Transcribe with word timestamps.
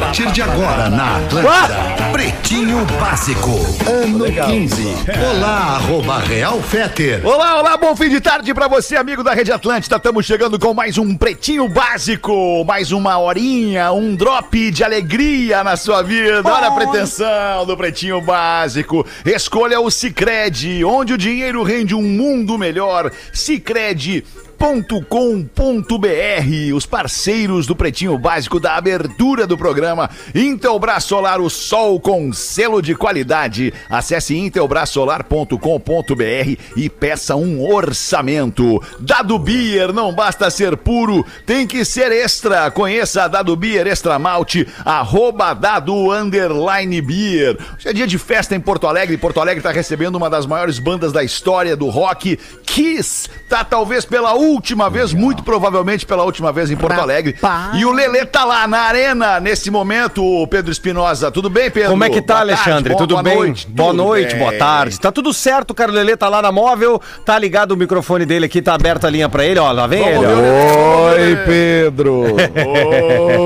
Partir 0.00 0.32
de 0.32 0.40
agora 0.40 0.88
na 0.88 1.18
Atlântida, 1.18 1.76
Pretinho 2.10 2.86
Básico, 2.98 3.50
ano 3.86 4.24
15. 4.24 4.82
Olá, 5.30 5.76
arroba 5.76 6.18
Real 6.18 6.60
Feter. 6.62 7.20
Olá, 7.24 7.60
olá, 7.60 7.76
bom 7.76 7.94
fim 7.94 8.08
de 8.08 8.18
tarde 8.18 8.54
pra 8.54 8.66
você, 8.66 8.96
amigo 8.96 9.22
da 9.22 9.34
Rede 9.34 9.52
Atlântida. 9.52 9.96
Estamos 9.96 10.24
chegando 10.24 10.58
com 10.58 10.72
mais 10.72 10.96
um 10.96 11.14
Pretinho 11.14 11.68
Básico, 11.68 12.64
mais 12.64 12.92
uma 12.92 13.18
horinha, 13.18 13.92
um 13.92 14.16
drop 14.16 14.70
de 14.70 14.82
alegria 14.82 15.62
na 15.62 15.76
sua 15.76 16.02
vida. 16.02 16.42
Olha 16.50 16.68
a 16.68 16.72
pretensão 16.72 17.66
do 17.66 17.76
Pretinho 17.76 18.22
Básico. 18.22 19.06
Escolha 19.24 19.80
o 19.80 19.90
Cicred, 19.90 20.82
onde 20.82 21.12
o 21.12 21.18
dinheiro 21.18 21.62
rende 21.62 21.94
um 21.94 22.02
mundo 22.02 22.56
melhor. 22.56 23.12
Cicred 23.34 24.24
intelbras.com.br, 24.60 26.74
os 26.74 26.84
parceiros 26.84 27.66
do 27.66 27.74
Pretinho 27.74 28.18
Básico 28.18 28.60
da 28.60 28.76
abertura 28.76 29.46
do 29.46 29.56
programa. 29.56 30.10
Intelbras 30.34 31.04
Solar, 31.04 31.40
o 31.40 31.48
sol 31.48 31.98
com 31.98 32.30
selo 32.30 32.82
de 32.82 32.94
qualidade. 32.94 33.72
Acesse 33.88 34.36
intelbrasolar.com.br 34.36 36.58
e 36.76 36.90
peça 36.90 37.36
um 37.36 37.66
orçamento. 37.66 38.82
Dado 39.00 39.38
Beer, 39.38 39.94
não 39.94 40.14
basta 40.14 40.50
ser 40.50 40.76
puro, 40.76 41.24
tem 41.46 41.66
que 41.66 41.82
ser 41.82 42.12
extra. 42.12 42.70
Conheça 42.70 43.24
a 43.24 43.28
Dado 43.28 43.56
Beer 43.56 43.86
Extra 43.86 44.18
Malte, 44.18 44.68
arroba 44.84 45.54
Dado 45.54 46.12
Underline 46.12 47.00
Beer. 47.00 47.56
Hoje 47.78 47.88
é 47.88 47.94
dia 47.94 48.06
de 48.06 48.18
festa 48.18 48.54
em 48.54 48.60
Porto 48.60 48.86
Alegre. 48.86 49.16
Porto 49.16 49.40
Alegre 49.40 49.60
está 49.60 49.70
recebendo 49.70 50.16
uma 50.16 50.28
das 50.28 50.44
maiores 50.44 50.78
bandas 50.78 51.12
da 51.12 51.24
história 51.24 51.74
do 51.74 51.88
rock, 51.88 52.38
Kiss. 52.66 53.26
Tá 53.48 53.64
talvez 53.64 54.04
pela 54.04 54.34
última 54.34 54.49
vez, 54.90 55.12
muito 55.12 55.42
provavelmente 55.42 56.04
pela 56.06 56.24
última 56.24 56.50
vez 56.52 56.70
em 56.70 56.76
Porto 56.76 56.98
Alegre. 57.00 57.36
E 57.74 57.84
o 57.84 57.92
Lelê 57.92 58.24
tá 58.24 58.44
lá 58.44 58.66
na 58.66 58.80
arena 58.80 59.38
nesse 59.38 59.70
momento, 59.70 60.24
o 60.24 60.46
Pedro 60.46 60.72
Espinosa. 60.72 61.30
Tudo 61.30 61.48
bem, 61.50 61.70
Pedro? 61.70 61.90
Como 61.90 62.04
é 62.04 62.10
que 62.10 62.20
tá, 62.22 62.34
Boa 62.34 62.46
tarde, 62.46 62.52
Alexandre? 62.62 62.92
bom- 62.92 62.98
tudo 62.98 63.10
boa 63.14 63.22
bem? 63.22 63.36
Noite. 63.36 63.66
boa 63.68 63.90
Tudo 63.90 63.96
noite, 64.04 64.30
bem. 64.34 64.38
boa 64.38 64.52
tarde. 64.58 64.98
Tá 65.00 65.12
tudo 65.12 65.32
certo, 65.32 65.70
o 65.70 65.74
cara 65.74 65.92
Lelê 65.92 66.16
tá 66.16 66.28
lá 66.28 66.40
na 66.42 66.50
móvel, 66.50 67.00
tá 67.24 67.38
ligado 67.38 67.72
o 67.72 67.76
microfone 67.76 68.24
dele 68.26 68.46
aqui, 68.46 68.60
tá 68.62 68.74
aberta 68.74 69.06
a 69.06 69.10
linha 69.10 69.28
pra 69.28 69.44
ele, 69.44 69.58
ó, 69.60 69.70
lá 69.72 69.86
vem 69.86 70.00
Vamos 70.02 70.16
ele. 70.16 70.26
ver 70.26 70.32
o 70.32 70.38
ó. 70.38 71.08
Lelê. 71.10 71.20
Oi, 71.30 71.36
Pedro. 71.46 72.24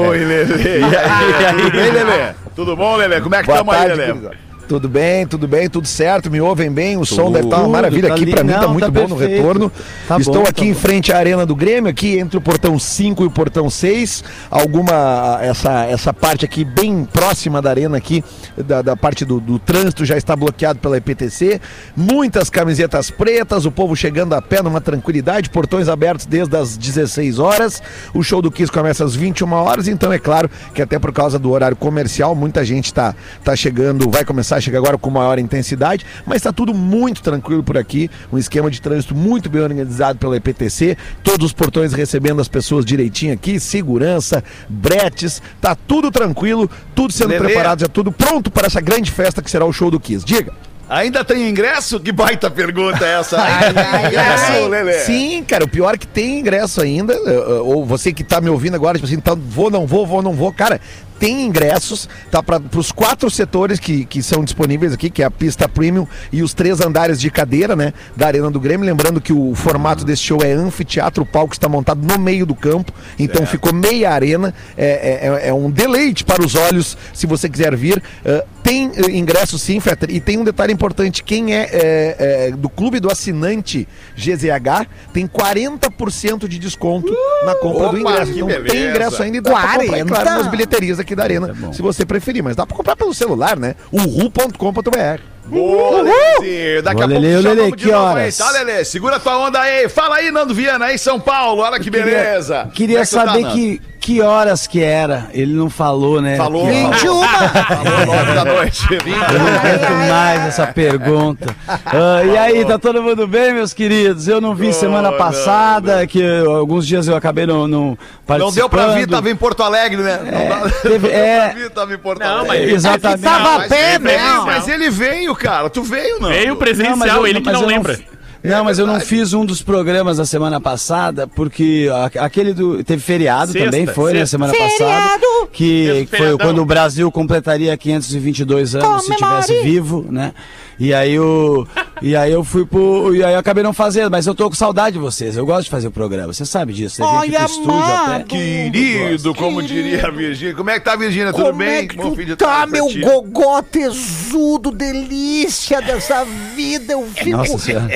Oi, 0.09 0.19
Lelê. 0.19 0.45
E 0.85 0.97
aí, 0.97 1.57
tudo 1.63 1.71
bem, 1.73 1.91
Lelê? 1.91 2.35
Tudo 2.55 2.77
bom, 2.77 2.97
Lelê? 2.97 3.21
Como 3.21 3.35
é 3.35 3.41
que 3.41 3.47
Boa 3.47 3.59
aí, 3.59 3.65
tarde, 3.67 3.95
Lelê? 3.95 4.13
gurizada. 4.13 4.37
Tudo 4.67 4.89
bem, 4.89 5.27
tudo 5.27 5.47
bem, 5.47 5.69
tudo 5.69 5.87
certo, 5.87 6.31
me 6.31 6.41
ouvem 6.41 6.71
bem, 6.71 6.97
o 6.97 7.05
som 7.05 7.25
Tudo, 7.25 7.33
deve 7.35 7.47
estar 7.47 7.59
uma 7.59 7.69
maravilha 7.69 8.09
tá 8.09 8.15
aqui, 8.15 8.27
pra 8.31 8.43
mim 8.43 8.53
tá 8.53 8.63
não, 8.63 8.71
muito 8.71 8.85
tá 8.85 8.91
bom 8.91 9.09
no 9.09 9.17
perfeito. 9.17 9.37
retorno. 9.37 9.73
Tá 10.09 10.17
Estou 10.17 10.35
bom, 10.37 10.43
aqui 10.43 10.53
tá 10.63 10.65
em 10.65 10.73
bom. 10.73 10.79
frente 10.79 11.13
à 11.13 11.19
Arena 11.19 11.45
do 11.45 11.55
Grêmio, 11.55 11.91
aqui 11.91 12.19
entre 12.19 12.39
o 12.39 12.41
portão 12.41 12.79
5 12.79 13.23
e 13.23 13.27
o 13.27 13.31
portão 13.31 13.69
6, 13.69 14.25
alguma, 14.51 15.39
essa, 15.43 15.85
essa 15.85 16.15
parte 16.15 16.47
aqui 16.47 16.65
bem 16.65 17.05
próxima 17.05 17.61
da 17.61 17.69
arena 17.69 17.99
aqui, 17.99 18.25
da, 18.57 18.81
da 18.81 18.97
parte 18.97 19.25
do, 19.25 19.39
do 19.39 19.59
trânsito 19.59 20.05
já 20.05 20.17
está 20.17 20.35
bloqueado 20.35 20.79
pela 20.79 20.97
EPTC, 20.97 21.61
muitas 21.95 22.49
camisetas 22.49 23.11
pretas, 23.11 23.67
o 23.67 23.71
povo 23.71 23.95
chegando 23.95 24.33
a 24.35 24.41
pé 24.41 24.63
numa 24.63 24.81
tranquilidade, 24.81 25.51
portões 25.51 25.91
abertos 25.91 26.25
desde 26.25 26.57
as 26.57 26.77
16 26.77 27.39
horas, 27.39 27.83
o 28.15 28.23
show 28.23 28.41
do 28.41 28.51
Kiss 28.51 28.73
começa 28.73 29.05
às 29.05 29.15
21 29.15 29.53
horas, 29.53 29.89
então 29.89 30.11
é 30.11 30.19
claro 30.19 30.51
que 30.73 30.81
até 30.81 30.99
por 30.99 31.13
causa 31.13 31.39
do 31.39 31.51
horário 31.51 31.77
comercial, 31.77 32.35
muita 32.35 32.65
gente 32.65 32.87
está 32.87 33.15
tá 33.45 33.55
chegando, 33.55 34.11
vai 34.11 34.25
começar 34.25 34.54
a 34.57 34.61
chegar 34.61 34.79
agora 34.79 34.97
com 34.99 35.11
maior 35.11 35.39
intensidade, 35.39 36.05
mas 36.27 36.37
está 36.37 36.53
tudo 36.53 36.73
muito 36.75 37.23
tranquilo 37.23 37.63
por 37.63 37.77
aqui, 37.79 38.11
um 38.33 38.39
esquema 38.39 38.71
de 38.71 38.81
trânsito 38.81 39.15
muito 39.15 39.49
bem 39.49 39.63
organizado 39.63 40.19
pela 40.19 40.37
EPTC, 40.37 40.97
todos 41.23 41.47
os 41.47 41.53
portões 41.53 41.93
recebendo 41.93 42.41
as 42.41 42.49
pessoas 42.49 42.85
direitinho 42.85 43.33
aqui, 43.35 43.59
segurança, 43.61 44.43
bretes, 44.69 45.43
tá 45.61 45.75
tudo 45.75 46.11
tranquilo, 46.11 46.71
tudo 46.95 47.13
sendo 47.13 47.31
Lelê. 47.31 47.45
preparado, 47.45 47.81
já 47.81 47.89
tudo 47.89 48.11
pronto 48.13 48.51
para 48.51 48.67
essa 48.67 48.81
grande 48.81 49.11
festa 49.11 49.43
que 49.43 49.51
será 49.51 49.65
o 49.65 49.73
show 49.73 49.91
do 49.91 50.01
Kiss. 50.01 50.25
Diga. 50.25 50.53
Ainda 50.87 51.25
tem 51.25 51.49
ingresso? 51.49 51.99
Que 51.99 52.13
baita 52.13 52.51
pergunta 52.51 53.07
é 53.07 53.19
essa? 53.19 53.43
Ainda 53.43 53.83
tem 53.83 54.07
ingresso, 54.07 54.69
Lelê? 54.69 54.93
Sim, 55.01 55.43
cara, 55.43 55.65
o 55.65 55.69
pior 55.69 55.95
é 55.95 55.97
que 55.97 56.07
tem 56.07 56.41
ingresso 56.41 56.83
ainda. 56.83 57.15
eh, 57.15 57.21
eh, 57.27 57.61
Ou 57.63 57.87
você 57.87 58.13
que 58.13 58.23
tá 58.23 58.39
me 58.39 58.51
ouvindo 58.51 58.75
agora, 58.75 58.99
tipo 58.99 59.07
assim, 59.07 59.19
tá, 59.19 59.35
vou, 59.35 59.71
não 59.71 59.87
vou, 59.87 60.07
vou, 60.07 60.21
não 60.21 60.35
vou. 60.35 60.53
Cara, 60.53 60.79
tem 61.19 61.43
ingressos, 61.47 62.09
tá? 62.31 62.43
Para 62.43 62.61
os 62.77 62.93
quatro 62.93 63.31
setores 63.31 63.79
que, 63.81 64.05
que 64.05 64.23
são 64.23 64.45
disponíveis 64.45 64.93
aqui, 64.93 65.09
que 65.11 65.23
é 65.23 65.27
a 65.27 65.31
pista 65.31 65.69
premium 65.69 66.07
e 66.33 66.43
os 66.43 66.53
três 66.55 66.81
andares 66.81 67.21
de 67.21 67.31
cadeira, 67.31 67.75
né? 67.77 67.93
Da 68.17 68.27
Arena 68.27 68.51
do 68.51 68.61
Grêmio. 68.61 68.85
Lembrando 68.87 69.21
que 69.21 69.33
o 69.33 69.55
formato 69.55 70.05
desse 70.05 70.23
show 70.23 70.43
é 70.43 70.53
anfiteatro, 70.53 71.23
o 71.23 71.27
palco 71.27 71.55
está 71.55 71.69
montado 71.69 72.05
no 72.07 72.19
meio 72.19 72.45
do 72.47 72.55
campo, 72.55 72.93
então 73.19 73.47
ficou 73.47 73.73
meia 73.73 74.11
arena. 74.11 74.55
É, 74.77 75.45
é- 75.45 75.49
é 75.49 75.55
um 75.55 75.71
deleite 75.71 76.25
para 76.25 76.43
os 76.45 76.55
olhos, 76.55 76.97
se 77.13 77.27
você 77.27 77.49
quiser 77.49 77.75
vir. 77.77 78.03
Eh, 78.25 78.45
tem 78.63 78.91
eh, 78.97 79.11
ingresso 79.11 79.59
sim, 79.59 79.79
Fetter, 79.79 80.11
e 80.11 80.21
tem 80.21 80.39
um 80.39 80.45
detalhe 80.45 80.73
importante: 80.73 81.23
quem 81.23 81.55
é, 81.55 81.69
é, 81.73 82.17
é, 82.19 82.51
do 82.53 82.69
clube 82.69 82.99
do 82.99 83.11
assinante 83.11 83.87
GZH 84.17 84.87
tem 85.13 85.27
40% 85.27 86.49
de 86.49 86.59
desconto 86.59 87.13
na 87.45 87.55
compra 87.57 87.89
do 87.89 87.89
opa, 87.89 87.99
ingresso. 87.99 88.33
que 88.33 88.39
Então 88.41 88.65
tem 88.65 88.89
ingresso 88.91 89.23
ainda 89.23 89.39
e 89.39 89.41
dá 89.41 89.51
pra 89.51 89.61
comprar, 89.61 89.85
é 89.85 89.87
40? 89.89 90.15
claro, 90.15 90.31
nas 90.43 90.49
bilheterias 90.49 90.99
aqui 91.05 91.15
da 91.15 91.23
Arena, 91.23 91.55
se 91.73 91.81
você 91.81 92.05
preferir. 92.05 92.43
Mas 92.43 92.57
dá 92.57 92.67
pra 92.67 92.77
comprar 92.77 92.97
pelo 92.97 93.15
celular, 93.15 93.57
né? 93.59 93.75
uhu.com.br. 93.93 95.35
Boa, 95.47 96.03
Lelezinho. 96.03 96.83
Daqui 96.83 97.03
a 97.03 97.05
Ô, 97.05 97.09
pouco 97.09 97.23
Lelê, 97.23 97.43
chamamos 97.43 97.65
Lelê, 97.65 97.77
de 97.77 97.93
novo 97.93 98.17
aí, 98.17 98.33
tá, 98.33 98.51
Lelê? 98.51 98.85
Segura 98.85 99.21
tua 99.21 99.39
onda 99.39 99.61
aí. 99.61 99.89
Fala 99.89 100.17
aí, 100.17 100.31
Nando 100.31 100.55
Viana, 100.55 100.87
aí 100.87 100.95
em 100.95 100.99
São 100.99 101.21
Paulo. 101.21 101.63
Olha 101.63 101.79
que 101.79 101.91
beleza. 101.91 102.61
Como 102.61 102.73
Queria 102.73 103.01
é 103.01 103.05
que 103.05 103.11
tá, 103.11 103.27
saber 103.27 103.43
Nando? 103.43 103.55
que, 103.55 103.81
que 104.05 104.21
horas 104.21 104.67
que 104.67 104.83
era. 104.83 105.29
Ele 105.33 105.55
não 105.55 105.71
falou, 105.71 106.21
né? 106.21 106.37
Falou. 106.37 106.67
Que- 106.67 106.73
21. 106.73 107.23
Falou 107.23 108.07
nove 108.07 108.35
da 108.35 108.45
noite. 108.45 108.87
Eu 108.93 109.39
não 109.39 109.47
aguento 109.49 110.09
mais 110.11 110.43
essa 110.49 110.67
pergunta. 110.67 111.57
Ah, 111.67 112.23
e 112.23 112.37
aí, 112.37 112.65
tá 112.67 112.79
todo 112.79 113.03
mundo 113.03 113.27
bem, 113.27 113.55
meus 113.55 113.73
queridos? 113.73 114.29
Eu 114.29 114.43
não 114.43 114.55
vi 114.55 114.75
semana 114.75 115.11
não, 115.11 115.17
passada, 115.17 116.07
que 116.07 116.21
eu- 116.21 116.53
alguns 116.55 116.87
dias 116.87 117.09
eu 117.09 117.17
acabei 117.17 117.47
não, 117.47 117.67
não 117.67 117.97
participando. 118.27 118.41
Não 118.51 118.53
deu 118.55 118.69
pra 118.69 118.89
vir, 118.95 119.09
tava 119.09 119.31
em 119.31 119.37
Porto 119.37 119.63
Alegre, 119.63 120.03
né? 120.03 120.19
não 120.23 120.49
dá- 120.69 120.71
teve- 120.83 120.99
não 120.99 121.15
deu 121.15 121.19
é. 121.19 121.49
pra 121.49 121.55
vir, 121.63 121.71
tava 121.71 121.95
em 121.95 121.99
Porto 121.99 122.21
Não, 122.21 122.39
Alegre. 122.41 122.59
mas 122.67 122.73
Exatamente. 122.75 123.23
Tava 123.23 123.59
Mas 123.59 123.73
a 123.73 123.75
pé, 123.75 123.99
veio, 123.99 124.19
não. 124.21 124.45
Mas 124.47 124.69
ele 124.69 124.91
veio, 124.91 125.35
cara. 125.35 125.71
Tu 125.71 125.83
veio, 125.83 126.21
não? 126.21 126.29
Veio 126.29 126.57
presencial, 126.57 126.91
Não, 126.91 126.99
mas 126.99 127.15
eu- 127.15 127.27
ele 127.27 127.41
que 127.41 127.47
mas 127.47 127.55
não 127.55 127.63
eu 127.63 127.69
lembra. 127.69 127.99
Fi- 128.45 128.49
Não, 128.49 128.65
mas 128.65 128.79
eu 128.79 128.87
não 128.87 129.01
fiz 129.01 129.33
um 129.33 129.45
dos 129.45 129.63
programas 129.63 130.19
da 130.19 130.25
semana 130.27 130.61
passada, 130.61 131.27
porque 131.27 131.89
aquele 132.21 132.53
do. 132.53 132.85
Teve 132.85 133.03
feriado 133.03 133.53
Sexta, 133.53 133.71
também, 133.71 133.87
foi, 133.87 134.13
né? 134.13 134.19
sexta. 134.21 134.31
Semana 134.37 134.53
passada. 134.55 135.25
Que 135.53 136.09
foi 136.11 136.37
quando 136.39 136.61
o 136.61 136.65
Brasil 136.65 137.11
completaria 137.13 137.77
522 137.77 138.75
anos, 138.75 139.05
se 139.05 139.15
tivesse 139.17 139.63
vivo, 139.63 140.05
né? 140.11 140.33
E 140.79 140.93
aí 140.93 141.19
o. 141.21 141.67
E 142.03 142.17
aí 142.17 142.33
eu 142.33 142.43
fui 142.43 142.67
pro. 142.67 143.15
E 143.15 143.23
aí 143.23 143.33
eu 143.35 143.39
acabei 143.39 143.63
não 143.63 143.73
fazendo, 143.73 144.11
mas 144.11 144.27
eu 144.27 144.35
tô 144.35 144.49
com 144.49 144.57
saudade 144.57 144.95
de 144.95 144.99
vocês. 144.99 145.37
Eu 145.37 145.47
gosto 145.47 145.65
de 145.65 145.71
fazer 145.71 145.87
o 145.87 145.91
programa. 145.93 146.33
Você 146.33 146.45
sabe 146.45 146.73
disso. 146.73 146.97
Você 146.97 147.03
vem 147.03 147.19
aqui 147.19 147.31
pro 147.37 147.45
estúdio 147.47 147.73
até. 147.85 148.25
Querido, 148.25 149.35
como 149.37 149.63
diria 149.63 150.09
a 150.09 150.11
Virgínia. 150.11 150.55
Como 150.55 150.71
é 150.71 150.79
que 150.81 150.85
tá, 150.85 150.97
Virgínia? 150.97 151.33
Tudo 151.33 151.45
Como 151.45 151.59
bem? 151.59 151.69
é 151.69 151.87
que 151.87 151.97
Bom 151.97 152.13
tu 152.15 152.37
tá, 152.37 152.67
meu 152.67 152.89
gogó 153.01 153.63
tesudo, 153.63 154.73
delícia 154.73 155.81
dessa 155.81 156.25
vida? 156.57 156.95
Eu 156.95 157.07
fico 157.15 157.37
Nossa 157.37 157.89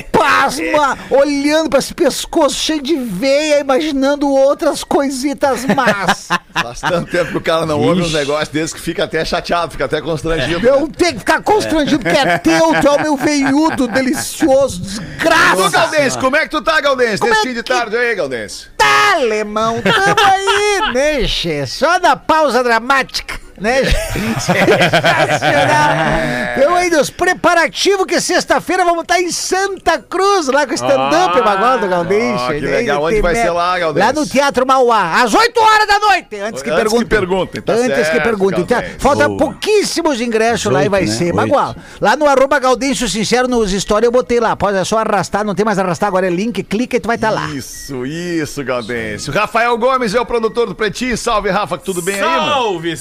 Olhando 1.09 1.69
pra 1.69 1.79
esse 1.79 1.93
pescoço 1.93 2.55
cheio 2.55 2.81
de 2.81 2.95
veia, 2.95 3.59
imaginando 3.59 4.29
outras 4.29 4.83
coisitas 4.83 5.65
más. 5.65 6.27
Faz 6.61 6.81
tanto 6.81 7.09
tempo 7.11 7.31
que 7.31 7.37
o 7.37 7.41
cara 7.41 7.65
não 7.65 7.79
ouve 7.79 8.01
uns 8.01 8.07
Ixi. 8.07 8.15
negócios 8.17 8.49
desses 8.49 8.73
que 8.73 8.81
fica 8.81 9.03
até 9.05 9.23
chateado, 9.23 9.71
fica 9.71 9.85
até 9.85 10.01
constrangido. 10.01 10.65
Eu 10.67 10.87
tenho 10.87 11.13
que 11.13 11.19
ficar 11.19 11.41
constrangido 11.41 12.03
porque 12.03 12.17
é 12.17 12.37
teu, 12.37 12.73
tu 12.81 12.87
é 12.87 12.91
o 12.91 13.01
meu 13.01 13.15
veiudo 13.17 13.87
delicioso, 13.87 14.81
Ô, 14.81 14.85
desgraça. 14.85 15.69
Galdense, 15.69 16.17
como 16.17 16.35
é 16.35 16.41
que 16.41 16.49
tu 16.49 16.61
tá, 16.61 16.79
Galdense? 16.81 17.23
Nesse 17.23 17.39
é 17.39 17.41
fim 17.41 17.53
de 17.53 17.63
que- 17.63 17.71
tarde 17.73 17.95
aí, 17.95 18.15
Galdense. 18.15 18.67
Tá, 18.77 19.13
alemão, 19.15 19.81
tamo 19.81 20.15
aí, 20.25 20.93
né, 20.93 21.27
che? 21.27 21.65
Só 21.67 21.99
na 21.99 22.15
pausa 22.15 22.63
dramática. 22.63 23.39
Né? 23.59 23.83
Sensacional. 24.11 26.59
Eu 26.61 26.75
aí 26.75 26.89
dos 26.89 27.09
preparativos 27.09 28.05
que 28.05 28.19
sexta-feira 28.19 28.83
vamos 28.83 29.03
estar 29.03 29.19
em 29.19 29.31
Santa 29.31 29.99
Cruz, 29.99 30.47
lá 30.47 30.65
com 30.65 30.71
o 30.71 30.75
stand-up, 30.75 31.39
Ah, 31.43 31.77
do 31.77 31.87
Galdêncio. 31.87 32.45
ó, 32.45 32.47
que 32.49 32.59
legal. 32.59 33.03
Onde 33.03 33.21
vai 33.21 33.35
ser 33.35 33.49
lá, 33.51 33.77
Galdêncio? 33.79 34.07
Lá 34.07 34.13
no 34.13 34.27
Teatro 34.27 34.65
Mauá, 34.65 35.21
às 35.21 35.33
8 35.33 35.59
horas 35.59 35.87
da 35.87 35.99
noite. 35.99 36.35
Antes 36.39 36.61
que 36.61 36.69
Antes 36.69 36.83
perguntem. 36.83 37.07
que 37.07 37.15
perguntem, 37.15 37.61
tá 37.61 37.73
Antes 37.73 37.97
que 37.97 38.03
certo, 38.05 38.23
perguntem. 38.23 38.65
Tá- 38.65 38.75
Galdêncio. 38.75 38.99
Falta 38.99 39.27
Boa. 39.27 39.39
pouquíssimos 39.39 40.21
ingressos 40.21 40.71
lá 40.71 40.83
e 40.85 40.89
vai 40.89 41.01
né? 41.01 41.07
ser 41.11 41.33
bagual. 41.33 41.75
Lá 42.01 42.15
no 42.15 42.27
arroba 42.27 42.59
Gaudêncio 42.59 43.07
Sincero, 43.07 43.47
nos 43.47 43.71
stories 43.71 44.05
eu 44.05 44.11
botei 44.11 44.39
lá. 44.39 44.55
Pode 44.55 44.77
é 44.77 44.83
só 44.83 44.99
arrastar, 44.99 45.43
não 45.43 45.55
tem 45.55 45.65
mais 45.65 45.79
arrastar, 45.79 46.07
agora 46.07 46.27
é 46.27 46.29
link, 46.29 46.61
clica 46.63 46.97
e 46.97 46.99
tu 46.99 47.07
vai 47.07 47.15
estar 47.15 47.29
lá. 47.29 47.47
Isso, 47.47 48.05
isso, 48.05 48.63
Gaudêncio. 48.63 49.31
Rafael 49.33 49.77
Gomes 49.77 50.13
é 50.13 50.19
o 50.21 50.25
produtor 50.25 50.67
do 50.67 50.75
Pretinho. 50.75 51.17
Salve, 51.17 51.49
Rafa, 51.49 51.77
tudo 51.77 52.01
bem 52.01 52.15
aí, 52.15 52.21
mano? 52.21 52.49
Salve, 52.49 52.97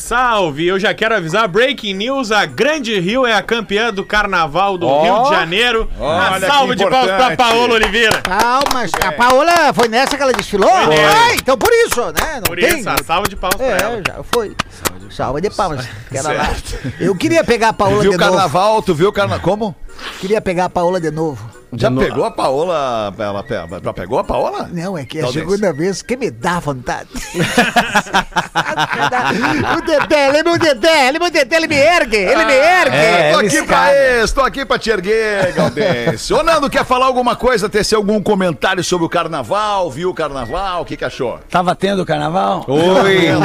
salve! 0.48 0.66
Eu 0.66 0.78
já 0.78 0.94
quero 0.94 1.14
avisar, 1.14 1.46
breaking 1.48 1.94
news, 1.94 2.32
a 2.32 2.44
Grande 2.44 2.98
Rio 2.98 3.26
é 3.26 3.34
a 3.34 3.42
campeã 3.42 3.92
do 3.92 4.04
Carnaval 4.04 4.76
do 4.78 4.86
Rio 5.02 5.22
de 5.24 5.28
Janeiro. 5.30 5.90
Olha 5.98 6.28
Uma 6.30 6.40
salva 6.40 6.76
de 6.76 6.84
palmas 6.88 7.16
pra. 7.16 7.36
Paola 7.36 7.74
Oliveira. 7.74 8.22
Palmas. 8.22 8.90
A 9.04 9.12
Paola 9.12 9.72
foi 9.74 9.88
nessa 9.88 10.16
que 10.16 10.22
ela 10.22 10.32
desfilou? 10.32 10.68
Foi. 10.68 10.96
Ah, 10.96 11.34
então 11.34 11.56
por 11.56 11.70
isso, 11.72 12.00
né? 12.06 12.34
Não 12.36 12.42
Por 12.42 12.58
tem. 12.58 12.78
isso, 12.78 12.88
a 12.88 12.96
salva 13.04 13.28
de 13.28 13.36
palmas 13.36 13.56
pra 13.56 13.66
ela. 13.66 13.98
É, 13.98 14.02
já 14.06 14.22
foi. 14.32 14.56
Salva 15.10 15.40
de 15.40 15.50
palmas. 15.50 15.86
Que 16.08 16.18
era 16.18 16.32
lá. 16.32 16.50
Eu 17.00 17.14
queria 17.14 17.42
pegar 17.44 17.70
a 17.70 17.72
Paola 17.72 18.02
Viu 18.02 18.10
de 18.10 18.16
o 18.16 18.20
novo. 18.20 18.32
carnaval? 18.32 18.82
Tu 18.82 18.94
viu 18.94 19.08
o 19.08 19.12
carnaval? 19.12 19.40
Como? 19.44 19.76
Queria 20.20 20.40
pegar 20.40 20.66
a 20.66 20.70
Paola 20.70 21.00
de 21.00 21.10
novo. 21.10 21.57
Já 21.72 21.90
pegou 21.90 22.24
a 22.24 22.30
Paola? 22.30 23.12
Ela, 23.18 23.44
ela, 23.48 23.80
já 23.82 23.92
pegou 23.92 24.18
a 24.18 24.24
Paola? 24.24 24.70
Não, 24.72 24.96
é 24.96 25.04
que 25.04 25.18
é 25.18 25.24
a 25.24 25.28
segunda 25.28 25.70
vez 25.72 26.00
que 26.00 26.16
me 26.16 26.30
dá 26.30 26.60
vontade. 26.60 27.08
o 29.76 29.82
Dedé, 29.82 30.28
ele 30.28 30.38
é 30.38 30.42
meu 30.42 30.58
Dedé, 30.58 31.08
ele 31.08 31.18
é 31.18 31.20
meu 31.20 31.30
Dedé, 31.30 31.56
ele 31.56 31.68
me 31.68 31.76
ergue, 31.76 32.16
ele 32.16 32.44
me 32.44 32.54
ergue. 32.54 32.96
É, 32.96 33.32
tô 33.32 33.38
aqui 33.40 33.62
pra 33.64 34.22
isso, 34.22 34.34
tô 34.34 34.40
aqui 34.40 34.64
pra 34.64 34.78
te 34.78 34.90
erguer, 34.90 35.52
Galdêncio. 35.52 36.38
Ô, 36.38 36.42
Nando, 36.42 36.70
quer 36.70 36.86
falar 36.86 37.06
alguma 37.06 37.36
coisa, 37.36 37.68
tecer 37.68 37.96
algum 37.96 38.22
comentário 38.22 38.82
sobre 38.82 39.06
o 39.06 39.08
carnaval? 39.08 39.90
Viu 39.90 40.10
o 40.10 40.14
carnaval? 40.14 40.82
O 40.82 40.84
que 40.84 40.96
que 40.96 41.04
achou? 41.04 41.38
Tava 41.50 41.74
tendo 41.74 42.06
carnaval? 42.06 42.64
Oi! 42.66 43.28
Eu 43.28 43.40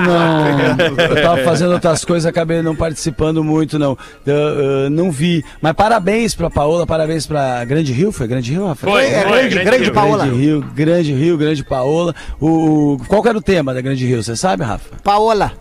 não. 0.00 1.16
Eu 1.16 1.22
tava 1.22 1.44
fazendo 1.44 1.72
outras 1.72 2.04
coisas, 2.04 2.26
acabei 2.26 2.62
não 2.62 2.74
participando 2.74 3.42
muito, 3.42 3.78
não. 3.78 3.96
Eu, 4.26 4.34
eu 4.34 4.90
não 4.90 5.10
vi. 5.10 5.44
Mas 5.60 5.72
parabéns 5.72 6.34
pra 6.34 6.50
Paola, 6.50 6.86
parabéns 6.86 7.19
pra 7.26 7.64
Grande 7.64 7.92
Rio. 7.92 8.12
Foi 8.12 8.26
Grande 8.26 8.52
Rio, 8.52 8.66
Rafael? 8.66 8.92
Foi, 8.92 9.04
É, 9.06 9.22
foi, 9.22 9.48
grande, 9.48 9.64
grande 9.64 9.84
Rio. 9.84 9.92
Paola. 9.92 10.24
Grande 10.26 10.40
Rio, 10.40 10.60
Grande 10.74 11.12
Rio, 11.12 11.38
Grande 11.38 11.64
Paola. 11.64 12.14
O, 12.40 12.94
o- 12.94 12.98
qual 13.08 13.22
que 13.22 13.28
era 13.28 13.38
o 13.38 13.42
tema 13.42 13.74
da 13.74 13.80
Grande 13.80 14.06
Rio? 14.06 14.22
Você 14.22 14.36
sabe, 14.36 14.64
Rafa? 14.64 14.96
Paola. 15.02 15.52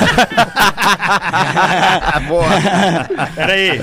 Boa. 2.28 2.44
Peraí. 3.34 3.78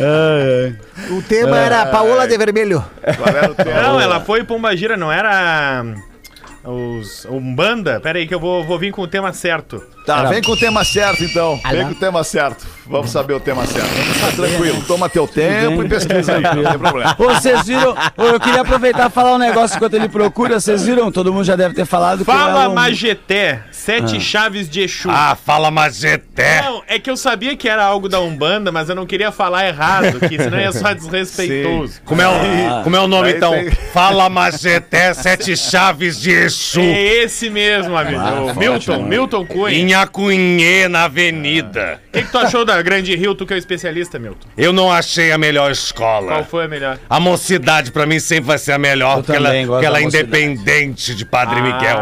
O 1.11 1.21
tema 1.21 1.57
era 1.59 1.85
Paola 1.87 2.27
de 2.27 2.37
Vermelho. 2.37 2.83
Qual 3.17 3.35
era 3.35 3.51
o 3.51 3.55
tema? 3.55 3.81
Não, 3.81 3.99
ela 4.01 4.19
foi 4.21 4.43
Pomba 4.43 4.75
Gira, 4.75 4.97
não 4.97 5.11
era 5.11 5.83
os 6.63 7.25
Umbanda. 7.25 7.99
Peraí 7.99 8.27
que 8.27 8.33
eu 8.33 8.39
vou, 8.39 8.63
vou 8.63 8.79
vir 8.79 8.91
com 8.91 9.01
o 9.01 9.07
tema 9.07 9.31
certo. 9.33 9.83
Tá, 10.07 10.23
vem 10.23 10.41
com 10.41 10.53
o 10.53 10.57
tema 10.57 10.83
certo 10.85 11.23
então. 11.23 11.59
Vem 11.69 11.83
com 11.85 11.91
o 11.91 11.95
tema 11.95 12.23
certo. 12.23 12.65
Vamos 12.89 13.11
saber 13.11 13.33
o 13.33 13.39
tema 13.41 13.65
certo. 13.65 13.89
Tá 14.21 14.31
tranquilo. 14.33 14.81
Toma 14.87 15.09
teu 15.09 15.27
tempo 15.27 15.83
e 15.83 15.89
pesquisa 15.89 16.35
aí, 16.37 16.41
não 16.41 16.63
tem 16.63 16.79
problema. 16.79 17.13
Ô, 17.19 17.23
vocês 17.25 17.65
viram? 17.67 17.93
Eu 18.17 18.39
queria 18.39 18.61
aproveitar 18.61 19.07
e 19.09 19.13
falar 19.13 19.33
um 19.33 19.37
negócio 19.37 19.75
enquanto 19.75 19.93
ele 19.95 20.07
procura. 20.07 20.57
Vocês 20.61 20.85
viram? 20.85 21.11
Todo 21.11 21.33
mundo 21.33 21.43
já 21.43 21.57
deve 21.57 21.75
ter 21.75 21.85
falado 21.85 22.23
Fala 22.23 22.63
Elon- 22.63 22.73
Majeté, 22.73 23.63
sete 23.71 24.21
chaves 24.21 24.69
de 24.69 24.81
Exu. 24.83 25.09
Ah, 25.11 25.35
fala 25.35 25.69
Majeté. 25.69 26.61
Não, 26.61 26.81
é 26.87 26.97
que 26.97 27.09
eu 27.11 27.17
sabia 27.17 27.57
que 27.57 27.67
era 27.67 27.83
algo 27.83 28.07
da 28.07 28.21
Umbanda, 28.21 28.71
mas 28.71 28.87
eu 28.87 28.95
não 28.95 29.05
queria 29.05 29.33
falar 29.33 29.67
errado, 29.67 30.21
que 30.21 30.37
senão 30.41 30.57
ia 30.57 30.71
só 30.71 30.93
desrespeitoso. 30.93 32.01
Como 32.05 32.21
é 32.21 32.27
o, 32.29 32.83
como 32.85 32.95
é 32.95 32.99
o 33.01 33.07
nome 33.07 33.27
Aí 33.29 33.35
então? 33.35 33.51
tem- 33.51 33.69
Fala 33.91 34.29
Majeté, 34.29 35.13
sete 35.13 35.57
chaves 35.57 36.17
de 36.21 36.31
Exu. 36.31 36.79
É 36.79 37.23
esse 37.23 37.49
mesmo, 37.49 37.97
amigo. 37.97 38.21
O 38.21 38.55
Milton, 38.57 39.03
Milton 39.03 39.45
Cunha. 39.45 39.75
Em 39.75 39.93
Acunhê, 40.01 40.87
na 40.87 41.05
avenida. 41.05 41.99
O 42.09 42.11
que, 42.11 42.23
que 42.23 42.31
tu 42.31 42.37
achou 42.37 42.65
da 42.65 42.81
Grande 42.81 43.15
Rio, 43.15 43.33
tu 43.35 43.45
que 43.45 43.53
é 43.53 43.55
o 43.55 43.59
especialista, 43.59 44.17
Milton? 44.19 44.47
Eu 44.57 44.71
não 44.73 44.91
achei 44.91 45.31
a 45.31 45.37
melhor 45.37 45.63
Qual 45.65 45.71
escola. 45.71 46.43
foi 46.43 46.65
a 46.65 46.67
melhor? 46.67 46.99
A 47.09 47.19
mocidade 47.19 47.91
pra 47.91 48.05
mim 48.05 48.19
sempre 48.19 48.45
vai 48.45 48.57
ser 48.57 48.73
a 48.73 48.77
melhor, 48.77 49.17
Eu 49.17 49.23
porque 49.23 49.37
ela, 49.37 49.51
porque 49.65 49.85
ela 49.85 49.99
é 49.99 50.03
independente 50.03 51.13
de 51.15 51.25
Padre 51.25 51.61
Miguel. 51.61 51.99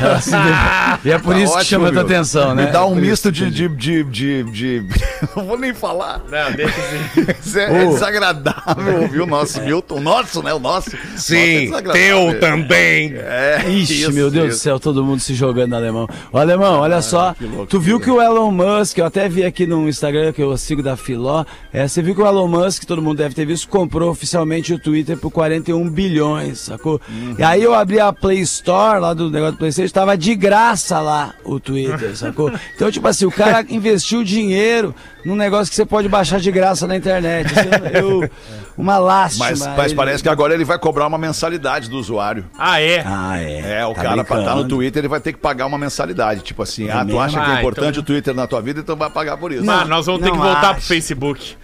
Ah, 0.00 0.98
E 1.04 1.10
é 1.10 1.18
por 1.18 1.34
Tá 1.34 1.40
isso 1.40 1.52
que 1.52 1.58
ótimo, 1.58 1.64
chama 1.64 1.88
a 1.88 1.92
tua 1.92 2.02
atenção, 2.02 2.54
né? 2.54 2.66
Me 2.66 2.70
dá 2.72 2.86
um 2.86 2.92
isso. 2.92 3.00
misto 3.00 3.32
de, 3.32 3.50
de, 3.50 3.68
de, 3.68 4.04
de, 4.04 4.44
de- 4.44 4.86
Não 5.36 5.46
vou 5.46 5.58
nem 5.58 5.72
falar. 5.74 6.20
não, 6.30 6.52
deixa 6.52 6.74
assim. 6.80 7.26
Isso 7.42 7.58
é, 7.58 7.82
é 7.82 7.86
desagradável 7.86 9.02
ouvir 9.02 9.20
o 9.20 9.26
nosso 9.26 9.60
Milton. 9.62 9.96
O 9.96 10.00
nosso, 10.00 10.42
né? 10.42 10.52
O 10.54 10.58
nosso. 10.58 10.90
É 10.94 10.98
Sim, 11.16 11.60
desagradável. 11.66 12.30
teu 12.30 12.40
também. 12.40 13.12
É, 13.14 13.64
Ixi, 13.68 14.00
isso, 14.02 14.12
meu 14.12 14.30
Deus 14.30 14.46
do 14.46 14.50
isso. 14.52 14.60
céu, 14.60 14.78
todo 14.80 15.04
mundo 15.04 15.20
se 15.20 15.34
jogando 15.34 15.70
no 15.70 15.76
alemão. 15.76 16.08
O 16.32 16.38
alemão, 16.38 16.80
olha 16.80 17.00
só, 17.02 17.34
tu 17.68 17.80
viu 17.80 17.98
que 18.00 18.10
o 18.10 18.20
Elon 18.20 18.50
Musk, 18.50 18.98
eu 18.98 19.06
até 19.06 19.28
vi 19.28 19.44
aqui 19.44 19.66
no 19.66 19.88
Instagram 19.88 20.32
que 20.32 20.42
eu 20.42 20.56
sigo 20.56 20.82
da 20.82 20.96
Filó, 20.96 21.44
é, 21.72 21.86
você 21.86 22.02
viu 22.02 22.14
que 22.14 22.20
o 22.20 22.26
Elon 22.26 22.48
Musk, 22.48 22.84
todo 22.84 23.00
mundo 23.02 23.18
deve 23.18 23.34
ter 23.34 23.44
visto, 23.46 23.68
comprou 23.68 24.10
oficialmente 24.10 24.72
o 24.74 24.78
Twitter 24.78 25.16
por 25.16 25.30
41 25.30 25.88
bilhões, 25.90 26.58
sacou? 26.60 27.00
E 27.38 27.42
aí 27.42 27.62
eu 27.62 27.74
abri 27.74 27.98
a 28.00 28.12
Play 28.12 28.44
Store 28.52 29.00
lá 29.00 29.14
do 29.14 29.30
negócio 29.30 29.52
do 29.52 29.58
PlayStation, 29.58 29.92
tava 29.92 30.16
de 30.16 30.34
graça 30.34 31.00
lá 31.00 31.34
o 31.44 31.58
Twitter, 31.58 32.16
sacou? 32.16 32.52
Então, 32.74 32.90
tipo 32.90 33.06
assim, 33.08 33.24
o 33.24 33.30
cara 33.30 33.64
investiu 33.70 34.22
dinheiro 34.22 34.94
num 35.24 35.34
negócio 35.36 35.70
que 35.70 35.76
você 35.76 35.84
pode 35.86 36.08
baixar 36.08 36.40
de 36.40 36.50
graça 36.50 36.86
na 36.86 36.96
internet. 36.96 37.46
Assim, 37.52 37.96
eu, 37.98 38.28
uma 38.76 38.98
lástima. 38.98 39.46
Mas, 39.50 39.60
mas 39.60 39.86
Ele- 39.86 39.94
parece 39.94 40.22
que 40.22 40.28
agora 40.28 40.54
ele 40.54 40.64
vai 40.64 40.78
cobrar 40.78 41.06
uma 41.06 41.18
mensalidade 41.18 41.88
do 41.88 41.98
usuário. 41.98 42.44
Ah, 42.58 42.80
é? 42.80 43.02
Ah, 43.06 43.38
é. 43.40 43.80
É, 43.80 43.86
o 43.86 43.94
Tá 43.94 44.02
cara 44.02 44.24
pra 44.24 44.38
estar 44.40 44.50
no 44.50 44.56
brincando. 44.62 44.68
Twitter, 44.76 45.00
ele 45.00 45.08
vai 45.08 45.20
ter 45.20 45.32
que 45.32 45.38
pagar 45.38 45.66
uma 45.66 45.78
mensalidade. 45.78 46.40
Tipo 46.42 46.62
assim, 46.62 46.88
ah, 46.90 47.04
tu 47.04 47.18
acha 47.20 47.38
que 47.40 47.50
é 47.50 47.54
Ah, 47.54 47.58
importante 47.58 47.90
então- 47.90 48.02
o 48.02 48.06
Twitter 48.06 48.34
na 48.34 48.46
tua 48.46 48.60
vida, 48.60 48.80
então 48.80 48.96
vai 48.96 49.10
pagar 49.10 49.36
por 49.36 49.52
isso. 49.52 49.68
Ah, 49.70 49.84
nós 49.84 50.06
vamos 50.06 50.22
ter 50.22 50.28
não 50.28 50.36
que 50.36 50.42
voltar 50.42 50.74
pro. 50.74 50.82
Facebook. 50.82 51.56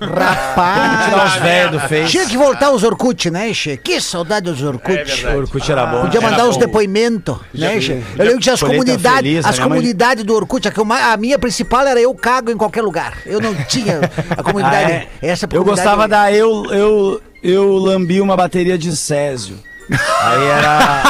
Rapaz. 0.00 1.04
Tirar 1.10 1.26
os 1.26 1.34
velhos 1.36 1.72
do 1.72 1.80
Face. 1.80 2.10
Tinha 2.10 2.26
que 2.26 2.36
voltar 2.36 2.70
os 2.70 2.82
Orkut, 2.82 3.30
né, 3.30 3.52
Che? 3.54 3.76
Que 3.76 4.00
saudade 4.00 4.50
dos 4.50 4.62
Orkut. 4.62 4.92
É 4.98 5.04
verdade. 5.04 5.36
Orkut 5.36 5.72
era 5.72 5.86
bom. 5.86 6.00
Podia 6.02 6.20
Era 6.20 6.30
mandar 6.30 6.46
os 6.48 6.56
depoimentos, 6.56 7.36
né, 7.54 7.80
Che? 7.80 7.92
Eu 7.92 8.24
lembro 8.24 8.34
que 8.38 8.42
tinha 8.42 8.54
as 8.54 8.60
comunidades, 8.62 9.44
a 9.44 9.48
as 9.48 9.58
comunidades 9.58 10.24
do 10.24 10.34
Orkut, 10.34 10.68
a 10.68 11.16
minha 11.16 11.38
principal 11.38 11.86
era 11.86 12.00
eu 12.00 12.14
cago 12.14 12.50
em 12.50 12.56
qualquer 12.56 12.82
lugar. 12.82 12.99
Eu 13.26 13.40
não 13.40 13.54
tinha 13.64 14.00
a 14.36 14.42
comunidade. 14.42 14.70
Ah, 14.80 14.90
é? 14.90 15.08
Essa 15.22 15.46
Eu 15.46 15.48
comunidade 15.48 15.76
gostava 15.76 16.08
da 16.08 16.32
eu, 16.32 16.64
eu, 16.72 17.22
eu 17.42 17.76
lambi 17.76 18.20
uma 18.20 18.36
bateria 18.36 18.78
de 18.78 18.94
Césio. 18.96 19.58
Aí 19.90 20.44
era. 20.44 21.02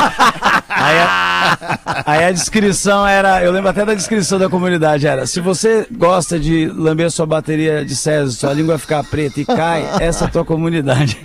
Aí 0.70 0.98
a, 0.98 1.58
aí 2.06 2.24
a 2.24 2.30
descrição 2.32 3.06
era. 3.06 3.42
Eu 3.42 3.50
lembro 3.52 3.68
até 3.70 3.84
da 3.84 3.92
descrição 3.94 4.38
da 4.38 4.48
comunidade: 4.48 5.06
era. 5.06 5.26
Se 5.26 5.40
você 5.40 5.86
gosta 5.90 6.38
de 6.38 6.66
lamber 6.74 7.06
a 7.06 7.10
sua 7.10 7.26
bateria 7.26 7.84
de 7.84 7.94
Césio, 7.96 8.32
sua 8.32 8.52
língua 8.52 8.78
ficar 8.78 9.02
preta 9.04 9.40
e 9.40 9.44
cai, 9.44 9.84
essa 10.00 10.24
é 10.24 10.28
a 10.28 10.30
tua 10.30 10.44
comunidade. 10.44 11.18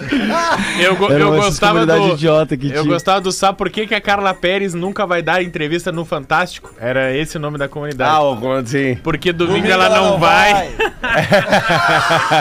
Eu, 0.79 0.95
go- 0.95 1.09
eu 1.09 1.35
gostava 1.35 1.85
do. 1.85 2.13
idiota 2.13 2.57
que 2.57 2.67
eu 2.67 2.71
tinha. 2.81 2.83
gostava 2.83 3.21
do 3.21 3.31
sabe 3.31 3.57
por 3.57 3.69
que, 3.69 3.85
que 3.87 3.95
a 3.95 4.01
Carla 4.01 4.33
Pérez 4.33 4.73
nunca 4.73 5.05
vai 5.05 5.21
dar 5.21 5.43
entrevista 5.43 5.91
no 5.91 6.03
Fantástico? 6.05 6.71
Era 6.79 7.13
esse 7.15 7.37
o 7.37 7.39
nome 7.39 7.57
da 7.57 7.67
comunidade. 7.67 8.09
Ah, 8.09 8.21
o- 8.21 8.65
sim. 8.65 8.95
Porque 9.03 9.31
domingo, 9.31 9.67
ela 9.67 9.89
não 9.89 10.17
vai. 10.19 10.69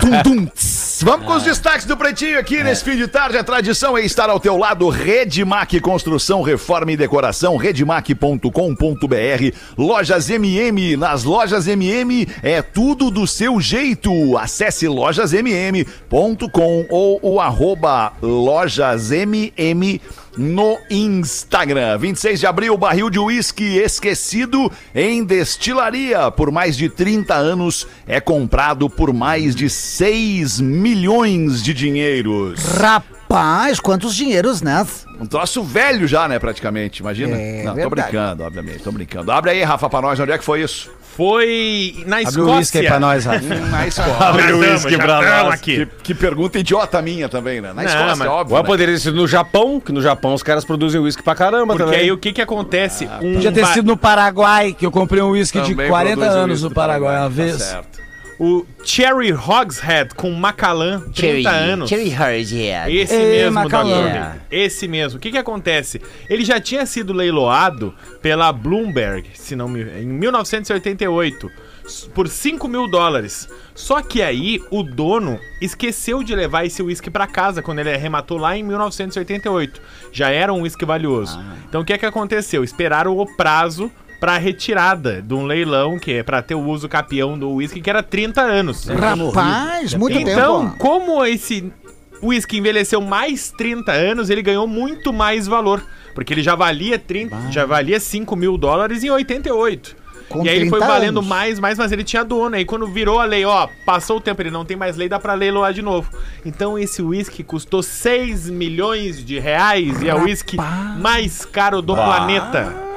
Tum, 0.00 0.22
tum, 0.22 0.46
tss. 0.46 0.83
Vamos 1.04 1.26
com 1.26 1.34
os 1.34 1.42
destaques 1.42 1.84
do 1.84 1.98
Pretinho 1.98 2.38
aqui 2.38 2.64
nesse 2.64 2.82
fim 2.82 2.96
de 2.96 3.06
tarde. 3.06 3.36
A 3.36 3.44
tradição 3.44 3.94
é 3.96 4.00
estar 4.00 4.30
ao 4.30 4.40
teu 4.40 4.56
lado. 4.56 4.88
Redmac 4.88 5.78
Construção, 5.80 6.40
Reforma 6.40 6.92
e 6.92 6.96
Decoração, 6.96 7.58
redmac.com.br. 7.58 8.48
Lojas 9.76 10.30
MM. 10.30 10.96
Nas 10.96 11.22
lojas 11.22 11.68
MM 11.68 12.26
é 12.42 12.62
tudo 12.62 13.10
do 13.10 13.26
seu 13.26 13.60
jeito. 13.60 14.38
Acesse 14.38 14.88
lojasmm.com 14.88 16.86
ou 16.88 17.20
o 17.22 17.38
arroba 17.38 18.14
lojasmm 18.22 19.52
no 20.36 20.78
Instagram. 20.90 21.96
26 21.98 22.40
de 22.40 22.46
abril, 22.46 22.76
barril 22.76 23.08
de 23.10 23.18
uísque 23.18 23.76
esquecido 23.78 24.70
em 24.94 25.24
destilaria 25.24 26.30
por 26.30 26.50
mais 26.50 26.76
de 26.76 26.88
30 26.88 27.34
anos 27.34 27.86
é 28.06 28.20
comprado 28.20 28.88
por 28.90 29.12
mais 29.12 29.54
de 29.54 29.68
6 29.70 30.60
milhões 30.60 31.62
de 31.62 31.72
dinheiros. 31.74 32.60
Rapaz, 32.78 33.80
quantos 33.80 34.14
dinheiros, 34.14 34.62
né? 34.62 34.86
Um 35.20 35.26
troço 35.26 35.62
velho 35.62 36.06
já, 36.06 36.26
né, 36.28 36.38
praticamente, 36.38 36.98
imagina? 37.00 37.36
É 37.36 37.62
Não, 37.62 37.70
tô 37.72 37.76
verdade. 37.76 38.10
brincando, 38.10 38.42
obviamente, 38.42 38.78
tô 38.82 38.92
brincando. 38.92 39.30
Abre 39.32 39.50
aí, 39.52 39.62
Rafa, 39.62 39.88
pra 39.88 40.02
nós, 40.02 40.18
onde 40.18 40.32
é 40.32 40.38
que 40.38 40.44
foi 40.44 40.62
isso? 40.62 40.90
Foi 41.16 42.02
na 42.06 42.18
Abre 42.18 42.40
o 42.40 42.56
uísque 42.56 42.78
aí 42.78 42.84
Escócia. 42.84 42.90
pra 42.90 43.00
nós, 43.00 43.24
Rafa. 43.26 43.40
Na 43.70 43.86
Escócia. 43.86 44.12
Já 44.14 44.18
tamo, 44.32 44.82
já 44.90 44.98
tamo 45.38 45.58
Que, 45.58 45.82
aqui. 45.82 45.88
que 46.02 46.14
pergunta 46.14 46.58
idiota 46.58 47.00
minha 47.00 47.28
também, 47.28 47.60
né? 47.60 47.68
Na 47.68 47.82
Não, 47.82 47.84
Escócia, 47.84 48.16
mas- 48.16 48.28
óbvio. 48.28 48.56
Ou 48.56 48.62
né? 48.62 48.66
poderia 48.66 48.94
ter 48.94 49.00
sido 49.00 49.16
no 49.16 49.26
Japão, 49.28 49.80
que 49.80 49.92
no 49.92 50.02
Japão 50.02 50.34
os 50.34 50.42
caras 50.42 50.64
produzem 50.64 51.00
uísque 51.00 51.22
pra 51.22 51.34
caramba 51.34 51.74
Porque 51.74 51.84
também. 51.84 52.00
aí 52.00 52.12
o 52.12 52.18
que 52.18 52.32
que 52.32 52.42
acontece? 52.42 53.08
um 53.22 53.34
Podia 53.34 53.52
ter 53.52 53.66
sido 53.68 53.86
no 53.86 53.96
Paraguai, 53.96 54.72
que 54.76 54.84
eu 54.84 54.90
comprei 54.90 55.22
um 55.22 55.30
uísque 55.30 55.60
de 55.60 55.70
Também 55.70 55.88
40 55.88 56.16
produz 56.16 56.34
anos 56.36 56.50
uísque 56.50 56.68
no 56.68 56.74
Paraguai 56.74 57.14
uma 57.16 57.22
tá 57.22 57.28
vez. 57.28 57.62
certo. 57.62 58.03
O 58.38 58.66
Cherry 58.84 59.32
Hogshead 59.32 60.14
com 60.14 60.30
Macallan, 60.32 61.00
30 61.14 61.50
anos. 61.50 61.88
Esse 62.90 63.14
Ei, 63.14 63.30
mesmo, 63.42 63.54
Macallan. 63.54 64.02
Dr. 64.32 64.40
Esse 64.50 64.88
mesmo. 64.88 65.18
O 65.18 65.20
que 65.20 65.30
que 65.30 65.38
acontece? 65.38 66.00
Ele 66.28 66.44
já 66.44 66.60
tinha 66.60 66.84
sido 66.86 67.12
leiloado 67.12 67.94
pela 68.20 68.52
Bloomberg, 68.52 69.28
se 69.34 69.54
não 69.54 69.68
me... 69.68 69.82
em 69.82 70.06
1988, 70.06 71.50
s- 71.84 72.08
por 72.10 72.28
5 72.28 72.66
mil 72.68 72.88
dólares. 72.88 73.48
Só 73.74 74.00
que 74.02 74.22
aí 74.22 74.60
o 74.70 74.82
dono 74.82 75.38
esqueceu 75.60 76.22
de 76.22 76.34
levar 76.34 76.64
esse 76.64 76.82
uísque 76.82 77.10
pra 77.10 77.26
casa 77.26 77.62
quando 77.62 77.80
ele 77.80 77.92
arrematou 77.92 78.38
lá 78.38 78.56
em 78.56 78.62
1988. 78.62 79.80
Já 80.12 80.30
era 80.30 80.52
um 80.52 80.62
uísque 80.62 80.84
valioso. 80.84 81.38
Então 81.68 81.80
o 81.80 81.84
que 81.84 81.92
é 81.92 81.98
que 81.98 82.06
aconteceu? 82.06 82.62
Esperaram 82.62 83.16
o 83.18 83.26
prazo 83.36 83.90
pra 84.24 84.38
retirada 84.38 85.20
de 85.20 85.34
um 85.34 85.44
leilão, 85.44 85.98
que 85.98 86.10
é 86.14 86.22
pra 86.22 86.40
ter 86.40 86.54
o 86.54 86.60
uso 86.66 86.88
capião 86.88 87.38
do 87.38 87.50
uísque, 87.50 87.82
que 87.82 87.90
era 87.90 88.02
30 88.02 88.40
anos. 88.40 88.86
Rapaz, 88.88 89.92
muito 89.92 90.18
Então, 90.18 90.62
tempo. 90.64 90.78
como 90.78 91.22
esse 91.26 91.70
whisky 92.22 92.56
envelheceu 92.56 93.02
mais 93.02 93.50
30 93.50 93.92
anos, 93.92 94.30
ele 94.30 94.40
ganhou 94.40 94.66
muito 94.66 95.12
mais 95.12 95.46
valor. 95.46 95.84
Porque 96.14 96.32
ele 96.32 96.42
já 96.42 96.54
valia 96.54 96.98
30, 96.98 97.50
já 97.50 97.66
valia 97.66 98.00
5 98.00 98.34
mil 98.34 98.56
dólares 98.56 99.04
em 99.04 99.10
88. 99.10 99.94
Com 100.30 100.42
e 100.42 100.48
aí 100.48 100.56
ele 100.56 100.70
foi 100.70 100.78
30 100.78 100.94
valendo 100.94 101.18
anos. 101.18 101.28
mais, 101.28 101.60
mais, 101.60 101.76
mas 101.76 101.92
ele 101.92 102.02
tinha 102.02 102.24
dono. 102.24 102.56
Aí 102.56 102.64
quando 102.64 102.86
virou 102.86 103.20
a 103.20 103.26
lei, 103.26 103.44
ó, 103.44 103.68
passou 103.84 104.16
o 104.16 104.20
tempo, 104.22 104.40
ele 104.40 104.50
não 104.50 104.64
tem 104.64 104.74
mais 104.74 104.96
lei, 104.96 105.06
dá 105.06 105.18
pra 105.18 105.34
leiloar 105.34 105.74
de 105.74 105.82
novo. 105.82 106.08
Então 106.46 106.78
esse 106.78 107.02
whisky 107.02 107.44
custou 107.44 107.82
6 107.82 108.48
milhões 108.48 109.22
de 109.22 109.38
reais 109.38 110.00
e 110.00 110.08
é 110.08 110.14
o 110.14 110.22
whisky 110.22 110.56
mais 110.98 111.44
caro 111.44 111.82
do 111.82 111.94
planeta. 111.94 112.93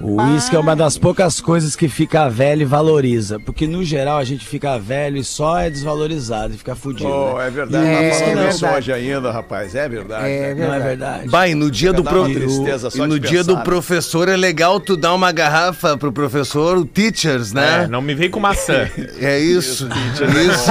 O 0.00 0.22
uísque 0.22 0.56
é 0.56 0.58
uma 0.58 0.74
das 0.74 0.96
poucas 0.96 1.40
coisas 1.40 1.76
que 1.76 1.88
fica 1.88 2.28
velho 2.28 2.62
e 2.62 2.64
valoriza. 2.64 3.38
Porque 3.40 3.66
no 3.66 3.84
geral 3.84 4.18
a 4.18 4.24
gente 4.24 4.46
fica 4.46 4.78
velho 4.78 5.16
e 5.18 5.24
só 5.24 5.58
é 5.58 5.68
desvalorizado 5.70 6.54
e 6.54 6.58
fica 6.58 6.74
fudido. 6.74 7.08
Oh, 7.10 7.38
né? 7.38 7.46
é 7.46 7.50
verdade, 7.50 7.86
É, 7.86 8.10
tá 8.10 8.14
falando 8.16 8.38
é 8.38 8.48
isso 8.48 8.60
verdade. 8.60 8.76
hoje 8.78 8.92
ainda, 8.92 9.30
rapaz. 9.30 9.74
É 9.74 9.88
verdade. 9.88 10.26
É 10.28 10.54
né? 10.54 10.66
Não 10.66 10.74
é 10.74 10.80
verdade. 10.80 11.20
verdade. 11.20 11.50
E 11.52 11.54
no 11.54 11.70
dia 11.70 11.92
do 11.92 12.02
pro... 12.02 12.24
tristeza 12.24 12.90
só 12.90 13.04
e 13.04 13.08
no 13.08 13.18
dia 13.18 13.38
pensar, 13.40 13.52
do 13.52 13.56
né? 13.56 13.64
professor 13.64 14.28
é 14.28 14.36
legal 14.36 14.80
tu 14.80 14.96
dar 14.96 15.14
uma 15.14 15.30
garrafa 15.32 15.96
pro 15.96 16.12
professor, 16.12 16.78
o 16.78 16.84
teachers, 16.84 17.52
É, 17.52 17.54
né? 17.54 17.86
não 17.86 18.00
me 18.00 18.14
vem 18.14 18.30
com 18.30 18.40
maçã. 18.40 18.88
É, 19.20 19.38
isso. 19.38 19.86
isso. 19.88 20.70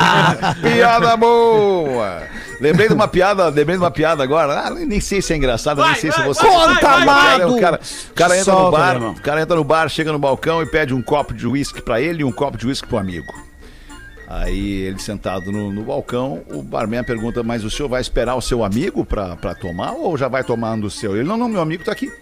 piada 0.62 1.16
boa! 1.16 2.22
Lembrei 2.60 2.88
de 2.88 2.94
uma 2.94 3.08
piada, 3.08 3.48
lembrei 3.48 3.76
de 3.76 3.82
uma 3.82 3.90
piada 3.90 4.22
agora. 4.22 4.66
Ah, 4.66 4.70
nem 4.70 5.00
sei 5.00 5.22
se 5.22 5.32
é 5.32 5.36
engraçada, 5.36 5.80
nem 5.82 5.92
Vai, 5.92 6.00
sei 6.00 6.12
se 6.12 6.18
vai, 6.18 6.26
você. 6.28 6.46
vai, 6.46 6.74
Conta, 6.74 6.88
amado! 6.90 7.56
O 7.56 7.60
cara, 7.60 7.80
o 8.10 8.14
cara 8.14 8.38
entra 8.38 8.52
no 8.52 8.58
Solta, 8.60 8.76
bar, 8.78 8.86
meu 8.86 8.94
irmão. 8.96 9.12
o 9.12 9.20
cara 9.22 9.40
entra 9.40 9.56
no 9.56 9.64
bar, 9.64 9.88
chega 9.88 10.12
no 10.12 10.18
balcão 10.18 10.62
e 10.62 10.66
pede 10.66 10.92
um 10.92 11.00
copo 11.00 11.32
de 11.32 11.46
uísque 11.46 11.80
pra 11.80 12.00
ele 12.00 12.20
e 12.20 12.24
um 12.24 12.30
copo 12.32 12.58
de 12.58 12.66
uísque 12.66 12.86
pro 12.86 12.98
amigo. 12.98 13.32
Aí 14.28 14.82
ele 14.82 14.98
sentado 15.00 15.50
no, 15.50 15.72
no 15.72 15.82
balcão, 15.82 16.42
o 16.52 16.62
barman 16.62 17.02
pergunta: 17.02 17.42
Mas 17.42 17.64
o 17.64 17.70
senhor 17.70 17.88
vai 17.88 18.00
esperar 18.00 18.36
o 18.36 18.40
seu 18.40 18.62
amigo 18.62 19.04
pra, 19.04 19.36
pra 19.36 19.54
tomar 19.54 19.92
ou 19.92 20.16
já 20.16 20.28
vai 20.28 20.44
tomando 20.44 20.84
o 20.86 20.90
seu? 20.90 21.16
Ele: 21.16 21.26
Não, 21.26 21.36
não, 21.36 21.48
meu 21.48 21.60
amigo 21.60 21.82
tá 21.82 21.92
aqui. 21.92 22.12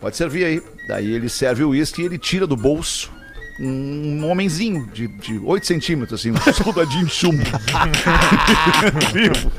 Pode 0.00 0.16
servir 0.16 0.44
aí. 0.44 0.62
Daí 0.88 1.12
ele 1.12 1.28
serve 1.28 1.62
o 1.62 1.68
uísque 1.70 2.02
e 2.02 2.04
ele 2.06 2.18
tira 2.18 2.46
do 2.46 2.56
bolso 2.56 3.12
um 3.58 4.28
homenzinho 4.28 4.86
de, 4.92 5.06
de 5.06 5.38
8 5.38 5.66
centímetros, 5.66 6.20
assim, 6.20 6.32
um 6.32 6.36
soldadinho 6.52 7.06
de 7.06 7.12
chumbo. 7.12 7.42
vivo. 9.12 9.52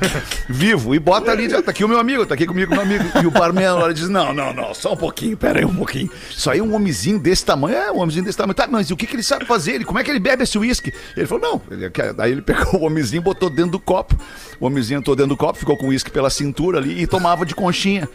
Vivo. 0.48 0.94
E 0.94 0.98
bota 0.98 1.30
ali, 1.30 1.48
tá 1.48 1.70
aqui 1.70 1.84
o 1.84 1.88
meu 1.88 1.98
amigo, 1.98 2.26
tá 2.26 2.34
aqui 2.34 2.46
comigo 2.46 2.72
meu 2.72 2.82
amigo. 2.82 3.04
E 3.22 3.26
o 3.26 3.30
barman 3.30 3.72
hora 3.72 3.94
diz: 3.94 4.08
Não, 4.08 4.34
não, 4.34 4.52
não, 4.52 4.74
só 4.74 4.92
um 4.92 4.96
pouquinho, 4.96 5.36
pera 5.36 5.60
aí 5.60 5.64
um 5.64 5.74
pouquinho. 5.74 6.10
Isso 6.30 6.50
aí 6.50 6.60
um 6.60 6.74
homenzinho 6.74 7.18
desse 7.18 7.44
tamanho, 7.44 7.76
é 7.76 7.90
um 7.90 8.00
homenzinho 8.00 8.24
desse 8.24 8.36
tamanho. 8.36 8.54
Tá, 8.54 8.66
mas 8.66 8.90
o 8.90 8.96
que, 8.96 9.06
que 9.06 9.16
ele 9.16 9.22
sabe 9.22 9.44
fazer? 9.44 9.76
Ele, 9.76 9.84
como 9.84 9.98
é 9.98 10.04
que 10.04 10.10
ele 10.10 10.20
bebe 10.20 10.42
esse 10.42 10.58
uísque? 10.58 10.92
Ele 11.16 11.26
falou: 11.26 11.42
Não. 11.50 11.62
Ele, 11.70 11.90
ele 12.30 12.42
pegou 12.42 12.80
o 12.80 12.84
homenzinho, 12.84 13.22
botou 13.22 13.48
dentro 13.48 13.72
do 13.72 13.80
copo. 13.80 14.16
O 14.60 14.66
homenzinho 14.66 14.98
entrou 14.98 15.16
dentro 15.16 15.30
do 15.30 15.36
copo, 15.36 15.58
ficou 15.58 15.76
com 15.76 15.86
o 15.86 15.88
uísque 15.88 16.10
pela 16.10 16.30
cintura 16.30 16.78
ali 16.78 17.02
e 17.02 17.06
tomava 17.06 17.46
de 17.46 17.54
conchinha. 17.54 18.08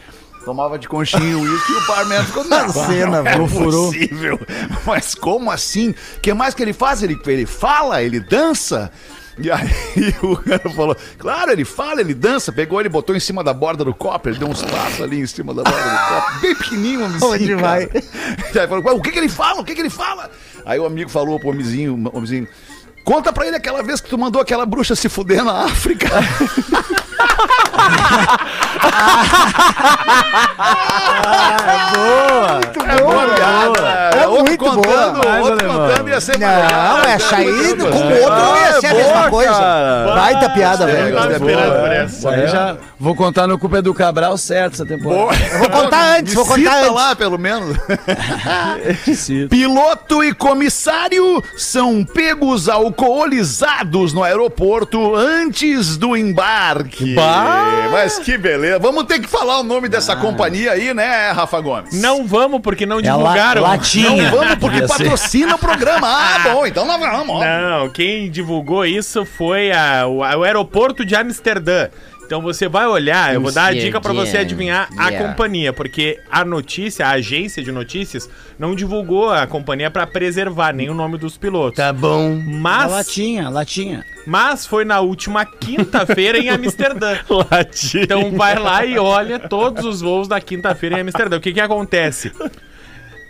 Tomava 0.46 0.78
de 0.80 0.88
conchinha 0.88 1.38
o 1.38 1.42
uísque 1.42 1.72
e 1.72 1.76
o 1.76 1.88
barman 1.88 2.24
ficou 2.26 2.44
na 2.46 2.68
cena, 2.70 3.18
é 3.30 3.36
viu? 3.36 3.48
Furou. 3.48 3.88
possível. 3.92 4.40
Mas 4.86 5.14
como 5.14 5.52
assim? 5.52 5.92
O 5.92 6.20
que 6.20 6.34
mais 6.34 6.54
que 6.54 6.64
ele 6.64 6.74
faz? 6.74 7.04
Ele, 7.04 7.20
ele 7.28 7.46
fala, 7.46 8.02
ele 8.02 8.20
dança? 8.20 8.92
E 9.38 9.50
aí 9.50 9.70
o 10.22 10.36
cara 10.38 10.70
falou, 10.70 10.96
claro, 11.18 11.52
ele 11.52 11.64
fala, 11.64 12.02
ele 12.02 12.14
dança, 12.14 12.52
pegou 12.52 12.80
ele, 12.80 12.90
botou 12.90 13.16
em 13.16 13.20
cima 13.20 13.44
da 13.44 13.54
borda 13.54 13.84
do 13.86 13.94
copo, 13.94 14.30
ele 14.30 14.38
deu 14.38 14.48
uns 14.48 14.62
passos 14.62 15.02
ali 15.02 15.20
em 15.20 15.26
cima 15.28 15.54
da 15.54 15.64
borda 15.64 15.80
do 15.90 16.08
copo, 16.08 16.40
bem 16.42 16.56
pequenininho, 16.56 17.06
homenzinho, 17.06 17.32
Onde 17.32 17.56
vai? 17.56 17.84
E 18.54 18.60
aí 18.60 18.68
falou, 18.68 18.84
"Ué, 18.84 18.92
o 18.94 19.02
que 19.02 19.12
que 19.12 19.20
ele 19.20 19.30
fala? 19.30 19.62
O 19.62 19.64
que 19.64 19.74
que 19.74 19.82
ele 19.82 19.90
fala? 19.90 20.30
Aí 20.66 20.80
o 20.80 20.86
amigo 20.86 21.10
falou 21.10 21.40
pro 21.40 21.50
homenzinho, 21.50 21.94
o 21.94 22.18
homenzinho, 22.18 22.48
conta 23.06 23.32
pra 23.32 23.48
ele 23.48 23.56
aquela 23.56 23.82
vez 23.82 24.02
que 24.02 24.10
tu 24.10 24.18
mandou 24.18 24.42
aquela 24.42 24.66
bruxa 24.66 24.96
se 24.96 25.08
fuder 25.08 25.44
na 25.44 25.64
África. 25.66 26.10
É 32.88 33.02
boa 33.02 33.28
piada. 33.36 33.82
É 34.22 34.28
outro 34.28 34.46
muito 34.46 34.60
boa. 34.66 34.76
contando, 34.76 35.28
Mais 35.28 35.46
outro 35.48 35.66
alemão. 35.66 35.88
contando 35.90 36.10
ia 36.10 36.22
ser. 36.22 36.38
Não, 36.40 36.48
né? 36.48 37.14
essa 37.14 37.36
aí 37.38 37.52
Muito 37.52 37.86
com 37.88 37.98
o 37.98 38.22
outro 38.22 38.58
ia 38.66 38.82
ser 38.82 38.88
a 38.88 38.94
mesma 38.94 39.30
coisa. 39.30 40.06
Baita 40.16 40.50
piada, 40.50 40.84
É, 40.84 40.88
velho. 40.88 41.10
eu 41.10 41.16
Tava 41.22 41.32
esperando 41.34 41.80
por 41.82 41.92
essa. 41.92 42.18
Isso 42.18 42.30
aí 42.30 42.48
já 42.48 42.78
vou 43.00 43.16
contar 43.16 43.48
no 43.48 43.58
Culpa 43.58 43.78
é 43.78 43.82
do 43.82 43.94
Cabral 43.94 44.38
certo 44.38 44.74
essa 44.74 44.86
temporada. 44.86 45.38
Eu 45.54 45.60
vou 45.60 45.70
contar 45.70 46.18
antes, 46.20 46.34
vou 46.34 46.46
Cita 46.46 46.58
contar 46.58 46.80
antes. 46.82 46.94
lá, 46.94 47.16
pelo 47.16 47.38
menos. 47.38 47.78
Piloto 49.50 50.24
e 50.24 50.34
comissário 50.34 51.44
são 51.58 52.04
pegos 52.04 52.68
alcoolizados 52.70 54.14
no 54.14 54.24
aeroporto 54.24 55.16
antes 55.16 55.98
do 55.98 56.16
embarque. 56.18 57.16
Mas 58.04 58.20
que 58.20 58.38
beleza. 58.38 58.80
Vamos 58.80 59.04
ter 59.06 59.20
que 59.20 59.28
falar 59.28 59.60
o 59.60 59.64
nome 59.64 59.88
dessa 59.88 60.16
companhia 60.16 60.72
aí, 60.72 60.94
né, 60.94 61.32
Rafa 61.32 61.60
Gomes? 61.60 62.02
Não 62.02 62.26
vamos, 62.26 62.62
porque 62.62 62.86
não 62.86 63.00
É 63.00 63.08
a 63.08 63.16
la- 63.16 63.22
divulgaram. 63.24 63.62
latinha. 63.62 64.10
Não 64.10 64.32
vamos 64.40 64.56
porque 64.56 64.82
patrocina 64.88 65.56
o 65.56 65.60
programa. 65.60 66.08
Ah, 66.08 66.40
bom, 66.54 66.66
então 66.66 66.86
nós 66.86 67.00
vamos. 67.00 67.40
Não, 67.46 67.90
quem 67.90 68.30
divulgou 68.30 68.86
isso 68.86 69.26
foi 69.26 69.72
a- 69.72 70.06
o, 70.08 70.18
o 70.20 70.44
aeroporto 70.44 71.06
de 71.06 71.16
Amsterdã. 71.16 71.90
Então 72.32 72.42
você 72.42 72.70
vai 72.70 72.88
olhar, 72.88 73.34
eu 73.34 73.42
vou 73.42 73.52
dar 73.52 73.66
a 73.66 73.74
dica 73.74 74.00
pra 74.00 74.14
você 74.14 74.38
adivinhar 74.38 74.88
a 74.96 75.12
companhia, 75.12 75.74
porque 75.74 76.18
a 76.32 76.46
notícia, 76.46 77.06
a 77.06 77.10
agência 77.10 77.62
de 77.62 77.74
notícias, 77.74 78.30
não 78.58 78.74
divulgou 78.74 79.30
a 79.30 79.46
companhia 79.46 79.92
pra 79.92 80.08
preservar 80.08 80.74
nem 80.74 80.90
o 80.90 80.94
nome 80.94 81.18
dos 81.18 81.36
pilotos. 81.38 81.76
Tá 81.76 81.92
bom. 81.92 82.42
Mas, 82.42 82.90
latinha, 82.90 83.48
a 83.48 83.50
latinha. 83.50 84.06
mas 84.26 84.66
foi 84.66 84.86
na 84.86 85.02
última 85.02 85.46
quinta-feira 85.46 86.38
em 86.38 86.48
Amsterdã. 86.48 87.18
Então 87.96 88.32
vai 88.32 88.58
lá 88.58 88.86
e 88.86 88.98
olha 88.98 89.38
todos 89.38 89.84
os 89.84 90.00
voos 90.00 90.26
da 90.26 90.40
quinta-feira 90.40 90.98
em 90.98 91.02
Amsterdã. 91.02 91.36
O 91.36 91.42
que 91.42 91.52
que 91.52 91.60
acontece? 91.60 92.32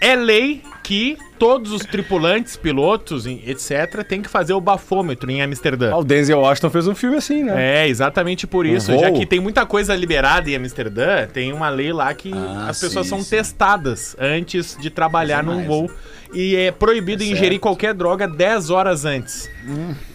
É 0.01 0.15
lei 0.15 0.63
que 0.84 1.15
todos 1.38 1.72
os 1.72 1.84
tripulantes, 1.84 2.58
pilotos, 2.58 3.25
e 3.27 3.41
etc, 3.48 4.03
tem 4.03 4.20
que 4.22 4.27
fazer 4.27 4.53
o 4.53 4.60
bafômetro 4.60 5.29
em 5.29 5.41
Amsterdã. 5.41 5.91
Ah, 5.93 5.98
o 5.98 6.03
Denzel 6.03 6.39
Washington 6.39 6.70
fez 6.72 6.88
um 6.88 6.96
filme 6.96 7.17
assim, 7.17 7.43
né? 7.43 7.84
É, 7.84 7.88
exatamente 7.88 8.46
por 8.48 8.65
isso. 8.65 8.91
Um 8.91 9.00
Já 9.00 9.12
que 9.12 9.25
tem 9.27 9.39
muita 9.39 9.63
coisa 9.65 9.96
liberada 9.96 10.50
em 10.50 10.55
Amsterdã, 10.55 11.27
tem 11.27 11.53
uma 11.53 11.70
lei 11.70 11.93
lá 11.93 12.13
que 12.15 12.31
Ah, 12.34 12.67
as 12.70 12.79
pessoas 12.79 13.05
sim, 13.05 13.10
são 13.12 13.22
sim. 13.24 13.29
testadas 13.29 14.15
antes 14.20 14.75
de 14.81 14.89
trabalhar 14.89 15.43
num 15.43 15.55
mais, 15.55 15.67
voo. 15.67 15.89
E 16.34 16.55
é 16.55 16.72
proibido 16.72 17.24
ingerir 17.24 17.60
qualquer 17.60 17.93
droga 17.93 18.27
10 18.27 18.70
horas 18.70 19.05
antes. 19.05 19.50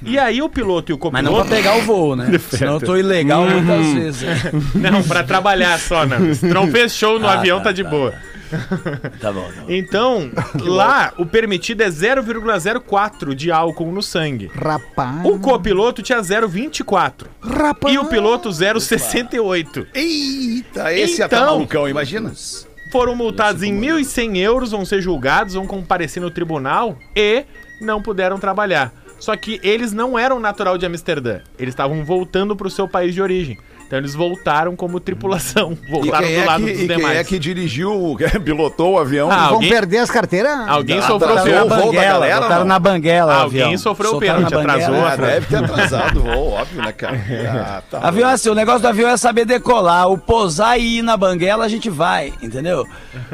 E 0.02 0.18
aí 0.18 0.42
o 0.42 0.48
piloto 0.48 0.90
e 0.90 0.94
o 0.94 0.98
Mas 1.12 1.22
não 1.24 1.32
copiloto... 1.32 1.46
pra 1.48 1.56
pegar 1.56 1.76
o 1.76 1.82
voo, 1.82 2.16
né? 2.16 2.26
Senão 2.50 2.74
eu 2.74 2.80
tô 2.80 2.96
ilegal 2.96 3.46
muitas 3.48 3.86
vezes. 3.92 4.28
Não, 4.74 5.02
pra 5.02 5.22
trabalhar 5.22 5.78
só, 5.78 6.04
não. 6.06 6.32
Se 6.34 6.46
não 6.46 6.66
fez 6.70 6.92
show 6.94 7.18
no 7.18 7.26
Ah, 7.28 7.34
avião, 7.34 7.58
tá, 7.58 7.64
tá, 7.64 7.72
de 7.72 7.82
tá, 7.84 7.90
boa. 7.90 8.10
Tá 8.12 8.18
bom, 9.20 9.20
tá 9.20 9.32
bom. 9.32 9.48
Então, 9.68 10.30
lá, 10.62 11.12
o 11.18 11.26
permitido 11.26 11.82
é 11.82 11.88
0,04 11.88 13.34
de 13.34 13.50
álcool 13.50 13.92
no 13.92 14.02
sangue. 14.02 14.50
Rapaz. 14.54 15.24
O 15.24 15.38
copiloto 15.38 16.02
tinha 16.02 16.20
0,24. 16.20 17.26
Rapaz. 17.40 17.94
E 17.94 17.98
o 17.98 18.04
piloto 18.06 18.48
0,68. 18.50 19.86
Eita, 19.94 20.92
esse 20.92 21.22
é 21.22 21.26
Então- 21.26 21.40
tá 21.40 21.46
malucão, 21.46 21.88
imagina. 21.88 22.32
Foram 22.92 23.16
multados 23.16 23.62
em 23.62 23.74
1.100 23.78 24.36
euros, 24.38 24.70
vão 24.70 24.84
ser 24.84 25.00
julgados, 25.02 25.54
vão 25.54 25.66
comparecer 25.66 26.22
no 26.22 26.30
tribunal 26.30 26.96
e 27.14 27.44
não 27.80 28.00
puderam 28.00 28.38
trabalhar. 28.38 28.92
Só 29.18 29.34
que 29.34 29.58
eles 29.62 29.92
não 29.92 30.18
eram 30.18 30.38
natural 30.38 30.76
de 30.78 30.86
Amsterdã. 30.86 31.40
Eles 31.58 31.72
estavam 31.72 32.04
voltando 32.04 32.54
pro 32.54 32.70
seu 32.70 32.86
país 32.86 33.14
de 33.14 33.22
origem. 33.22 33.58
Então 33.86 34.00
eles 34.00 34.14
voltaram 34.14 34.74
como 34.74 34.98
tripulação. 34.98 35.78
Voltaram 35.88 36.26
quem, 36.26 36.34
do 36.36 36.40
é 36.42 36.44
lado 36.44 36.64
que, 36.64 36.72
dos 36.72 36.80
e 36.82 36.86
quem 36.88 36.96
demais. 36.96 37.18
é 37.18 37.24
que 37.24 37.38
dirigiu, 37.38 38.16
pilotou 38.44 38.94
o 38.94 38.98
avião? 38.98 39.30
Ah, 39.30 39.44
Vão 39.46 39.54
alguém- 39.54 39.70
perder 39.70 39.98
as 39.98 40.10
carteiras? 40.10 40.68
Alguém 40.68 40.98
Ah, 40.98 41.02
sofreu 41.02 41.34
tá, 41.36 41.42
pênalti. 41.42 41.72
o 41.72 41.76
voo 41.82 41.92
da 41.92 42.04
galera, 42.04 42.40
botaram 42.40 42.64
na 42.64 42.78
banguela 42.80 43.34
Alguém 43.36 43.62
avião. 43.62 43.78
sofreu 43.78 44.16
o 44.16 44.18
pênalti, 44.18 44.52
atrasou. 44.52 45.04
Ah, 45.06 45.14
deve 45.16 45.46
ter 45.46 45.56
atrasado 45.64 46.18
o 46.18 46.22
voo, 46.22 46.50
óbvio, 46.52 46.82
né, 46.82 46.90
cara? 46.92 47.16
Ah, 47.48 47.82
tá 47.88 47.98
Avião 48.02 48.28
é 48.28 48.32
assim, 48.32 48.48
o 48.48 48.54
negócio 48.56 48.80
do 48.80 48.88
avião 48.88 49.08
é 49.08 49.16
saber 49.16 49.44
decolar. 49.44 50.10
O 50.10 50.18
posar 50.18 50.78
e 50.80 50.98
ir 50.98 51.02
na 51.02 51.16
banguela 51.16 51.64
a 51.64 51.68
gente 51.68 51.88
vai, 51.88 52.32
entendeu? 52.42 52.84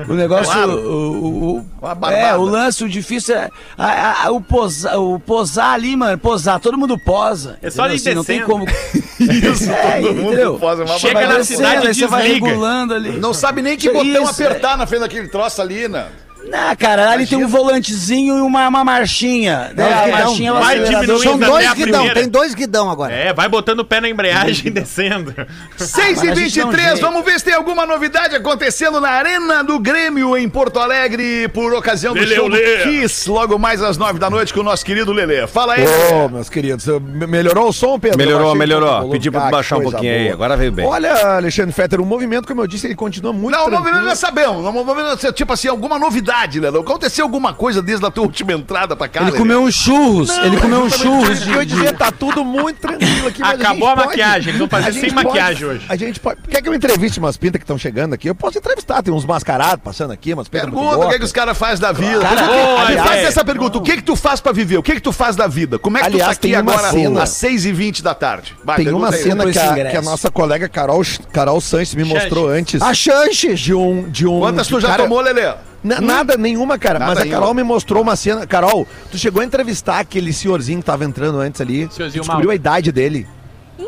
O 0.06 0.12
negócio. 0.12 0.52
Claro. 0.52 0.72
O, 0.72 1.24
o- 1.24 1.58
o- 1.60 2.06
é, 2.10 2.36
o 2.36 2.42
lance, 2.42 2.84
o 2.84 2.88
difícil 2.90 3.36
é. 3.36 3.48
a- 3.78 4.26
a- 4.26 4.30
o, 4.30 4.40
posar, 4.40 4.98
o 5.00 5.18
posar 5.18 5.72
ali, 5.72 5.96
mano, 5.96 6.18
posar, 6.18 6.60
todo 6.60 6.76
mundo 6.76 6.98
posa. 6.98 7.56
É 7.62 7.70
só 7.70 7.86
ir 7.88 7.94
Assim, 7.94 8.14
Não 8.14 8.24
tem 8.24 8.42
como. 8.42 8.66
Isso, 9.18 9.70
É, 9.72 10.00
todo 10.00 10.14
mundo 10.14 10.36
entendeu? 10.42 10.84
uma 10.84 10.98
Chega 10.98 11.26
na 11.26 11.44
cidade 11.44 11.84
e 11.84 11.88
aí 11.88 11.94
você 11.94 12.06
vai 12.06 12.22
desliga. 12.24 12.46
regulando 12.46 12.94
ali. 12.94 13.18
Não 13.18 13.32
sabe 13.34 13.62
nem 13.62 13.76
que 13.76 13.90
botão 13.90 14.26
apertar 14.26 14.76
na 14.76 14.86
frente 14.86 15.00
daquele 15.00 15.28
troço 15.28 15.60
ali, 15.62 15.88
né? 15.88 16.06
Não, 16.44 16.76
cara, 16.76 17.10
ali 17.10 17.26
tem 17.26 17.38
um 17.42 17.48
volantezinho 17.48 18.38
e 18.38 18.40
uma, 18.40 18.68
uma 18.68 18.84
marchinha. 18.84 19.70
Né? 19.74 19.92
A 19.92 20.06
marchinha 20.08 20.50
é 20.50 20.52
o 20.52 20.56
Vai 20.58 20.78
diminuindo 20.80 21.18
São 21.22 21.38
dois 21.38 21.72
guidão, 21.72 22.08
tem 22.14 22.28
dois 22.28 22.54
guidão 22.54 22.90
agora. 22.90 23.12
É, 23.12 23.32
vai 23.32 23.48
botando 23.48 23.80
o 23.80 23.84
pé 23.84 24.00
na 24.00 24.08
embreagem 24.08 24.66
e 24.66 24.70
descendo. 24.70 25.34
6 25.76 26.18
mas 26.18 26.22
e 26.22 26.30
a 26.30 26.34
gente 26.34 26.58
dá 26.58 26.66
um 26.66 26.70
23, 26.70 26.82
jeito. 26.98 27.00
vamos 27.00 27.24
ver 27.24 27.38
se 27.38 27.44
tem 27.44 27.54
alguma 27.54 27.86
novidade 27.86 28.34
acontecendo 28.34 29.00
na 29.00 29.10
Arena 29.10 29.62
do 29.62 29.78
Grêmio 29.78 30.36
em 30.36 30.48
Porto 30.48 30.78
Alegre 30.78 31.48
por 31.48 31.72
ocasião 31.74 32.12
do 32.14 32.20
Lele, 32.20 32.34
show 32.34 32.48
do. 32.50 32.56
Kiss, 32.82 33.30
logo 33.30 33.58
mais 33.58 33.82
às 33.82 33.96
9 33.96 34.18
da 34.18 34.28
noite 34.28 34.52
com 34.52 34.60
o 34.60 34.64
nosso 34.64 34.84
querido 34.84 35.12
Lelê. 35.12 35.46
Fala 35.46 35.74
aí, 35.74 35.84
Ô, 35.84 36.16
Lelê. 36.22 36.28
meus 36.28 36.48
queridos, 36.48 36.86
me- 36.86 37.26
melhorou 37.26 37.68
o 37.68 37.72
som, 37.72 37.98
Pedro? 37.98 38.18
Melhorou, 38.18 38.54
melhorou. 38.54 39.08
Pedi 39.10 39.30
pra 39.30 39.48
baixar 39.50 39.78
um 39.78 39.82
pouquinho 39.82 40.12
aí, 40.12 40.22
boa. 40.24 40.34
agora 40.34 40.56
veio 40.56 40.72
bem. 40.72 40.86
Olha, 40.86 41.36
Alexandre 41.36 41.72
Fetter, 41.72 42.00
o 42.00 42.06
movimento, 42.06 42.46
como 42.48 42.60
eu 42.60 42.66
disse, 42.66 42.86
ele 42.86 42.94
continua 42.94 43.32
muito 43.32 43.52
Não, 43.54 43.60
o 43.60 43.68
tranquilo. 43.68 43.84
movimento 43.84 44.08
nós 44.08 44.18
sabemos. 44.18 44.64
O 44.66 44.72
movimento, 44.72 45.32
tipo 45.32 45.52
assim, 45.52 45.68
alguma 45.68 45.98
novidade, 45.98 46.31
Lelê. 46.60 46.78
Aconteceu 46.78 47.24
alguma 47.24 47.52
coisa 47.54 47.82
desde 47.82 48.04
a 48.06 48.10
tua 48.10 48.24
última 48.24 48.52
entrada 48.52 48.96
pra 48.96 49.08
cá, 49.08 49.22
Ele 49.22 49.32
comeu 49.32 49.62
um 49.62 49.70
churros, 49.70 50.30
ele 50.38 50.56
comeu 50.58 50.82
um 50.82 50.90
churros. 50.90 51.46
Eu 51.46 51.54
ia 51.56 51.66
dizer, 51.66 51.96
tá 51.96 52.10
tudo 52.10 52.44
muito 52.44 52.78
tranquilo 52.80 53.28
aqui, 53.28 53.40
mas 53.40 53.60
Acabou 53.60 53.88
a 53.88 53.94
pode- 53.94 54.06
maquiagem, 54.08 54.48
eles 54.50 54.58
vão 54.58 54.68
fazer 54.68 54.88
a 54.88 54.92
sem 54.92 55.10
pode- 55.12 55.14
maquiagem 55.26 55.66
hoje. 55.66 55.84
A 55.88 55.96
gente 55.96 56.18
pode... 56.20 56.40
Quer 56.48 56.62
que 56.62 56.68
eu 56.68 56.74
entreviste 56.74 57.18
umas 57.18 57.36
pintas 57.36 57.58
que 57.58 57.64
estão 57.64 57.78
chegando 57.78 58.14
aqui? 58.14 58.28
Eu 58.28 58.34
posso 58.34 58.58
entrevistar, 58.58 59.02
tem 59.02 59.12
uns 59.12 59.24
mascarados 59.24 59.82
passando 59.84 60.10
aqui, 60.12 60.32
umas 60.32 60.48
pintas 60.48 60.70
Pergunta 60.70 60.96
o 60.98 61.08
que, 61.08 61.14
é 61.14 61.18
que 61.18 61.24
os 61.24 61.32
caras 61.32 61.56
fazem 61.56 61.80
da 61.80 61.92
vida. 61.92 62.20
Cara, 62.20 62.42
Boa, 62.46 62.82
aliás- 62.86 63.08
faz 63.08 63.24
essa 63.24 63.44
pergunta. 63.44 63.78
O 63.78 63.82
que 63.82 63.96
que 63.96 64.02
tu 64.02 64.16
faz 64.16 64.40
pra 64.40 64.52
viver? 64.52 64.78
O 64.78 64.82
que 64.82 64.94
que 64.94 65.00
tu 65.02 65.12
faz 65.12 65.36
da 65.36 65.46
vida? 65.46 65.78
Como 65.78 65.96
é 65.98 66.00
que 66.00 66.06
Aliás, 66.06 66.36
tu 66.38 66.40
tá 66.40 66.46
aqui 66.48 66.54
agora 66.54 66.90
cena- 66.90 67.22
às 67.22 67.30
6h20 67.30 68.02
da 68.02 68.14
tarde? 68.14 68.56
Vai, 68.64 68.76
Tem 68.76 68.92
uma 68.92 69.12
cena 69.12 69.50
que 69.50 69.58
a, 69.58 69.90
que 69.90 69.96
a 69.96 70.02
nossa 70.02 70.30
colega 70.30 70.68
Carol, 70.68 71.02
Carol 71.32 71.60
Sanches 71.60 71.94
me 71.94 72.04
mostrou 72.04 72.48
antes. 72.48 72.80
A 72.82 72.94
chances. 72.94 73.60
De 73.60 73.74
um. 73.74 74.08
De 74.08 74.26
um 74.26 74.38
Quantas 74.40 74.66
de 74.66 74.74
tu 74.74 74.80
já 74.80 74.88
cara- 74.88 75.02
tomou, 75.04 75.20
Lelê? 75.20 75.52
Na- 75.82 76.00
Nada, 76.00 76.36
nenhuma, 76.36 76.78
cara. 76.78 76.98
Nada 76.98 77.14
mas 77.14 77.24
a. 77.24 77.30
Carol 77.30 77.54
me 77.54 77.62
mostrou 77.62 78.02
uma 78.02 78.14
cena. 78.16 78.46
Carol, 78.46 78.86
tu 79.10 79.18
chegou 79.18 79.42
a 79.42 79.44
entrevistar 79.44 79.98
aquele 79.98 80.32
senhorzinho 80.32 80.78
que 80.78 80.84
tava 80.84 81.04
entrando 81.04 81.38
antes 81.40 81.60
ali. 81.60 81.88
Senhorzinho 81.90 82.22
descobriu 82.22 82.46
mal. 82.48 82.52
a 82.52 82.54
idade 82.54 82.92
dele. 82.92 83.26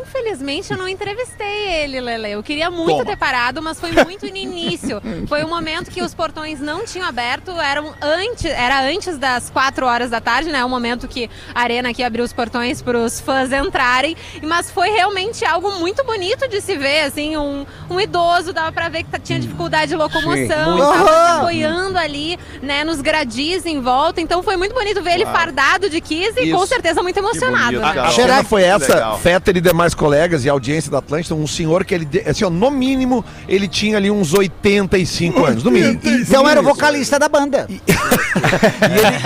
Infelizmente 0.01 0.71
eu 0.71 0.77
não 0.77 0.87
entrevistei 0.87 1.67
ele, 1.83 1.99
Lele. 2.01 2.31
Eu 2.31 2.43
queria 2.43 2.69
muito 2.69 2.91
Toma. 2.91 3.05
ter 3.05 3.17
parado, 3.17 3.61
mas 3.61 3.79
foi 3.79 3.91
muito 3.91 4.25
no 4.29 4.35
início. 4.35 5.01
Foi 5.27 5.43
um 5.43 5.47
momento 5.49 5.89
que 5.89 6.01
os 6.01 6.13
portões 6.13 6.59
não 6.59 6.85
tinham 6.85 7.07
aberto, 7.07 7.51
eram 7.59 7.93
antes, 8.01 8.45
era 8.45 8.81
antes 8.83 9.17
das 9.17 9.49
4 9.49 9.85
horas 9.85 10.09
da 10.09 10.21
tarde, 10.21 10.49
né? 10.49 10.63
O 10.63 10.69
momento 10.69 11.07
que 11.07 11.29
a 11.53 11.61
arena 11.61 11.89
aqui 11.89 12.03
abriu 12.03 12.23
os 12.23 12.31
portões 12.33 12.81
para 12.81 12.97
os 12.97 13.19
fãs 13.19 13.51
entrarem. 13.51 14.15
Mas 14.43 14.69
foi 14.69 14.89
realmente 14.89 15.43
algo 15.45 15.71
muito 15.79 16.03
bonito 16.03 16.47
de 16.47 16.61
se 16.61 16.75
ver, 16.77 17.01
assim, 17.01 17.37
um, 17.37 17.65
um 17.89 17.99
idoso, 17.99 18.53
dava 18.53 18.71
pra 18.71 18.89
ver 18.89 19.03
que 19.03 19.19
tinha 19.19 19.39
dificuldade 19.39 19.89
de 19.89 19.95
locomoção, 19.95 20.33
muito. 20.77 20.83
tava 20.93 21.03
se 21.07 21.09
Aham. 21.15 21.37
apoiando 21.39 21.97
ali, 21.97 22.37
né, 22.61 22.83
nos 22.83 23.01
gradis 23.01 23.65
em 23.65 23.79
volta. 23.81 24.21
Então 24.21 24.43
foi 24.43 24.57
muito 24.57 24.73
bonito 24.73 25.01
ver 25.01 25.13
ele 25.15 25.25
fardado 25.25 25.89
de 25.89 25.99
Kiss 26.01 26.39
e 26.39 26.51
com 26.51 26.65
certeza 26.65 27.01
muito 27.01 27.17
emocionado, 27.17 27.79
bonito, 27.79 27.95
né? 27.95 28.11
Será 28.11 28.43
que- 28.43 28.49
foi 28.49 28.63
essa. 28.63 29.17
Fetter 29.17 29.57
e 29.57 29.61
demais 29.85 29.93
colegas 29.93 30.43
e 30.45 30.49
audiência 30.49 30.89
da 30.91 30.97
Atlântida, 30.97 31.35
um 31.35 31.45
senhor 31.47 31.85
que 31.85 31.93
ele, 31.93 32.07
assim, 32.25 32.43
ó, 32.43 32.49
no 32.49 32.71
mínimo, 32.71 33.23
ele 33.47 33.67
tinha 33.67 33.97
ali 33.97 34.09
uns 34.09 34.33
85 34.33 35.45
anos, 35.45 35.63
no 35.63 35.71
mínimo. 35.71 35.99
Então 36.03 36.47
era 36.49 36.59
o 36.59 36.63
vocalista 36.63 37.19
da 37.19 37.29
banda. 37.29 37.67
E 37.69 37.81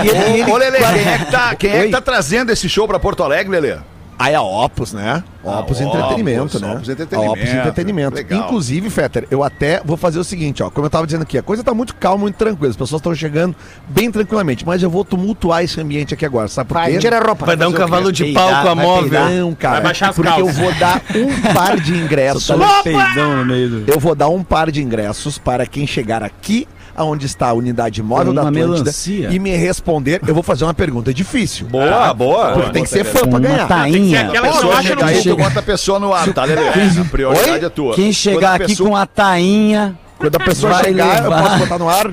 ele, 0.04 0.08
e 0.08 0.10
ele, 0.10 0.38
e 0.38 0.42
ele- 0.42 0.52
Ô, 0.52 0.58
Lelê, 0.58 0.80
quem 0.80 1.08
é 1.08 1.18
que 1.18 1.32
tá, 1.32 1.56
quem 1.56 1.72
é 1.72 1.86
que 1.86 1.92
tá 1.92 2.02
trazendo 2.02 2.52
esse 2.52 2.68
show 2.68 2.88
pra 2.88 3.00
Porto 3.00 3.24
Alegre, 3.24 3.52
Lelê? 3.60 3.78
Aí 4.18 4.36
a 4.36 4.42
Opus, 4.42 4.92
né? 4.94 5.24
Opus 5.42 5.80
Ah, 5.80 5.84
Entretenimento, 5.86 6.42
Opus, 6.58 6.62
né? 6.62 6.74
Opus 6.76 6.90
Entretenimento, 6.90 7.32
Opus 7.40 7.50
Entretenimento. 7.50 8.16
legal. 8.16 8.40
Inclusive, 8.46 8.90
Fetter, 8.90 9.26
eu 9.32 9.42
até 9.44 9.82
vou 9.86 9.96
fazer 9.96 10.20
o 10.20 10.24
seguinte, 10.24 10.62
ó. 10.62 10.70
Como 10.70 10.86
eu 10.86 10.90
tava 10.90 11.06
dizendo 11.06 11.22
aqui, 11.22 11.38
a 11.38 11.42
coisa 11.44 11.64
tá 11.64 11.74
muito 11.74 11.96
calma, 11.96 12.24
muito 12.24 12.36
tranquila. 12.36 12.70
As 12.70 12.76
pessoas 12.76 13.00
estão 13.00 13.16
chegando 13.16 13.56
bem 13.88 14.12
tranquilamente. 14.12 14.66
Mas 14.66 14.84
eu 14.84 14.90
vou 14.90 15.06
tumultuar 15.06 15.64
esse 15.64 15.80
ambiente 15.80 16.14
aqui 16.14 16.26
agora, 16.26 16.48
sabe 16.50 16.68
por 16.68 16.74
Vai, 16.74 16.92
quê? 16.92 17.00
tira 17.00 17.18
a 17.20 17.24
roupa. 17.26 17.46
Vai 17.46 17.56
dar 17.56 17.70
um 17.70 17.74
cavalo 17.74 18.12
de 18.12 18.34
pau 18.34 18.50
com 18.50 18.56
a 18.56 18.74
vai 18.74 18.86
móvel. 18.86 19.30
Não, 19.30 19.56
cara. 19.56 19.76
Vai 19.76 19.84
baixar 19.84 20.10
as 20.10 20.16
porque 20.16 20.30
calças. 20.30 20.58
eu 20.58 20.64
vou 20.64 20.74
dar 20.74 21.02
um 21.16 21.42
par 21.54 21.80
de 21.80 21.94
ingressos. 21.96 22.52
Peidão 22.84 23.38
no 23.38 23.46
meio 23.46 23.70
do... 23.70 23.92
Eu 23.92 24.00
vou 24.00 24.14
dar 24.16 24.28
um 24.30 24.44
par 24.44 24.70
de 24.70 24.84
ingressos 24.84 25.38
para 25.38 25.66
quem 25.66 25.88
chegar 25.88 26.22
aqui, 26.22 26.68
aonde 26.96 27.26
está 27.26 27.48
a 27.50 27.54
unidade 27.54 28.02
móvel 28.04 28.34
da 28.34 28.42
Atlântida, 28.42 28.68
melancia. 28.68 29.30
e 29.32 29.40
me 29.40 29.56
responder. 29.56 30.22
Eu 30.28 30.34
vou 30.34 30.44
fazer 30.44 30.64
uma 30.66 30.74
pergunta 30.74 31.14
difícil. 31.14 31.68
Boa, 31.68 32.14
boa. 32.14 32.52
Porque 32.54 32.72
tem 32.72 32.84
que 32.84 32.90
ser 32.90 33.04
fã 33.04 33.28
pra 33.28 33.40
ganhar. 33.40 33.68
tainha. 33.68 34.28
aquela 34.28 34.50
que 34.52 34.64
não 34.64 34.72
acha 34.72 34.96
no 34.96 35.24
tu 35.24 35.38
bota 35.38 35.60
a 35.60 35.64
pessoa 35.64 36.00
no 36.00 36.14
ar, 36.14 36.34
tá, 36.34 36.44
Lelê? 36.46 36.68
A 36.70 37.06
prioridade 37.06 37.66
é 37.66 37.70
tua. 37.70 37.94
Quem 37.96 38.12
chegar 38.12 38.52
a 38.52 38.56
aqui 38.56 38.68
pessoa- 38.68 38.90
com 38.90 38.96
a 38.96 39.06
tainha... 39.06 39.98
Quando 40.18 40.36
a 40.36 40.40
pessoa 40.40 40.74
Vai 40.74 40.84
chegar, 40.84 41.24
eu 41.24 41.32
posso 41.32 41.58
botar 41.60 41.78
no 41.80 41.90
ar. 41.90 42.12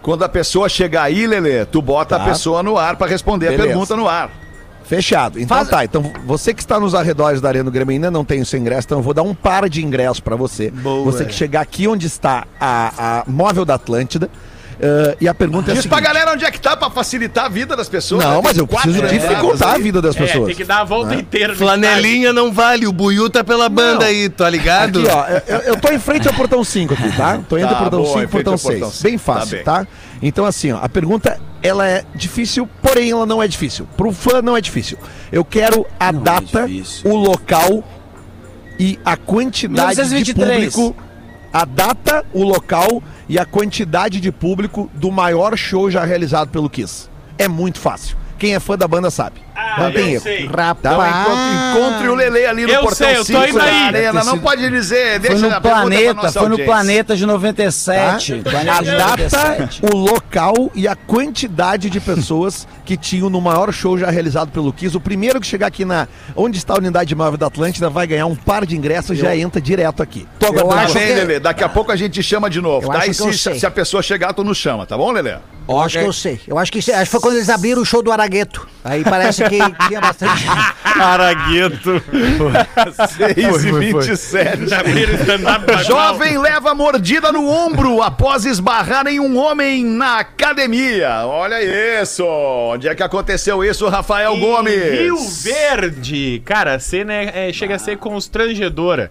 Quando 0.00 0.22
a 0.22 0.28
pessoa 0.28 0.68
chegar 0.68 1.02
aí, 1.02 1.26
Lelê, 1.26 1.64
tu 1.64 1.82
bota 1.82 2.14
a 2.14 2.18
Tá. 2.20 2.24
pessoa 2.26 2.62
no 2.62 2.78
ar 2.78 2.94
pra 2.96 3.08
responder 3.08 3.48
a 3.48 3.50
Beleza. 3.50 3.68
pergunta 3.68 3.96
no 3.96 4.08
ar. 4.08 4.30
Fechado. 4.88 5.38
Então 5.38 5.64
tá, 5.66 5.84
então 5.84 6.10
você 6.24 6.54
que 6.54 6.60
está 6.60 6.80
nos 6.80 6.94
arredores 6.94 7.40
da 7.40 7.48
Arena 7.48 7.64
do 7.64 7.70
Grêmio 7.70 7.92
ainda 7.92 8.10
não 8.10 8.24
tem 8.24 8.40
o 8.40 8.46
seu 8.46 8.58
ingresso, 8.58 8.86
então 8.86 8.98
eu 8.98 9.02
vou 9.02 9.12
dar 9.12 9.22
um 9.22 9.34
par 9.34 9.68
de 9.68 9.84
ingressos 9.84 10.20
para 10.20 10.34
você. 10.34 10.72
Você 11.04 11.24
que 11.26 11.34
chegar 11.34 11.60
aqui 11.60 11.86
onde 11.86 12.06
está 12.06 12.46
a, 12.58 13.20
a 13.20 13.24
móvel 13.26 13.64
da 13.66 13.74
Atlântida. 13.74 14.30
eh, 14.80 15.16
e 15.22 15.28
a 15.28 15.34
pergunta 15.34 15.70
é 15.70 15.72
a 15.72 15.74
Diz 15.74 15.86
pra 15.86 16.00
galera 16.00 16.32
onde 16.32 16.44
é 16.44 16.50
que 16.50 16.60
tá 16.60 16.76
pra 16.76 16.88
facilitar 16.88 17.46
a 17.46 17.48
vida 17.48 17.76
das 17.76 17.88
pessoas. 17.88 18.24
Não, 18.24 18.36
né? 18.36 18.40
mas 18.44 18.56
eu 18.56 18.66
preciso 18.66 18.96
entradas 18.96 19.20
dificultar 19.22 19.68
a 19.68 19.72
aí. 19.74 19.82
vida 19.82 20.00
das 20.00 20.16
É, 20.16 20.18
pessoas. 20.20 20.46
tem 20.46 20.54
que 20.54 20.64
dar 20.64 20.80
a 20.80 20.84
volta 20.84 21.14
inteira. 21.16 21.48
no 21.52 21.58
Flanelinha 21.58 22.32
não 22.32 22.50
vale, 22.52 22.86
o 22.86 22.92
Buiu 22.92 23.28
tá 23.28 23.42
pela 23.44 23.68
banda 23.68 24.04
aí, 24.06 24.28
tá 24.30 24.48
ligado? 24.48 25.00
Aqui, 25.00 25.08
ó, 25.10 25.26
eu, 25.52 25.58
eu 25.74 25.76
tô 25.80 25.88
em 25.92 25.98
frente 25.98 26.28
ao 26.28 26.32
portão 26.34 26.62
5 26.64 26.94
aqui, 26.94 27.14
tá? 27.16 27.40
Tô 27.48 27.58
entre 27.58 27.70
Tá, 27.74 27.76
o 27.76 27.78
portão 27.82 28.02
boa, 28.02 28.08
5 28.14 28.18
em 28.20 28.22
e 28.22 28.24
o 28.24 28.28
frente 28.30 28.44
portão 28.44 28.52
ao 28.54 28.58
portão 28.58 28.90
6. 28.90 28.94
cinco. 28.94 29.02
Bem 29.02 29.18
Tá 29.18 29.24
fácil, 29.34 29.56
bem. 29.56 29.64
tá? 29.64 29.86
Então, 30.20 30.44
assim, 30.44 30.72
ó, 30.72 30.78
a 30.82 30.88
pergunta, 30.88 31.40
ela 31.62 31.86
é 31.86 32.04
difícil, 32.14 32.68
porém 32.82 33.10
ela 33.10 33.24
não 33.26 33.42
é 33.42 33.46
difícil. 33.48 33.86
Pro 33.96 34.12
fã 34.12 34.42
não 34.42 34.56
é 34.56 34.60
difícil. 34.60 34.98
Eu 35.30 35.44
quero 35.44 35.86
a 35.98 36.10
Não 36.12 36.20
é 36.20 36.24
data, 36.24 36.66
difícil. 36.66 37.10
o 37.10 37.16
local 37.16 37.84
e 38.78 38.98
a 39.04 39.16
quantidade 39.16 39.96
de 39.96 40.34
1923. 40.34 40.74
público. 40.74 41.04
A 41.52 41.64
data, 41.64 42.24
o 42.32 42.44
local 42.44 43.02
e 43.28 43.38
a 43.38 43.44
quantidade 43.44 44.20
de 44.20 44.30
público 44.30 44.90
do 44.94 45.10
maior 45.10 45.56
show 45.56 45.90
já 45.90 46.04
realizado 46.04 46.50
pelo 46.50 46.68
Kiss. 46.68 47.08
É 47.38 47.48
muito 47.48 47.78
fácil. 47.78 48.16
Quem 48.38 48.54
é 48.54 48.60
fã 48.60 48.76
da 48.76 48.86
banda 48.86 49.10
sabe. 49.10 49.40
Ah, 49.56 49.67
não 49.84 49.92
tem 49.92 50.12
erro. 50.14 50.22
sei. 50.22 50.46
Rapaz. 50.46 50.96
encontre, 50.96 51.80
encontre 51.80 52.08
o 52.08 52.14
Lelê 52.14 52.46
ali 52.46 52.62
no 52.66 52.70
Eu 52.72 52.80
portão 52.80 52.96
sei, 53.06 53.16
eu 53.16 53.24
tô 53.24 53.24
5 53.24 53.48
indo 53.48 53.60
aí. 53.60 53.82
arena. 53.88 54.24
Não 54.24 54.38
pode 54.38 54.68
dizer, 54.70 55.10
Foi 55.12 55.18
deixa 55.20 55.36
no 55.38 55.46
a 55.54 55.60
pergunta 55.60 55.60
pra 55.60 55.70
planeta, 55.80 56.32
foi 56.32 56.42
no 56.42 56.48
audiência. 56.50 56.64
planeta 56.64 57.16
de 57.16 57.26
97. 57.26 58.42
Tá? 58.42 58.50
Planeta 58.50 58.72
A 58.78 58.82
de 58.82 58.90
data, 58.90 59.06
97. 59.38 59.80
o 59.92 59.96
local 59.96 60.54
e 60.74 60.86
a 60.88 60.94
quantidade 60.96 61.90
de 61.90 62.00
pessoas 62.00 62.66
que 62.84 62.96
tinham 62.96 63.28
no 63.30 63.40
maior 63.40 63.72
show 63.72 63.98
já 63.98 64.10
realizado 64.10 64.50
pelo 64.50 64.72
Kiss. 64.72 64.96
O 64.96 65.00
primeiro 65.00 65.40
que 65.40 65.46
chegar 65.46 65.66
aqui 65.66 65.84
na 65.84 66.08
onde 66.34 66.58
está 66.58 66.74
a 66.74 66.78
unidade 66.78 67.14
móvel 67.14 67.36
da 67.38 67.46
Atlântida 67.46 67.88
vai 67.90 68.06
ganhar 68.06 68.26
um 68.26 68.36
par 68.36 68.64
de 68.66 68.76
ingressos 68.76 69.16
e 69.16 69.20
já 69.20 69.36
entra 69.36 69.60
direto 69.60 70.02
aqui. 70.02 70.26
Tô 70.38 70.46
Eu 70.54 70.70
acho 70.72 70.94
bem, 70.94 71.06
que- 71.08 71.14
Lelê. 71.14 71.40
Daqui 71.40 71.62
a 71.64 71.68
pouco 71.68 71.92
a 71.92 71.96
gente 71.96 72.22
chama 72.22 72.48
de 72.48 72.60
novo, 72.60 72.88
tá? 72.90 73.06
E 73.06 73.14
se, 73.14 73.32
se 73.58 73.66
a 73.66 73.70
pessoa 73.70 74.02
chegar, 74.02 74.32
tu 74.32 74.42
nos 74.44 74.56
chama, 74.58 74.86
tá 74.86 74.96
bom, 74.96 75.10
Lelê? 75.12 75.36
Eu 75.68 75.78
acho 75.80 75.98
que 75.98 76.04
eu 76.04 76.12
sei. 76.12 76.40
Eu 76.46 76.58
acho 76.58 76.72
que, 76.72 76.78
acho 76.78 76.88
que 77.04 77.04
foi 77.06 77.20
quando 77.20 77.36
eles 77.36 77.48
abriram 77.50 77.82
o 77.82 77.84
show 77.84 78.02
do 78.02 78.10
Aragueto. 78.10 78.66
Aí 78.82 79.04
parece 79.04 79.44
que 79.44 79.58
tinha 79.86 80.00
bastante. 80.00 80.44
Aragueto. 80.98 82.02
6 83.36 83.64
e 83.64 83.72
27. 83.72 84.74
Abriram 84.74 85.12
o 85.14 85.16
stand-up 85.16 85.66
da 85.66 85.82
Jovem 85.82 86.38
leva 86.38 86.74
mordida 86.74 87.30
no 87.30 87.48
ombro 87.48 88.02
após 88.02 88.44
esbarrar 88.44 89.06
em 89.06 89.20
um 89.20 89.36
homem 89.36 89.84
na 89.84 90.18
academia. 90.20 91.26
Olha 91.26 92.02
isso. 92.02 92.24
Onde 92.26 92.88
é 92.88 92.94
que 92.94 93.02
aconteceu 93.02 93.62
isso, 93.64 93.86
Rafael 93.88 94.34
Em 94.34 94.40
Gomes? 94.40 94.74
Rio 95.00 95.16
Verde. 95.42 96.42
Cara, 96.44 96.74
a 96.74 96.78
cena 96.78 97.12
é- 97.12 97.48
é- 97.48 97.52
chega 97.52 97.74
a 97.76 97.78
ser 97.78 97.96
constrangedora. 97.98 99.10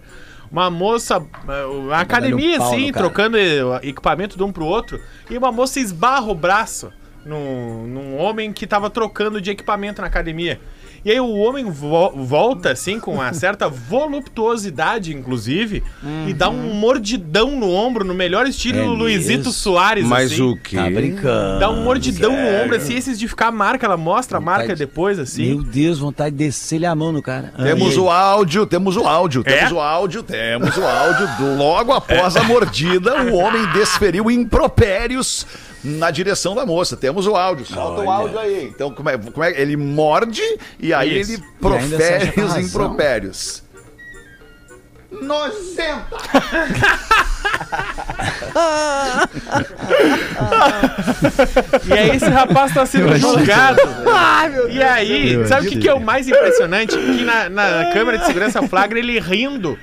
Uma 0.50 0.70
moça, 0.70 1.18
uh, 1.18 1.92
a 1.92 2.00
academia, 2.00 2.58
pau 2.58 2.68
assim, 2.68 2.90
trocando 2.90 3.36
eh, 3.36 3.60
equipamento 3.82 4.36
de 4.36 4.42
um 4.42 4.50
pro 4.50 4.64
outro, 4.64 4.98
e 5.28 5.36
uma 5.36 5.52
moça 5.52 5.78
esbarra 5.78 6.26
o 6.30 6.34
braço 6.34 6.90
num, 7.24 7.86
num 7.86 8.16
homem 8.16 8.52
que 8.52 8.66
tava 8.66 8.88
trocando 8.88 9.40
de 9.40 9.50
equipamento 9.50 10.00
na 10.00 10.06
academia. 10.06 10.58
E 11.04 11.10
aí 11.10 11.20
o 11.20 11.32
homem 11.36 11.64
vo- 11.64 12.10
volta, 12.16 12.72
assim, 12.72 12.98
com 13.00 13.14
uma 13.14 13.32
certa 13.32 13.68
voluptuosidade, 13.68 15.14
inclusive, 15.14 15.82
e 16.26 16.32
dá 16.34 16.48
um 16.48 16.74
mordidão 16.74 17.52
no 17.58 17.70
ombro, 17.70 18.04
no 18.04 18.14
melhor 18.14 18.46
estilo 18.46 18.78
É 18.80 18.84
Luizito? 18.84 19.50
Soares, 19.52 20.04
Mas 20.04 20.32
assim. 20.32 20.42
o 20.42 20.56
quê? 20.56 20.76
Tá 20.76 20.90
brincando. 20.90 21.60
Dá 21.60 21.70
um 21.70 21.82
mordidão 21.82 22.32
no 22.32 22.62
ombro, 22.64 22.76
assim, 22.76 22.94
esses 22.94 23.18
de 23.18 23.26
ficar 23.28 23.48
a 23.48 23.52
marca, 23.52 23.86
ela 23.86 23.96
mostra 23.96 24.38
a 24.38 24.40
marca 24.40 24.62
Vontade- 24.64 24.78
depois, 24.78 25.18
assim. 25.18 25.46
Meu 25.54 25.62
Deus, 25.62 25.98
vontade 25.98 26.36
de 26.36 26.44
descer-lhe 26.44 26.86
a 26.86 26.94
mão 26.94 27.12
no 27.12 27.22
cara. 27.22 27.52
Temos 27.62 27.92
Ai, 27.94 27.98
o 27.98 28.10
áudio, 28.10 28.66
temos 28.66 28.96
o 28.96 29.06
áudio, 29.06 29.42
temos 29.44 29.70
É? 29.70 29.74
o 29.74 29.80
áudio, 29.80 30.22
temos 30.22 30.76
o 30.76 30.82
áudio. 30.84 31.28
Do, 31.38 31.56
logo 31.56 31.92
após 31.92 32.36
a 32.36 32.42
mordida, 32.42 33.22
o 33.24 33.34
homem 33.36 33.64
desferiu 33.72 34.30
impropérios 34.30 35.46
na 35.82 36.10
direção 36.10 36.54
da 36.54 36.66
moça. 36.66 36.96
Temos 36.96 37.26
o 37.26 37.36
áudio, 37.36 37.66
solta 37.66 38.00
o 38.00 38.06
Olha. 38.06 38.10
áudio 38.10 38.38
aí. 38.38 38.64
Então, 38.74 38.92
como 38.92 39.08
é, 39.08 39.18
como 39.18 39.44
é? 39.44 39.60
Ele 39.60 39.76
morde 39.76 40.42
e 40.78 40.92
aí 40.92 41.20
Isso. 41.20 41.32
ele 41.32 41.42
profere 41.60 42.40
os 42.42 42.56
impropérios. 42.56 43.62
Nojenta! 45.10 46.16
E 51.86 51.92
aí 51.92 52.16
esse 52.16 52.28
rapaz 52.28 52.74
tá 52.74 52.84
sendo 52.86 53.16
julgado. 53.16 53.80
E 54.70 54.82
aí, 54.82 55.46
sabe 55.46 55.66
o 55.66 55.70
que, 55.70 55.78
que 55.78 55.88
é 55.88 55.94
o 55.94 56.00
mais 56.00 56.28
impressionante? 56.28 56.96
Que 56.96 57.24
na, 57.24 57.48
na 57.48 57.90
câmera 57.92 58.18
de 58.18 58.26
segurança 58.26 58.62
flagra 58.68 58.98
ele 58.98 59.18
rindo 59.18 59.78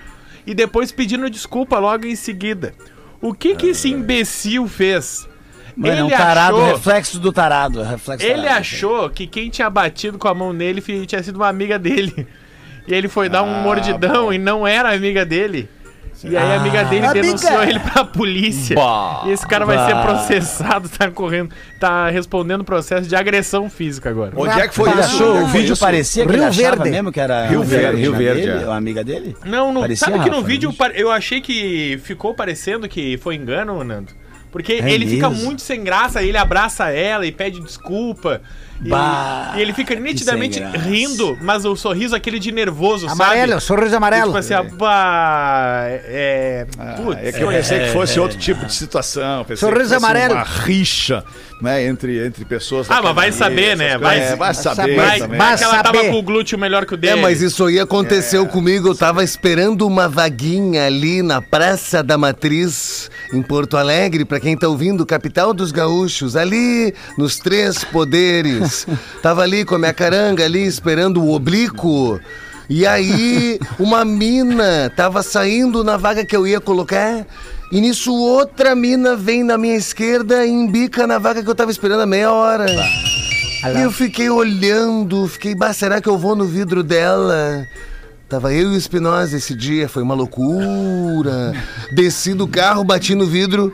e 0.46 0.54
depois 0.54 0.92
pedindo 0.92 1.30
desculpa 1.30 1.80
logo 1.80 2.06
em 2.06 2.16
seguida. 2.16 2.74
O 3.22 3.34
que 3.34 3.56
que 3.56 3.68
esse 3.68 3.90
imbecil 3.90 4.68
fez? 4.68 5.28
Mano, 5.76 5.94
é 5.94 6.04
um 6.04 6.08
ele 6.08 6.16
tarado, 6.16 6.58
achou- 6.58 6.68
reflexo 6.76 7.20
do 7.20 7.32
tarado. 7.32 7.82
é 7.82 7.88
Reflexo 7.90 8.26
Ele 8.26 8.42
tarado. 8.44 8.60
achou 8.60 9.10
que 9.10 9.28
quem 9.28 9.50
tinha 9.50 9.70
batido 9.70 10.18
com 10.18 10.28
a 10.28 10.34
mão 10.34 10.54
nele 10.54 10.82
tinha 11.06 11.22
sido 11.22 11.36
uma 11.36 11.48
amiga 11.50 11.78
dele. 11.78 12.28
E 12.88 12.94
ele 12.94 13.08
foi 13.08 13.28
dar 13.30 13.44
um 13.44 13.62
mordidão 13.62 14.32
e 14.32 14.38
não 14.38 14.66
era 14.66 14.94
amiga 14.94 15.26
dele. 15.26 15.68
E 16.24 16.36
aí 16.36 16.52
a 16.54 16.56
amiga 16.56 16.84
dele 16.86 17.06
Amiga! 17.06 17.22
denunciou 17.22 17.62
ele 17.64 17.80
pra 17.80 18.06
polícia. 18.06 18.74
Bah, 18.76 19.24
e 19.26 19.32
esse 19.32 19.46
cara 19.46 19.66
vai 19.66 19.78
ser 19.86 19.94
bah. 19.94 20.02
processado, 20.04 20.88
tá 20.88 21.12
correndo, 21.12 21.50
tá 21.78 22.10
respondendo 22.10 22.64
processo 22.64 23.08
de 23.08 23.16
agressão 23.16 23.70
física 23.70 24.10
agora. 24.10 24.32
Onde 24.36 24.58
é 24.60 24.66
que 24.68 24.74
foi 24.74 24.90
Ele 24.92 25.00
isso? 25.02 25.16
achou, 25.16 25.28
o 25.28 25.38
Onde 25.42 25.52
foi 25.52 25.60
vídeo 25.60 25.74
isso? 25.74 25.82
parecia 25.84 26.26
que 26.26 26.32
Rio 26.32 26.38
ele 26.40 26.46
achava 26.46 26.76
Verde. 26.78 26.90
mesmo 26.92 27.12
que 27.12 27.20
era 27.20 27.48
Rio 27.48 27.64
Verde, 27.64 27.86
amiga 27.88 28.00
Rio 28.02 28.14
Verde, 28.16 28.42
dele, 28.44 28.64
é. 28.64 28.66
uma 28.66 28.78
amiga 28.78 29.04
dele? 29.04 29.36
Não, 29.46 29.74
não 29.74 29.82
Parecia, 29.82 30.08
sabe 30.08 30.24
que 30.24 30.30
no 30.30 30.38
Rafa, 30.38 30.48
vídeo 30.48 30.74
eu 30.94 31.12
achei 31.12 31.42
que 31.42 32.00
ficou 32.04 32.34
parecendo 32.34 32.88
que 32.88 33.18
foi 33.18 33.36
engano, 33.36 33.84
Nando. 33.84 34.14
Porque 34.56 34.72
É 34.76 34.90
ele 34.90 35.06
fica 35.06 35.30
mesmo? 35.30 35.44
muito 35.44 35.62
sem 35.62 35.84
graça, 35.84 36.24
ele 36.24 36.38
abraça 36.38 36.90
ela 36.90 37.26
e 37.28 37.32
pede 37.34 37.60
desculpa. 37.60 38.42
E, 38.84 38.90
Bah, 38.90 39.54
e 39.56 39.62
ele 39.62 39.74
fica 39.74 39.96
nitidamente 39.96 40.60
rindo, 40.60 41.38
mas 41.42 41.64
o 41.66 41.76
sorriso 41.78 42.14
aquele 42.16 42.38
de 42.40 42.52
nervoso, 42.52 43.08
Amarelo, 43.08 43.54
sabe? 43.54 43.62
sorriso 43.64 43.96
amarelo. 43.96 44.26
Tipo 44.28 44.38
assim, 44.38 44.54
ah, 44.54 44.64
bah, 44.64 45.86
é... 45.88 46.68
Putz, 46.98 47.20
É 47.24 47.32
que 47.32 47.42
eu 47.42 47.48
pensei 47.48 47.80
que 47.80 47.88
fosse 47.94 48.20
outro 48.20 48.38
tipo 48.38 48.66
de 48.66 48.74
situação. 48.74 49.46
Pensei 49.46 49.68
Sorriso 49.68 49.96
amarelo. 49.96 50.34
Uma 50.36 50.44
rixa, 50.44 51.24
né, 51.62 51.86
entre, 51.86 52.26
entre 52.26 52.44
pessoas. 52.44 52.92
Ah, 52.92 53.02
mas 53.02 53.16
vai 53.16 53.32
saber, 53.32 53.78
né? 53.78 53.98
Vai- 53.98 54.20
É, 54.20 54.36
vai 54.36 54.54
saber 54.54 54.96
Vai, 54.98 55.20
também. 55.20 55.38
vai 55.38 55.58
que 55.58 55.64
ela 55.64 55.82
tava 55.84 56.04
com 56.06 56.20
o 56.20 56.22
glúteo 56.22 56.58
melhor 56.60 56.86
que 56.86 56.94
o 56.94 56.98
dele. 56.98 57.20
É, 57.20 57.22
mas 57.22 57.42
isso 57.42 57.66
aí 57.66 57.80
aconteceu 57.80 58.46
comigo. 58.46 58.90
Eu 58.90 58.96
tava 58.96 59.24
esperando 59.24 59.88
uma 59.88 60.10
vaguinha 60.10 60.86
ali 60.86 61.22
na 61.22 61.42
Praça 61.42 62.04
da 62.04 62.18
Matriz, 62.18 63.10
em 63.34 63.42
Porto 63.42 63.78
Alegre, 63.78 64.26
pra 64.26 64.40
quem 64.40 64.58
tá 64.58 64.68
ouvindo, 64.68 65.06
capital 65.06 65.54
dos 65.54 65.72
gaúchos, 65.72 66.36
ali 66.36 66.94
nos 67.18 67.38
Três 67.40 67.84
Poderes. 67.86 68.65
Tava 69.22 69.42
ali 69.42 69.66
com 69.66 69.76
a 69.76 69.80
minha 69.80 69.94
caranga 69.94 70.44
ali 70.44 70.66
esperando 70.66 71.24
o 71.24 71.34
oblíquo. 71.34 72.20
E 72.70 72.86
aí, 72.86 73.60
uma 73.80 74.04
mina 74.04 74.92
tava 74.96 75.22
saindo 75.22 75.84
na 75.84 75.98
vaga 75.98 76.26
que 76.26 76.36
eu 76.36 76.48
ia 76.48 76.60
colocar. 76.60 77.26
E 77.72 77.82
nisso, 77.82 78.14
outra 78.14 78.76
mina 78.76 79.16
vem 79.16 79.44
na 79.44 79.58
minha 79.58 79.76
esquerda 79.76 80.46
e 80.46 80.50
embica 80.50 81.06
na 81.06 81.18
vaga 81.18 81.44
que 81.44 81.50
eu 81.50 81.56
tava 81.56 81.72
esperando 81.72 82.02
há 82.02 82.06
meia 82.06 82.32
hora. 82.32 82.66
E 83.74 83.82
eu 83.82 83.92
fiquei 83.92 84.30
olhando, 84.30 85.28
fiquei, 85.28 85.56
bah, 85.56 85.74
será 85.74 86.00
que 86.00 86.08
eu 86.08 86.18
vou 86.18 86.36
no 86.36 86.46
vidro 86.46 86.84
dela? 86.84 87.66
Tava 88.30 88.54
eu 88.54 88.72
e 88.72 88.76
o 88.76 88.78
Espinosa 88.78 89.38
esse 89.38 89.56
dia, 89.56 89.88
foi 89.88 90.04
uma 90.04 90.16
loucura. 90.16 91.54
Desci 91.92 92.34
do 92.34 92.48
carro, 92.48 92.84
bati 92.84 93.14
no 93.16 93.26
vidro, 93.26 93.72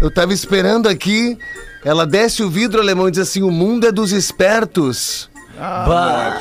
eu 0.00 0.10
tava 0.10 0.32
esperando 0.32 0.88
aqui. 0.88 1.38
Ela 1.84 2.06
desce 2.06 2.42
o 2.42 2.50
vidro, 2.50 2.80
alemão, 2.80 3.08
e 3.08 3.10
diz 3.10 3.20
assim: 3.20 3.42
o 3.42 3.50
mundo 3.50 3.86
é 3.86 3.92
dos 3.92 4.12
espertos. 4.12 5.30
Bah, 5.58 6.40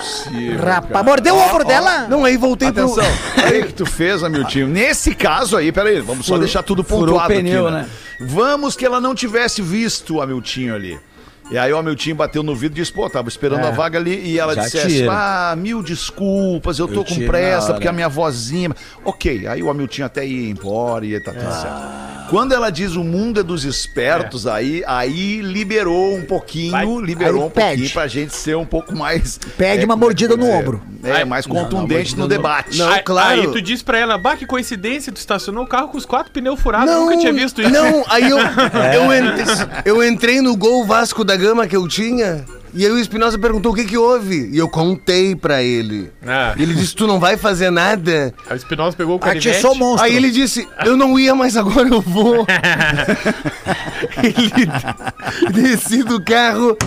Rapaz, 0.63 1.03
mordeu 1.05 1.33
o 1.35 1.39
ombro 1.39 1.65
dela? 1.65 2.07
Não, 2.07 2.23
aí 2.23 2.37
voltei 2.37 2.71
pro. 2.71 2.83
Atenção, 2.83 3.05
aí 3.43 3.63
que 3.63 3.73
tu 3.73 3.83
fez, 3.85 4.23
Amiltinho. 4.23 4.67
Nesse 4.67 5.15
caso 5.15 5.57
aí, 5.57 5.71
peraí, 5.71 5.99
vamos 6.01 6.19
só 6.25 6.33
Furou- 6.33 6.39
deixar 6.39 6.61
tudo 6.61 6.83
pontuado 6.83 7.33
o 7.33 7.35
pneu, 7.35 7.67
aqui, 7.67 7.75
né? 7.77 7.89
Vamos 8.21 8.75
que 8.75 8.85
ela 8.85 9.01
não 9.01 9.15
tivesse 9.15 9.59
visto 9.59 10.15
o 10.17 10.21
Amiltinho 10.21 10.75
ali. 10.75 10.99
E 11.49 11.57
aí 11.57 11.71
o 11.71 11.77
Amiltinho 11.77 12.15
bateu 12.15 12.43
no 12.43 12.53
vidro 12.53 12.77
e 12.77 12.81
disse, 12.81 12.91
pô, 12.91 13.09
tava 13.09 13.29
esperando 13.29 13.65
a 13.65 13.71
vaga 13.71 13.97
ali. 13.97 14.19
E 14.31 14.37
ela 14.37 14.55
dissesse, 14.55 14.97
tira. 14.97 15.11
ah, 15.13 15.55
mil 15.55 15.81
desculpas, 15.81 16.77
eu 16.77 16.87
tô 16.87 17.01
Eu 17.01 17.05
com 17.05 17.25
pressa, 17.25 17.73
porque 17.73 17.87
a 17.87 17.93
minha 17.93 18.09
vozinha... 18.09 18.71
Ok, 19.05 19.47
aí 19.47 19.63
o 19.63 19.69
Amiltinho 19.69 20.05
até 20.05 20.25
ia 20.25 20.49
embora 20.49 21.05
e 21.05 21.17
tá 21.19 21.31
tudo 21.31 21.51
certo. 21.51 22.07
Quando 22.29 22.51
ela 22.51 22.69
diz 22.69 22.95
o 22.95 23.03
mundo 23.05 23.39
é 23.39 23.43
dos 23.43 23.63
espertos, 23.63 24.45
aí, 24.45 24.83
aí 24.85 25.41
liberou 25.41 26.13
um 26.13 26.25
pouquinho, 26.25 26.71
Vai. 26.71 26.85
liberou 26.85 27.45
um 27.45 27.49
pouquinho 27.49 27.77
pede. 27.77 27.93
pra 27.93 28.07
gente 28.07 28.35
ser 28.35 28.57
um 28.57 28.65
pouco 28.65 28.93
mais... 28.93 29.39
Pede 29.57 29.85
uma 29.85 29.93
como 29.93 30.03
é 30.03 30.07
mordida 30.07 30.35
no 30.35 30.49
ombro. 30.49 30.81
É, 31.01 31.23
mais 31.23 31.45
contundente 31.45 32.17
no 32.17 32.27
debate. 32.27 32.77
Não, 32.77 32.89
aí, 32.89 33.01
claro. 33.01 33.41
Aí 33.41 33.47
tu 33.47 33.61
diz 33.61 33.81
pra 33.81 33.97
ela, 33.97 34.17
bah, 34.17 34.35
que 34.35 34.45
coincidência, 34.45 35.13
tu 35.13 35.17
estacionou 35.17 35.63
o 35.63 35.67
carro 35.67 35.87
com 35.87 35.97
os 35.97 36.05
quatro 36.05 36.33
pneus 36.33 36.59
furados, 36.59 36.91
eu 36.91 36.99
nunca 36.99 37.17
tinha 37.17 37.31
visto 37.31 37.61
isso. 37.61 37.69
Não, 37.69 38.03
aí 38.09 38.29
eu, 38.29 38.37
eu, 38.93 39.13
entrei, 39.13 39.45
eu 39.85 40.03
entrei 40.03 40.41
no 40.41 40.57
gol 40.57 40.85
Vasco 40.85 41.23
da 41.23 41.36
Gama 41.37 41.67
que 41.67 41.75
eu 41.75 41.87
tinha. 41.87 42.43
E 42.73 42.85
aí 42.85 42.91
o 42.91 42.99
Espinosa 42.99 43.39
perguntou 43.39 43.71
o 43.71 43.75
que 43.75 43.85
que 43.85 43.97
houve. 43.97 44.49
E 44.51 44.57
eu 44.57 44.67
contei 44.67 45.35
pra 45.35 45.63
ele. 45.63 46.11
Ah. 46.25 46.53
E 46.57 46.63
ele 46.63 46.73
disse, 46.73 46.95
tu 46.95 47.07
não 47.07 47.19
vai 47.19 47.37
fazer 47.37 47.71
nada? 47.71 48.33
Aí 48.47 48.55
o 48.55 48.57
Espinosa 48.57 48.95
pegou 48.95 49.15
o 49.15 49.19
canivete. 49.19 49.49
Atiçou 49.49 49.71
o 49.71 49.75
monstro. 49.75 50.05
Aí 50.05 50.15
ele 50.15 50.29
disse, 50.29 50.67
eu 50.85 50.97
não 50.97 51.17
ia, 51.17 51.33
mas 51.33 51.55
agora 51.55 51.87
eu 51.87 52.01
vou. 52.01 52.45
ele 54.21 55.51
desci 55.53 56.03
do 56.03 56.21
carro, 56.21 56.77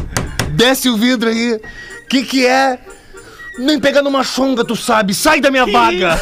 desce 0.50 0.88
o 0.88 0.96
vidro 0.96 1.30
aí. 1.30 1.58
Que 2.08 2.22
que 2.22 2.46
é? 2.46 2.78
Nem 3.58 3.80
pegar 3.80 4.02
numa 4.02 4.22
chonga, 4.22 4.64
tu 4.64 4.76
sabe. 4.76 5.14
Sai 5.14 5.40
da 5.40 5.50
minha 5.50 5.66
vaga. 5.66 6.20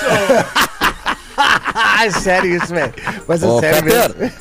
Ah, 1.37 2.07
é 2.07 2.11
sério 2.11 2.57
isso, 2.57 2.69
velho. 2.69 2.93
Mas 3.27 3.43
é 3.43 3.47
Ô, 3.47 3.61
sério 3.61 3.85
Peter, 3.85 4.17
mesmo. 4.19 4.33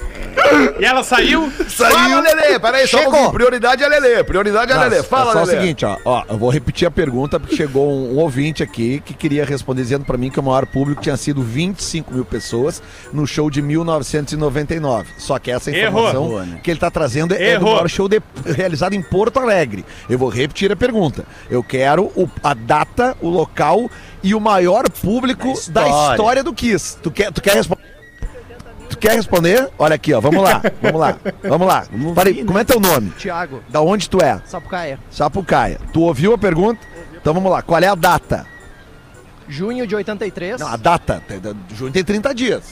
E 0.79 0.85
ela 0.85 1.03
saiu. 1.03 1.49
Fala, 1.51 2.21
Lelê, 2.21 2.59
peraí, 2.59 2.87
só 2.87 2.99
um. 3.09 3.31
Prioridade 3.31 3.83
é 3.83 3.87
Lelê, 3.87 4.23
prioridade 4.23 4.71
é 4.71 4.75
Mas, 4.75 4.89
Lelê. 4.91 5.03
Fala, 5.03 5.31
é 5.31 5.33
só 5.33 5.39
Lelê. 5.43 5.57
o 5.57 5.61
seguinte, 5.61 5.85
ó, 5.85 5.97
ó, 6.05 6.23
eu 6.29 6.37
vou 6.37 6.49
repetir 6.49 6.87
a 6.87 6.91
pergunta 6.91 7.39
porque 7.39 7.55
chegou 7.55 7.89
um, 7.91 8.13
um 8.13 8.17
ouvinte 8.19 8.61
aqui 8.63 9.01
que 9.05 9.13
queria 9.13 9.43
responder 9.45 9.81
dizendo 9.81 10.05
pra 10.05 10.17
mim 10.17 10.29
que 10.29 10.39
o 10.39 10.43
maior 10.43 10.65
público 10.65 11.01
tinha 11.01 11.17
sido 11.17 11.41
25 11.41 12.13
mil 12.13 12.25
pessoas 12.25 12.81
no 13.11 13.25
show 13.27 13.49
de 13.49 13.61
1999. 13.61 15.07
Só 15.17 15.37
que 15.39 15.51
essa 15.51 15.71
informação 15.71 16.25
Errou, 16.25 16.45
né? 16.45 16.59
que 16.63 16.71
ele 16.71 16.79
tá 16.79 16.89
trazendo 16.91 17.33
é 17.33 17.37
do 17.37 17.43
Errou. 17.43 17.73
maior 17.75 17.89
show 17.89 18.07
de- 18.07 18.21
realizado 18.45 18.93
em 18.93 19.01
Porto 19.01 19.39
Alegre. 19.39 19.85
Eu 20.09 20.17
vou 20.17 20.29
repetir 20.29 20.71
a 20.71 20.75
pergunta. 20.75 21.25
Eu 21.49 21.63
quero 21.63 22.05
o- 22.15 22.29
a 22.43 22.53
data, 22.53 23.15
o 23.21 23.29
local 23.29 23.89
e 24.23 24.33
o 24.35 24.39
maior 24.39 24.89
público 24.89 25.47
da 25.69 25.83
história. 25.87 26.11
história 26.15 26.43
do 26.43 26.53
Kiss. 26.53 26.97
Tu 27.01 27.11
quer, 27.11 27.31
tu 27.31 27.41
quer 27.41 27.55
responder? 27.55 27.96
Tu 28.97 29.07
quer 29.07 29.15
responder? 29.15 29.69
Olha 29.77 29.95
aqui, 29.95 30.13
ó. 30.13 30.19
Vamos 30.19 30.43
lá, 30.43 30.61
vamos 30.81 30.99
lá, 30.99 31.17
vamos 31.49 31.67
lá. 31.67 31.85
Peraí, 32.15 32.43
como 32.43 32.57
é 32.57 32.63
teu 32.63 32.79
nome? 32.79 33.11
Tiago, 33.17 33.61
Da 33.69 33.81
onde 33.81 34.09
tu 34.09 34.19
é? 34.21 34.41
Sapucaia. 34.45 34.99
Sapucaia. 35.11 35.79
Tu 35.93 36.01
ouviu 36.01 36.33
a 36.33 36.37
pergunta? 36.37 36.79
Então 37.15 37.33
vamos 37.33 37.51
lá. 37.51 37.61
Qual 37.61 37.79
é 37.81 37.87
a 37.87 37.95
data? 37.95 38.45
Junho 39.47 39.85
de 39.87 39.95
83. 39.95 40.59
Não, 40.59 40.67
a 40.67 40.75
data. 40.77 41.21
tem- 41.27 41.39
da- 41.39 41.53
Junho 41.75 41.91
tem 41.91 42.03
30 42.03 42.33
dias. 42.33 42.63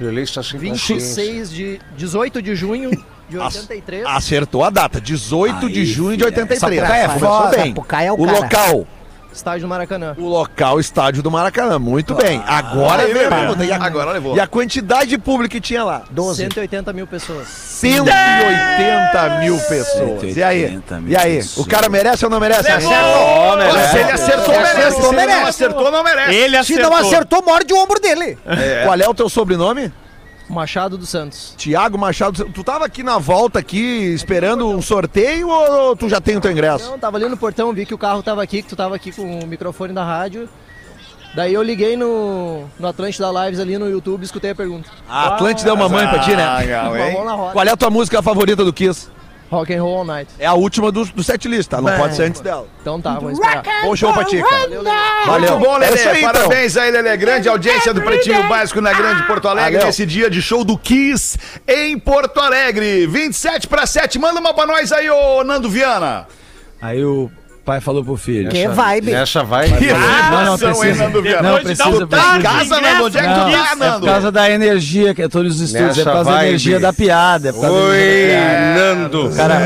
Lelê 0.00 0.22
está 0.22 0.42
sem 0.42 0.58
26 0.58 1.50
de. 1.50 1.80
18 1.96 2.42
de 2.42 2.56
junho 2.56 2.90
de 3.28 3.38
83. 3.38 4.04
Acertou 4.06 4.64
a 4.64 4.70
data. 4.70 5.00
18 5.00 5.70
de 5.70 5.80
Aí, 5.80 5.86
junho 5.86 6.16
de 6.16 6.24
filha. 6.24 6.26
83. 6.26 6.58
Sapucaia 6.60 7.02
é 7.02 7.06
Começou 7.08 7.28
foda. 7.42 7.56
bem. 7.56 7.68
Sapucaia 7.68 8.06
é 8.08 8.12
o 8.12 8.14
o 8.14 8.24
cara. 8.26 8.38
local. 8.40 8.86
Estádio 9.32 9.62
do 9.62 9.68
Maracanã. 9.68 10.14
O 10.18 10.28
local, 10.28 10.78
estádio 10.78 11.22
do 11.22 11.30
Maracanã. 11.30 11.78
Muito 11.78 12.14
bem. 12.14 12.42
Agora 12.46 13.02
Aí, 13.02 13.12
vem 13.12 13.24
a 13.24 13.28
bebê. 13.30 13.40
pergunta. 13.40 13.64
E 13.64 13.72
a, 13.72 13.76
Agora 13.82 14.12
levou. 14.12 14.36
e 14.36 14.40
a 14.40 14.46
quantidade 14.46 15.10
de 15.10 15.18
público 15.18 15.52
que 15.52 15.60
tinha 15.60 15.82
lá? 15.82 16.02
12. 16.10 16.42
180 16.42 16.92
mil 16.92 17.06
pessoas. 17.06 17.48
180 17.48 19.40
mil 19.40 19.58
pessoas. 19.58 20.36
E 20.36 20.42
aí? 20.42 20.60
180 20.68 21.00
mil 21.00 21.12
E 21.12 21.16
aí? 21.16 21.36
pessoas. 21.38 21.66
O 21.66 21.68
cara 21.68 21.88
merece 21.88 22.24
ou 22.24 22.30
não 22.30 22.38
merece? 22.40 22.70
Levou! 22.70 22.92
Acertou. 22.92 23.48
Olha, 23.48 23.88
se 23.88 23.96
ele 23.98 24.10
acertou, 24.12 24.44
Se 24.54 24.60
merece. 24.60 24.78
acertou, 24.78 25.00
Se 25.00 25.06
ele 25.06 25.16
não 25.16 25.26
merece. 25.26 25.48
acertou, 25.48 25.90
não 25.90 26.04
merece. 26.04 26.34
Ele 26.34 26.50
Se 26.50 26.56
acertou. 26.74 26.90
não 26.90 26.96
acertou, 26.98 27.42
morde 27.42 27.72
o 27.72 27.76
ombro 27.82 28.00
dele. 28.00 28.38
Qual 28.84 29.00
é 29.00 29.08
o 29.08 29.14
teu 29.14 29.28
sobrenome? 29.28 29.92
Machado 30.48 30.98
dos 30.98 31.08
Santos. 31.08 31.54
Tiago 31.56 31.96
Machado, 31.96 32.44
tu 32.46 32.62
tava 32.64 32.84
aqui 32.84 33.02
na 33.02 33.18
volta 33.18 33.58
aqui 33.58 33.78
esperando 34.14 34.68
um 34.68 34.82
sorteio 34.82 35.48
ou 35.48 35.96
tu 35.96 36.08
já 36.08 36.20
tem 36.20 36.36
o 36.36 36.40
teu 36.40 36.50
ingresso? 36.52 36.90
Não, 36.90 36.98
tava 36.98 37.16
ali 37.16 37.28
no 37.28 37.36
portão, 37.36 37.72
vi 37.72 37.86
que 37.86 37.94
o 37.94 37.98
carro 37.98 38.22
tava 38.22 38.42
aqui, 38.42 38.62
que 38.62 38.68
tu 38.68 38.76
tava 38.76 38.94
aqui 38.94 39.12
com 39.12 39.40
o 39.40 39.46
microfone 39.46 39.92
da 39.92 40.04
rádio. 40.04 40.48
Daí 41.34 41.54
eu 41.54 41.62
liguei 41.62 41.96
no, 41.96 42.64
no 42.78 42.86
Atlântida 42.88 43.30
Lives 43.30 43.58
ali 43.58 43.78
no 43.78 43.88
YouTube 43.88 44.20
e 44.20 44.24
escutei 44.24 44.50
a 44.50 44.54
pergunta. 44.54 44.90
A 45.08 45.28
Atlântida 45.28 45.70
é 45.70 45.72
uma 45.72 45.88
mãe 45.88 46.06
pra 46.06 46.18
ti, 46.18 46.36
né? 46.36 46.58
Legal, 46.58 46.96
hein? 46.96 47.16
Qual 47.52 47.64
é 47.64 47.70
a 47.70 47.76
tua 47.76 47.88
música 47.88 48.20
favorita 48.20 48.62
do 48.64 48.72
Kiss? 48.72 49.08
Rock 49.52 49.74
and 49.74 49.82
Roll 49.82 49.98
All 49.98 50.04
Night. 50.04 50.30
É 50.38 50.46
a 50.46 50.54
última 50.54 50.90
do, 50.90 51.04
do 51.04 51.22
setlist, 51.22 51.68
tá? 51.68 51.80
Não 51.80 51.94
pode 51.96 52.16
ser 52.16 52.22
antes 52.24 52.40
dela. 52.40 52.66
Então 52.80 53.00
tá, 53.00 53.14
vamos 53.14 53.38
esperar. 53.38 53.62
Bom 53.82 53.94
show 53.94 54.12
pra 54.12 54.24
ti, 54.24 54.42
cara. 54.42 54.68
Valeu. 55.26 55.50
Muito 55.50 55.66
bom, 55.66 55.76
É 55.76 55.78
Lelê. 55.80 55.94
isso 55.94 56.08
aí, 56.08 56.18
então. 56.24 56.32
Parabéns 56.32 56.76
aí, 56.76 56.90
Lelê. 56.90 57.16
Grande 57.18 57.48
audiência 57.48 57.92
do 57.92 58.00
Pretinho 58.00 58.48
Básico 58.48 58.80
na 58.80 58.92
Grande 58.94 59.22
Porto 59.26 59.46
Alegre, 59.48 59.72
Valeu. 59.74 59.86
nesse 59.86 60.06
dia 60.06 60.30
de 60.30 60.40
show 60.40 60.64
do 60.64 60.78
Kiss 60.78 61.38
em 61.68 61.98
Porto 61.98 62.40
Alegre. 62.40 63.06
27 63.06 63.68
para 63.68 63.84
7. 63.86 64.18
Manda 64.18 64.40
uma 64.40 64.54
pra 64.54 64.64
nós 64.66 64.90
aí, 64.90 65.10
ô 65.10 65.44
Nando 65.44 65.68
Viana. 65.68 66.26
Aí 66.80 67.04
o 67.04 67.30
pai 67.64 67.80
falou 67.80 68.04
pro 68.04 68.16
filho. 68.16 68.50
Que 68.50 68.66
vibe. 68.68 69.12
Essa 69.12 69.44
vai. 69.44 69.70
Que 69.70 69.86
Não, 69.92 70.44
não 70.44 70.58
precisa. 70.58 71.04
Nando? 71.04 71.22
Não, 71.22 71.58
precisa. 71.60 72.06
Tá 72.06 72.38
em 72.38 72.42
casa, 72.42 72.80
Nando? 72.80 73.04
Onde 73.04 73.18
é 73.18 73.22
que 73.22 73.28
tu 73.28 73.34
Não, 73.34 73.50
tá, 73.50 73.58
é 73.64 73.68
por 73.70 73.78
Nando? 73.78 74.06
causa 74.06 74.32
da 74.32 74.50
energia 74.50 75.14
que 75.14 75.22
é 75.22 75.28
todos 75.28 75.56
os 75.56 75.60
estúdios, 75.60 75.98
é 75.98 76.04
por 76.04 76.12
causa 76.12 76.30
da 76.30 76.46
energia 76.46 76.80
da 76.80 76.92
piada. 76.92 77.48
É 77.50 77.52
piada. 77.52 78.94
Nando. 78.94 79.30
Cara, 79.36 79.58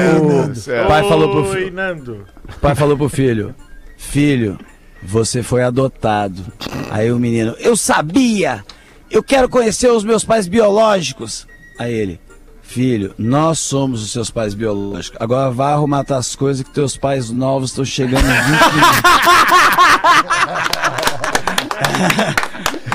o 0.85 0.89
pai 0.89 1.09
falou 1.09 1.31
pro 1.31 1.45
Oi, 1.51 1.57
filho. 1.57 1.73
Nando. 1.73 2.27
O 2.57 2.61
pai 2.61 2.75
falou 2.75 2.97
pro 2.97 3.09
filho: 3.09 3.55
Filho, 3.97 4.59
você 5.03 5.43
foi 5.43 5.63
adotado. 5.63 6.43
Aí 6.91 7.11
o 7.11 7.19
menino: 7.19 7.55
Eu 7.59 7.77
sabia! 7.77 8.65
Eu 9.11 9.23
quero 9.23 9.49
conhecer 9.49 9.89
os 9.91 10.05
meus 10.05 10.25
pais 10.25 10.47
biológicos. 10.49 11.47
Aí 11.79 11.93
ele: 11.95 12.21
Filho, 12.67 13.15
nós 13.17 13.59
somos 13.59 14.03
os 14.03 14.13
seus 14.13 14.31
pais 14.31 14.53
biológicos. 14.53 15.17
Agora 15.21 15.51
vá 15.51 15.73
arrumar 15.73 16.05
as 16.11 16.35
coisas 16.37 16.63
que 16.63 16.71
teus 16.71 16.97
pais 16.97 17.31
novos 17.31 17.71
estão 17.71 17.85
chegando 17.85 18.25
em 18.25 18.33
20 18.33 18.45
minutos. 18.75 19.97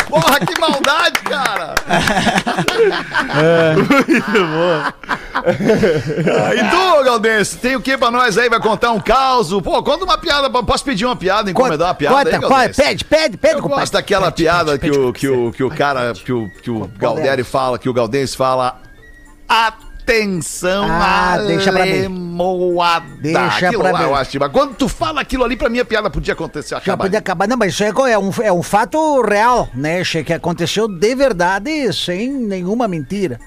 Porra, 0.08 0.40
que 0.42 0.60
maldade, 0.60 1.20
cara. 1.22 1.76
Ah, 5.34 6.54
e 6.54 6.70
tu, 6.70 7.04
Galdense, 7.04 7.58
tem 7.58 7.76
o 7.76 7.82
que 7.82 7.98
pra 7.98 8.12
nós 8.12 8.38
aí? 8.38 8.50
Vai 8.50 8.60
contar 8.60 8.92
um 8.92 9.00
caos? 9.00 9.50
Pô, 9.50 9.82
conta 9.82 10.04
uma 10.04 10.18
piada. 10.18 10.50
Posso 10.50 10.84
pedir 10.84 11.06
uma 11.06 11.16
piada, 11.16 11.50
encomendar 11.50 11.88
uma 11.88 11.96
piada 11.96 12.18
aí, 12.18 12.26
Conta, 12.26 12.50
Galdense? 12.50 12.82
pede, 12.82 13.06
pede, 13.06 13.38
pede, 13.38 13.56
Eu 13.56 13.62
gosto 13.62 13.94
daquela 13.94 14.32
piada 14.32 14.78
que, 14.78 14.92
o, 14.92 15.14
que, 15.14 15.30
o, 15.30 15.52
que 15.52 15.64
o 15.64 15.70
cara, 15.70 16.14
que 16.14 16.34
o, 16.34 16.50
que 16.62 16.70
o 16.70 16.88
Galderi 16.98 17.44
fala, 17.44 17.80
que 17.80 17.90
o 17.90 17.94
Galdense 17.94 18.36
fala. 18.36 18.80
Atenção, 19.52 20.86
Ah, 20.90 21.38
deixa 21.46 21.72
pra 21.72 21.86
mim. 21.86 22.38
Deixa 23.22 23.68
Aquilo 23.68 23.82
pra 23.84 23.92
lá 23.92 24.00
mim. 24.00 24.06
eu 24.06 24.16
acho. 24.16 24.40
Mas 24.40 24.52
quando 24.52 24.74
tu 24.76 24.88
fala 24.88 25.22
aquilo 25.22 25.44
ali, 25.44 25.56
pra 25.58 25.70
mim 25.70 25.80
a 25.80 25.86
piada 25.86 26.10
podia 26.10 26.34
acontecer. 26.34 26.70
Já 26.70 26.78
Acabar. 26.78 27.04
podia 27.04 27.20
acabar. 27.20 27.48
Não, 27.48 27.58
mas 27.58 27.74
isso 27.74 27.84
é, 27.84 27.90
é, 28.12 28.18
um, 28.18 28.32
é 28.42 28.52
um 28.52 28.64
fato 28.64 29.22
real, 29.22 29.68
né? 29.74 30.02
Que 30.26 30.34
aconteceu 30.34 30.88
de 30.88 31.16
verdade, 31.16 31.92
sem 31.94 32.30
nenhuma 32.32 32.88
mentira. 32.88 33.40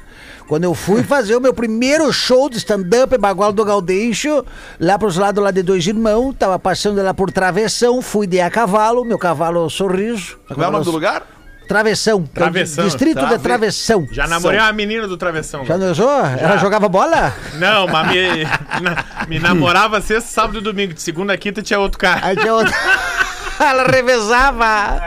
Quando 0.46 0.64
eu 0.64 0.74
fui 0.74 1.02
fazer 1.04 1.34
o 1.36 1.40
meu 1.40 1.54
primeiro 1.54 2.12
show 2.12 2.48
de 2.50 2.58
stand-up 2.58 3.14
em 3.14 3.18
Bagual 3.18 3.52
do 3.52 3.64
Gaudêncio, 3.64 4.44
lá 4.78 4.98
pros 4.98 5.16
lados 5.16 5.42
lá 5.42 5.50
de 5.50 5.62
Dois 5.62 5.86
Irmãos, 5.86 6.34
tava 6.38 6.58
passando 6.58 7.02
lá 7.02 7.14
por 7.14 7.30
Travessão, 7.32 8.00
fui 8.02 8.26
de 8.26 8.40
a 8.40 8.50
cavalo, 8.50 9.04
meu 9.04 9.18
cavalo 9.18 9.68
sorriso. 9.70 10.38
Como 10.48 10.62
é 10.62 10.68
o 10.68 10.70
nome 10.70 10.84
do 10.84 10.90
lugar? 10.90 11.22
Travessão. 11.66 12.28
é 12.30 12.34
Travessão. 12.34 12.84
Distrito 12.84 13.18
Trave- 13.18 13.36
de 13.36 13.42
Travessão. 13.42 14.08
Já 14.10 14.26
namorei 14.26 14.58
uma 14.60 14.72
menina 14.72 15.08
do 15.08 15.16
Travessão. 15.16 15.64
Já 15.64 15.76
usou? 15.76 16.20
Ela 16.26 16.56
jogava 16.58 16.88
bola? 16.88 17.34
Não, 17.54 17.86
mas 17.86 18.08
me, 18.10 18.44
na- 18.82 19.04
me 19.28 19.38
namorava 19.38 20.00
sexta, 20.00 20.28
sábado 20.30 20.58
e 20.58 20.62
domingo. 20.62 20.94
De 20.94 21.00
segunda 21.02 21.32
a 21.32 21.36
quinta 21.36 21.62
tinha 21.62 21.78
outro 21.80 21.98
cara. 21.98 22.20
Aí 22.26 22.36
tinha 22.36 22.52
outra. 22.54 22.74
Ela 23.60 23.84
revezava. 23.84 25.00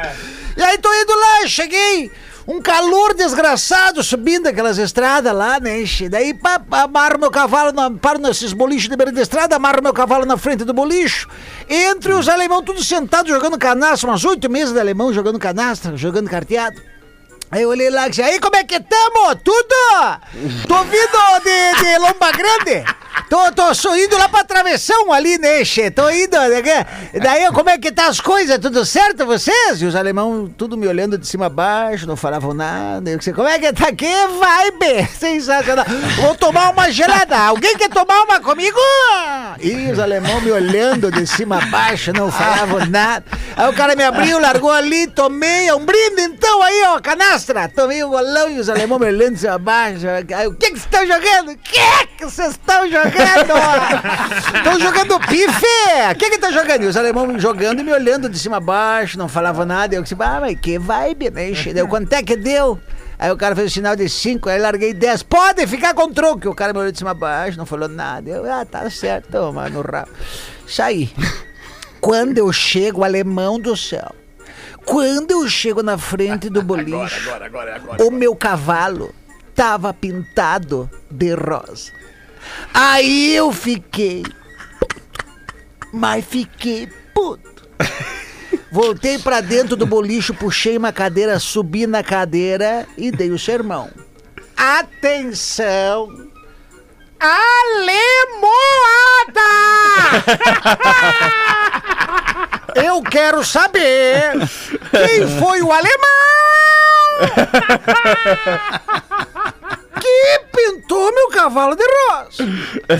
E 0.55 0.63
aí 0.63 0.77
tô 0.77 0.91
indo 0.93 1.13
lá, 1.13 1.47
cheguei. 1.47 2.11
Um 2.47 2.61
calor 2.61 3.13
desgraçado 3.13 4.01
subindo 4.01 4.47
aquelas 4.47 4.77
estradas 4.77 5.35
lá, 5.35 5.59
né? 5.59 5.83
Daí 6.09 6.33
pá, 6.33 6.61
amarro 6.71 7.19
meu 7.19 7.29
cavalo, 7.29 7.73
na, 7.73 7.91
paro 7.91 8.19
nesses 8.19 8.53
bolichos 8.53 8.87
de 8.87 8.95
beira 8.95 9.11
de 9.11 9.19
estrada, 9.19 9.57
amarro 9.57 9.83
meu 9.83 9.93
cavalo 9.93 10.25
na 10.25 10.37
frente 10.37 10.63
do 10.63 10.73
bolicho. 10.73 11.27
Entre 11.67 12.13
os 12.13 12.29
alemão, 12.29 12.63
tudo 12.63 12.81
sentado 12.81 13.27
jogando 13.27 13.57
canastra, 13.57 14.09
umas 14.09 14.23
oito 14.23 14.49
meses 14.49 14.73
de 14.73 14.79
alemão 14.79 15.11
jogando 15.11 15.37
canastra, 15.37 15.97
jogando 15.97 16.29
carteado. 16.29 16.81
Aí 17.51 17.63
eu 17.63 17.69
olhei 17.69 17.89
lá 17.89 18.07
e 18.07 18.09
disse, 18.11 18.21
aí 18.21 18.39
como 18.39 18.55
é 18.55 18.63
que 18.63 18.79
tamo? 18.79 19.35
Tudo? 19.43 19.75
Tô 20.67 20.83
vindo 20.83 21.39
de, 21.43 21.83
de 21.83 21.97
Lomba 21.97 22.31
Grande? 22.31 22.85
Tô, 23.29 23.51
tô 23.51 23.95
indo 23.95 24.17
lá 24.17 24.29
pra 24.29 24.43
travessão 24.43 25.11
ali, 25.11 25.37
né, 25.37 25.65
che? 25.65 25.91
Tô 25.91 26.09
indo. 26.09 26.37
né, 26.37 26.85
Daí, 27.21 27.51
como 27.51 27.69
é 27.69 27.77
que 27.77 27.91
tá 27.91 28.07
as 28.07 28.21
coisas? 28.21 28.57
Tudo 28.59 28.85
certo 28.85 29.25
vocês? 29.25 29.81
E 29.81 29.85
os 29.85 29.95
alemão 29.95 30.49
tudo 30.57 30.77
me 30.77 30.87
olhando 30.87 31.17
de 31.17 31.27
cima 31.27 31.47
a 31.47 31.49
baixo, 31.49 32.07
não 32.07 32.15
falavam 32.15 32.53
nada. 32.53 33.09
Eu 33.09 33.17
disse, 33.17 33.33
como 33.33 33.47
é 33.47 33.59
que 33.59 33.73
tá? 33.73 33.91
Que 33.91 34.05
vibe! 34.05 35.07
Sensacional. 35.17 35.85
Vou 36.21 36.35
tomar 36.35 36.69
uma 36.69 36.89
gelada. 36.91 37.37
Alguém 37.37 37.75
quer 37.77 37.89
tomar 37.89 38.23
uma 38.23 38.39
comigo? 38.39 38.77
E 39.59 39.91
os 39.91 39.99
alemão 39.99 40.39
me 40.41 40.51
olhando 40.51 41.11
de 41.11 41.25
cima 41.27 41.57
a 41.57 41.65
baixo, 41.65 42.13
não 42.13 42.31
falavam 42.31 42.85
nada. 42.85 43.25
Aí 43.55 43.67
o 43.69 43.73
cara 43.73 43.95
me 43.95 44.03
abriu, 44.03 44.39
largou 44.39 44.71
ali, 44.71 45.07
tomei 45.07 45.71
um 45.73 45.83
brinde 45.83 46.21
então 46.21 46.61
aí, 46.61 46.83
ó, 46.87 46.99
canastra. 46.99 47.67
Tomei 47.67 48.03
um 48.03 48.09
golão 48.09 48.49
e 48.49 48.59
os 48.59 48.69
alemão 48.69 48.99
me 48.99 49.07
olhando 49.07 49.33
de 49.33 49.39
cima 49.39 49.53
a 49.53 49.59
baixo. 49.59 50.05
Aí, 50.35 50.47
o 50.47 50.53
que 50.53 50.71
que 50.71 50.79
vocês 50.79 50.85
estão 50.85 51.05
jogando? 51.05 51.51
O 51.51 51.57
que 51.57 52.07
que 52.17 52.25
vocês 52.25 52.51
estão 52.51 52.87
jogando? 52.89 53.06
Estão 54.55 54.79
jogando 54.79 55.19
pife! 55.27 55.65
O 56.11 56.15
que 56.15 56.29
que 56.29 56.37
tá 56.37 56.51
jogando? 56.51 56.83
E 56.83 56.87
os 56.87 56.97
alemão 56.97 57.27
me 57.27 57.39
jogando 57.39 57.79
e 57.79 57.83
me 57.83 57.91
olhando 57.91 58.29
de 58.29 58.37
cima 58.37 58.57
a 58.57 58.59
baixo, 58.59 59.17
não 59.17 59.27
falavam 59.27 59.65
nada. 59.65 59.95
Eu 59.95 60.03
disse, 60.03 60.15
ah, 60.19 60.39
mas 60.41 60.59
que 60.59 60.77
vibe, 60.77 61.29
né? 61.29 61.51
Deu, 61.73 61.87
quanto 61.87 62.11
é 62.13 62.23
que 62.23 62.35
deu? 62.35 62.79
Aí 63.19 63.31
o 63.31 63.37
cara 63.37 63.55
fez 63.55 63.71
o 63.71 63.73
sinal 63.73 63.95
de 63.95 64.07
5, 64.07 64.47
aí 64.47 64.59
larguei 64.59 64.93
10. 64.93 65.23
Pode 65.23 65.65
ficar 65.65 65.93
com 65.93 66.11
troco. 66.11 66.49
O 66.49 66.55
cara 66.55 66.71
me 66.71 66.79
olhou 66.79 66.91
de 66.91 66.97
cima 66.97 67.11
a 67.11 67.15
baixo, 67.15 67.57
não 67.57 67.65
falou 67.65 67.87
nada. 67.89 68.29
Eu, 68.29 68.51
ah, 68.51 68.63
tá 68.63 68.89
certo, 68.89 69.29
toma 69.31 69.67
no 69.69 69.81
rabo. 69.81 70.11
Saí. 70.67 71.11
Quando 71.99 72.37
eu 72.37 72.53
chego, 72.53 73.03
alemão 73.03 73.59
do 73.59 73.75
céu. 73.75 74.13
Quando 74.85 75.31
eu 75.31 75.47
chego 75.49 75.83
na 75.83 75.97
frente 75.97 76.49
do 76.49 76.61
boliche, 76.61 77.27
o 77.99 78.11
meu 78.11 78.35
cavalo 78.35 79.13
tava 79.53 79.93
pintado 79.93 80.89
de 81.09 81.33
rosa. 81.33 81.91
Aí 82.73 83.35
eu 83.35 83.51
fiquei. 83.51 84.23
Mas 85.91 86.25
fiquei 86.25 86.87
puto. 87.13 87.67
Voltei 88.71 89.17
pra 89.17 89.41
dentro 89.41 89.75
do 89.75 89.85
bolicho, 89.85 90.33
puxei 90.33 90.77
uma 90.77 90.91
cadeira, 90.91 91.39
subi 91.39 91.87
na 91.87 92.03
cadeira 92.03 92.85
e 92.97 93.11
dei 93.11 93.31
o 93.31 93.39
sermão. 93.39 93.89
Atenção! 94.55 96.27
Alemoada! 97.19 97.41
Eu 102.75 103.01
quero 103.01 103.43
saber 103.43 104.33
quem 104.91 105.27
foi 105.39 105.63
o 105.63 105.71
alemão 105.71 105.97
que 109.99 110.39
pintou 110.67 111.13
meu 111.13 111.29
cavalo 111.29 111.75
de 111.75 111.83
rosa. 111.83 112.43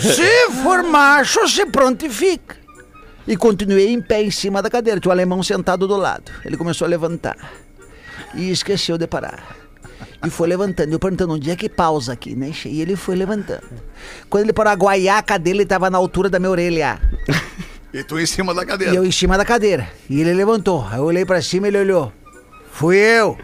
Se 0.00 0.52
for 0.62 0.82
macho, 0.82 1.46
se 1.48 1.66
prontifica. 1.66 2.56
E 3.26 3.36
continuei 3.36 3.88
em 3.88 4.00
pé 4.00 4.22
em 4.22 4.30
cima 4.30 4.62
da 4.62 4.70
cadeira, 4.70 4.98
tinha 4.98 5.10
o 5.10 5.12
alemão 5.12 5.42
sentado 5.42 5.86
do 5.86 5.96
lado. 5.96 6.32
Ele 6.44 6.56
começou 6.56 6.86
a 6.86 6.88
levantar. 6.88 7.36
E 8.34 8.50
esqueceu 8.50 8.96
de 8.96 9.06
parar. 9.06 9.56
E 10.24 10.30
foi 10.30 10.48
levantando. 10.48 10.92
Eu 10.92 10.98
perguntando 10.98 11.34
onde 11.34 11.50
é 11.50 11.56
que 11.56 11.68
pausa 11.68 12.14
aqui, 12.14 12.34
né? 12.34 12.52
E 12.64 12.80
ele 12.80 12.96
foi 12.96 13.16
levantando. 13.16 13.68
Quando 14.30 14.44
ele 14.44 14.52
parou 14.52 14.72
a 14.72 14.76
guaiaca 14.76 15.38
dele, 15.38 15.64
estava 15.64 15.90
na 15.90 15.98
altura 15.98 16.30
da 16.30 16.38
minha 16.38 16.50
orelha. 16.50 17.00
E 17.90 18.04
tu 18.04 18.20
em 18.20 18.26
cima 18.26 18.52
da 18.52 18.66
cadeira. 18.66 18.92
E 18.92 18.96
eu 18.96 19.02
em 19.02 19.10
cima 19.10 19.38
da 19.38 19.46
cadeira. 19.46 19.88
E 20.10 20.20
ele 20.20 20.34
levantou. 20.34 20.86
Aí 20.90 20.98
eu 20.98 21.04
olhei 21.04 21.24
pra 21.24 21.40
cima 21.40 21.66
e 21.66 21.70
ele 21.70 21.78
olhou. 21.78 22.12
Fui 22.70 22.98
eu 22.98 23.38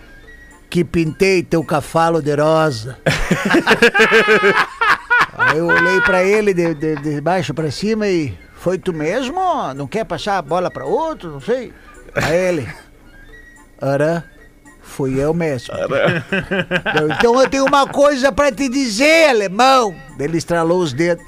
que 0.74 0.82
pintei 0.82 1.40
teu 1.40 1.62
cavalo 1.62 2.20
de 2.20 2.34
rosa. 2.34 2.98
Aí 5.38 5.58
eu 5.58 5.66
olhei 5.66 6.00
pra 6.00 6.24
ele 6.24 6.52
de, 6.52 6.74
de, 6.74 6.96
de 6.96 7.20
baixo 7.20 7.54
pra 7.54 7.70
cima 7.70 8.08
e. 8.08 8.36
Foi 8.56 8.76
tu 8.76 8.92
mesmo? 8.92 9.38
Não 9.76 9.86
quer 9.86 10.04
passar 10.04 10.36
a 10.36 10.42
bola 10.42 10.72
pra 10.72 10.84
outro? 10.84 11.30
Não 11.30 11.40
sei. 11.40 11.72
Aí 12.12 12.36
ele. 12.36 12.68
Ara, 13.80 14.28
fui 14.82 15.16
eu 15.16 15.32
mesmo. 15.32 15.72
Eu, 15.78 17.08
Então 17.12 17.40
eu 17.40 17.48
tenho 17.48 17.66
uma 17.66 17.86
coisa 17.86 18.32
pra 18.32 18.50
te 18.50 18.68
dizer, 18.68 19.28
alemão. 19.28 19.94
Ele 20.18 20.38
estralou 20.38 20.80
os 20.80 20.92
dedos. 20.92 21.24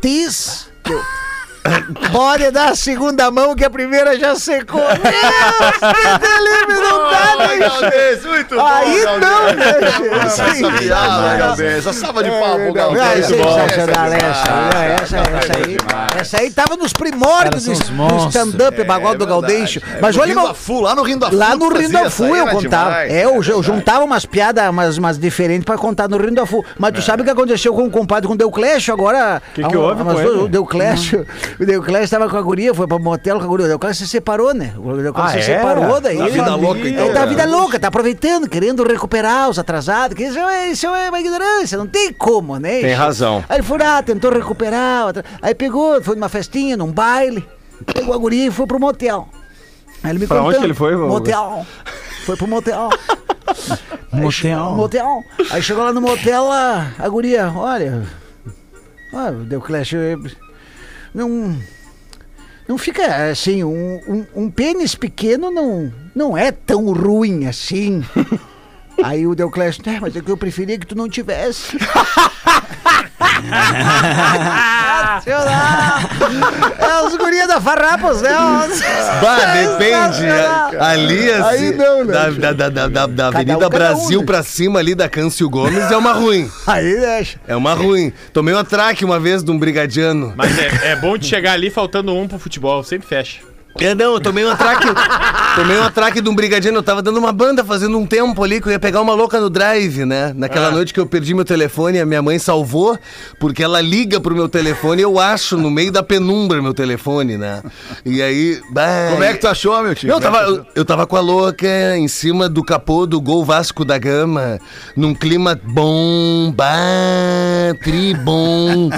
Tis. 0.00 0.72
Eu, 0.90 1.00
Pode 2.10 2.50
dar 2.50 2.70
a 2.70 2.74
segunda 2.74 3.30
mão 3.30 3.54
que 3.54 3.64
a 3.64 3.70
primeira 3.70 4.18
já 4.18 4.34
secou. 4.34 4.80
Deus, 4.82 5.92
Felipe, 6.20 6.80
não 6.80 7.10
dá, 7.10 7.36
né? 7.36 7.56
Galdês, 7.58 8.24
muito 8.24 8.56
bom, 8.56 8.66
Aí 8.66 9.04
não, 9.04 9.18
né? 9.18 10.26
Essa 10.26 11.36
Galdês. 11.36 11.84
Salva 11.84 12.24
de 12.24 12.30
pau 12.30 12.56
pro 12.56 12.68
Ah, 12.68 12.72
Galdês. 12.72 13.26
sensacional 13.26 14.06
Essa 14.06 14.16
é 14.16 14.30
essa, 14.30 14.44
demais, 14.44 14.72
né? 14.82 14.96
essa, 15.02 15.16
aí. 15.56 15.76
Essa 16.20 16.40
aí 16.40 16.50
tava 16.50 16.76
nos 16.76 16.92
primórdios 16.92 17.64
do, 17.64 17.72
stand-up, 17.72 18.84
bagulho 18.84 19.18
do 19.18 19.26
Gaudêncio. 19.26 19.82
Mas 20.00 20.16
olha, 20.16 20.34
lá 20.34 20.94
no 20.94 21.02
Rio 21.02 21.18
da 21.18 21.30
Fu. 21.30 21.36
Lá 21.36 21.56
no 21.56 21.70
fazia 21.70 21.88
da 21.88 22.10
Fu 22.10 22.24
aí, 22.24 22.38
eu 22.38 22.46
contava. 22.48 23.04
é, 23.04 23.24
eu, 23.24 23.40
é 23.40 23.62
juntava 23.62 24.04
umas 24.04 24.26
piadas, 24.26 24.98
umas, 24.98 25.18
diferentes 25.18 25.64
pra 25.64 25.76
contar 25.76 26.08
no 26.08 26.16
Rio 26.16 26.34
da 26.34 26.46
Fu. 26.46 26.64
Mas 26.78 26.92
tu 26.92 27.02
sabe 27.02 27.22
o 27.22 27.24
que 27.24 27.30
aconteceu 27.30 27.72
com 27.74 27.84
o 27.84 27.90
compadre 27.90 28.26
com 28.26 28.34
o 28.34 28.36
Deuclésio 28.36 28.92
agora? 28.92 29.40
Que 29.54 29.62
que 29.62 29.76
houve 29.76 30.02
com 30.02 30.20
ele? 30.20 30.28
O 30.28 30.48
Deuclésio, 30.48 31.26
o 31.60 31.64
Deuclésio 31.66 32.10
tava 32.10 32.28
com 32.30 32.36
a 32.36 32.42
guria, 32.42 32.74
foi 32.74 32.86
pra 32.86 32.98
motel 32.98 33.38
com 33.38 33.44
a 33.44 33.46
guria. 33.46 33.66
O 33.66 33.68
Deuclésio 33.68 34.04
se 34.06 34.10
separou, 34.10 34.52
né? 34.54 34.72
O 34.76 34.96
Deuclésio 34.96 35.38
Ah, 35.38 35.42
se 35.42 35.50
é? 35.50 35.58
separou 35.58 36.00
daí. 36.00 36.18
Tá 36.18 36.26
vida 36.28 36.54
louca, 36.54 36.80
então, 36.88 37.04
Ele 37.04 37.12
tá 37.12 37.20
cara. 37.20 37.26
vida 37.26 37.44
louca, 37.46 37.78
tá 37.80 37.88
aproveitando, 37.88 38.48
querendo 38.48 38.82
recuperar 38.84 39.48
os 39.48 39.58
atrasados. 39.58 40.16
Que 40.16 40.24
isso 40.24 40.38
é, 40.38 40.68
isso 40.68 40.86
é 40.86 41.08
uma 41.08 41.20
ignorância, 41.20 41.76
não 41.78 41.86
tem 41.86 42.12
como, 42.12 42.58
né? 42.58 42.80
Tem 42.80 42.92
razão. 42.94 43.44
Aí 43.48 43.56
ele 43.56 43.62
foi 43.62 43.78
lá, 43.78 44.02
tentou 44.02 44.32
recuperar. 44.32 45.12
Aí 45.40 45.54
pegou, 45.54 46.02
foi 46.02 46.14
numa 46.14 46.28
festinha, 46.28 46.76
num 46.76 46.90
baile, 46.92 47.46
pegou 47.92 48.14
a 48.14 48.18
guria 48.18 48.46
e 48.46 48.50
foi 48.50 48.66
pro 48.66 48.78
motel. 48.80 49.28
Aí 50.02 50.10
ele 50.10 50.18
me 50.20 50.26
Pra 50.26 50.38
onde 50.38 50.46
contando, 50.46 50.60
que 50.60 50.66
ele 50.66 50.74
foi, 50.74 50.96
vô? 50.96 51.06
Motel. 51.08 51.66
Foi 52.26 52.36
pro 52.36 52.46
motel. 52.48 52.88
Motel. 54.12 54.70
motel. 54.76 55.24
Aí 55.50 55.62
chegou 55.62 55.82
lá 55.84 55.92
no 55.92 56.00
motel, 56.00 56.50
a, 56.50 56.86
a 56.98 57.08
guria, 57.08 57.50
olha. 57.54 58.02
Ah, 59.14 59.30
deu 59.30 59.60
clash. 59.60 59.94
Não. 61.14 61.58
Não 62.68 62.78
fica 62.78 63.30
assim, 63.30 63.64
um, 63.64 64.00
um, 64.06 64.26
um 64.44 64.50
pênis 64.50 64.94
pequeno 64.94 65.50
não, 65.50 65.92
não 66.14 66.36
é 66.36 66.52
tão 66.52 66.92
ruim 66.92 67.46
assim. 67.46 68.04
Aí 69.02 69.26
o 69.26 69.34
Deuclésio, 69.34 69.82
é, 69.86 69.98
mas 70.00 70.14
é 70.16 70.20
que 70.20 70.30
eu 70.30 70.36
preferia 70.36 70.78
que 70.78 70.86
tu 70.86 70.94
não 70.96 71.08
tivesse. 71.08 71.76
é 76.78 77.02
os 77.06 77.16
gurias 77.16 77.48
da 77.48 77.60
Farrapos, 77.60 78.22
né? 78.22 78.30
Bah, 79.20 79.52
depende. 79.54 80.26
Ali, 80.78 81.30
assim, 81.30 81.42
Aí 81.66 81.72
não, 81.76 82.04
né? 82.04 82.12
da, 82.12 82.30
da, 82.30 82.52
da, 82.52 82.68
da, 82.68 82.86
da- 82.88 83.06
da 83.06 83.26
Avenida 83.28 83.56
um, 83.56 83.60
cada 83.60 83.66
um, 83.66 83.70
Brasil 83.78 84.20
né? 84.20 84.26
pra 84.26 84.42
cima 84.42 84.78
ali 84.78 84.94
da 84.94 85.08
Câncio 85.08 85.48
Gomes 85.48 85.90
é 85.90 85.96
uma 85.96 86.12
ruim. 86.12 86.50
Aí 86.66 86.96
deixa. 87.00 87.38
É 87.46 87.56
uma 87.56 87.74
ruim. 87.74 88.12
Tomei 88.32 88.54
um 88.54 88.58
atraque 88.58 89.04
uma 89.04 89.18
vez 89.18 89.42
de 89.42 89.50
um 89.50 89.58
brigadiano. 89.58 90.32
Mas 90.36 90.56
é, 90.58 90.92
é 90.92 90.96
bom 90.96 91.16
de 91.16 91.26
chegar 91.26 91.52
ali 91.52 91.70
faltando 91.70 92.14
um 92.14 92.26
pro 92.28 92.38
futebol, 92.38 92.82
sempre 92.82 93.06
fecha. 93.06 93.38
É, 93.80 93.94
não, 93.94 94.14
eu 94.14 94.20
tomei 94.20 94.44
um 94.44 94.50
atraque. 94.50 94.86
tomei 95.56 95.78
um 95.78 95.82
atraque 95.82 96.20
de 96.20 96.28
um 96.28 96.34
brigadiano. 96.34 96.78
Eu 96.78 96.82
tava 96.82 97.00
dando 97.00 97.18
uma 97.18 97.32
banda, 97.32 97.64
fazendo 97.64 97.98
um 97.98 98.06
tempo 98.06 98.42
ali, 98.42 98.60
que 98.60 98.68
eu 98.68 98.72
ia 98.72 98.78
pegar 98.78 99.00
uma 99.00 99.14
louca 99.14 99.40
no 99.40 99.48
drive, 99.48 100.04
né? 100.04 100.32
Naquela 100.36 100.70
noite 100.70 100.92
que 100.92 101.00
eu 101.00 101.06
perdi 101.06 101.34
meu 101.34 101.44
telefone, 101.44 101.98
a 101.98 102.06
minha 102.06 102.20
mãe 102.20 102.38
salvou, 102.38 102.98
porque 103.38 103.62
ela 103.62 103.80
liga 103.80 104.20
pro 104.20 104.34
meu 104.34 104.48
telefone 104.48 105.00
e 105.00 105.04
eu 105.04 105.18
acho 105.18 105.56
no 105.56 105.70
meio 105.70 105.90
da 105.90 106.02
penumbra 106.02 106.60
meu 106.60 106.74
telefone, 106.74 107.38
né? 107.38 107.62
E 108.04 108.22
aí. 108.22 108.60
bah, 108.70 109.10
Como 109.10 109.24
é 109.24 109.32
que 109.32 109.40
tu 109.40 109.48
achou, 109.48 109.82
meu 109.82 109.94
tio? 109.94 110.08
Não, 110.08 110.16
eu 110.16 110.20
é 110.20 110.22
tava, 110.22 110.38
eu, 110.42 110.66
eu 110.74 110.84
tava 110.84 111.06
com 111.06 111.16
a 111.16 111.20
louca 111.20 111.96
em 111.96 112.08
cima 112.08 112.48
do 112.48 112.62
capô 112.62 113.06
do 113.06 113.20
Gol 113.20 113.44
Vasco 113.44 113.84
da 113.84 113.96
Gama, 113.96 114.58
num 114.94 115.14
clima 115.14 115.58
bom, 115.64 116.52
bah, 116.54 117.74
tri 117.82 118.14
bom. 118.14 118.90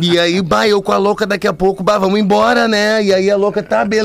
E 0.00 0.18
aí, 0.18 0.40
bah, 0.40 0.68
eu 0.68 0.80
com 0.80 0.92
a 0.92 0.96
louca 0.96 1.26
daqui 1.26 1.48
a 1.48 1.52
pouco, 1.52 1.82
bah, 1.82 1.98
vamos 1.98 2.18
embora, 2.20 2.68
né? 2.68 3.02
E 3.02 3.12
aí 3.12 3.30
a 3.30 3.36
louca, 3.36 3.62
tá, 3.62 3.84
beleza. 3.84 4.03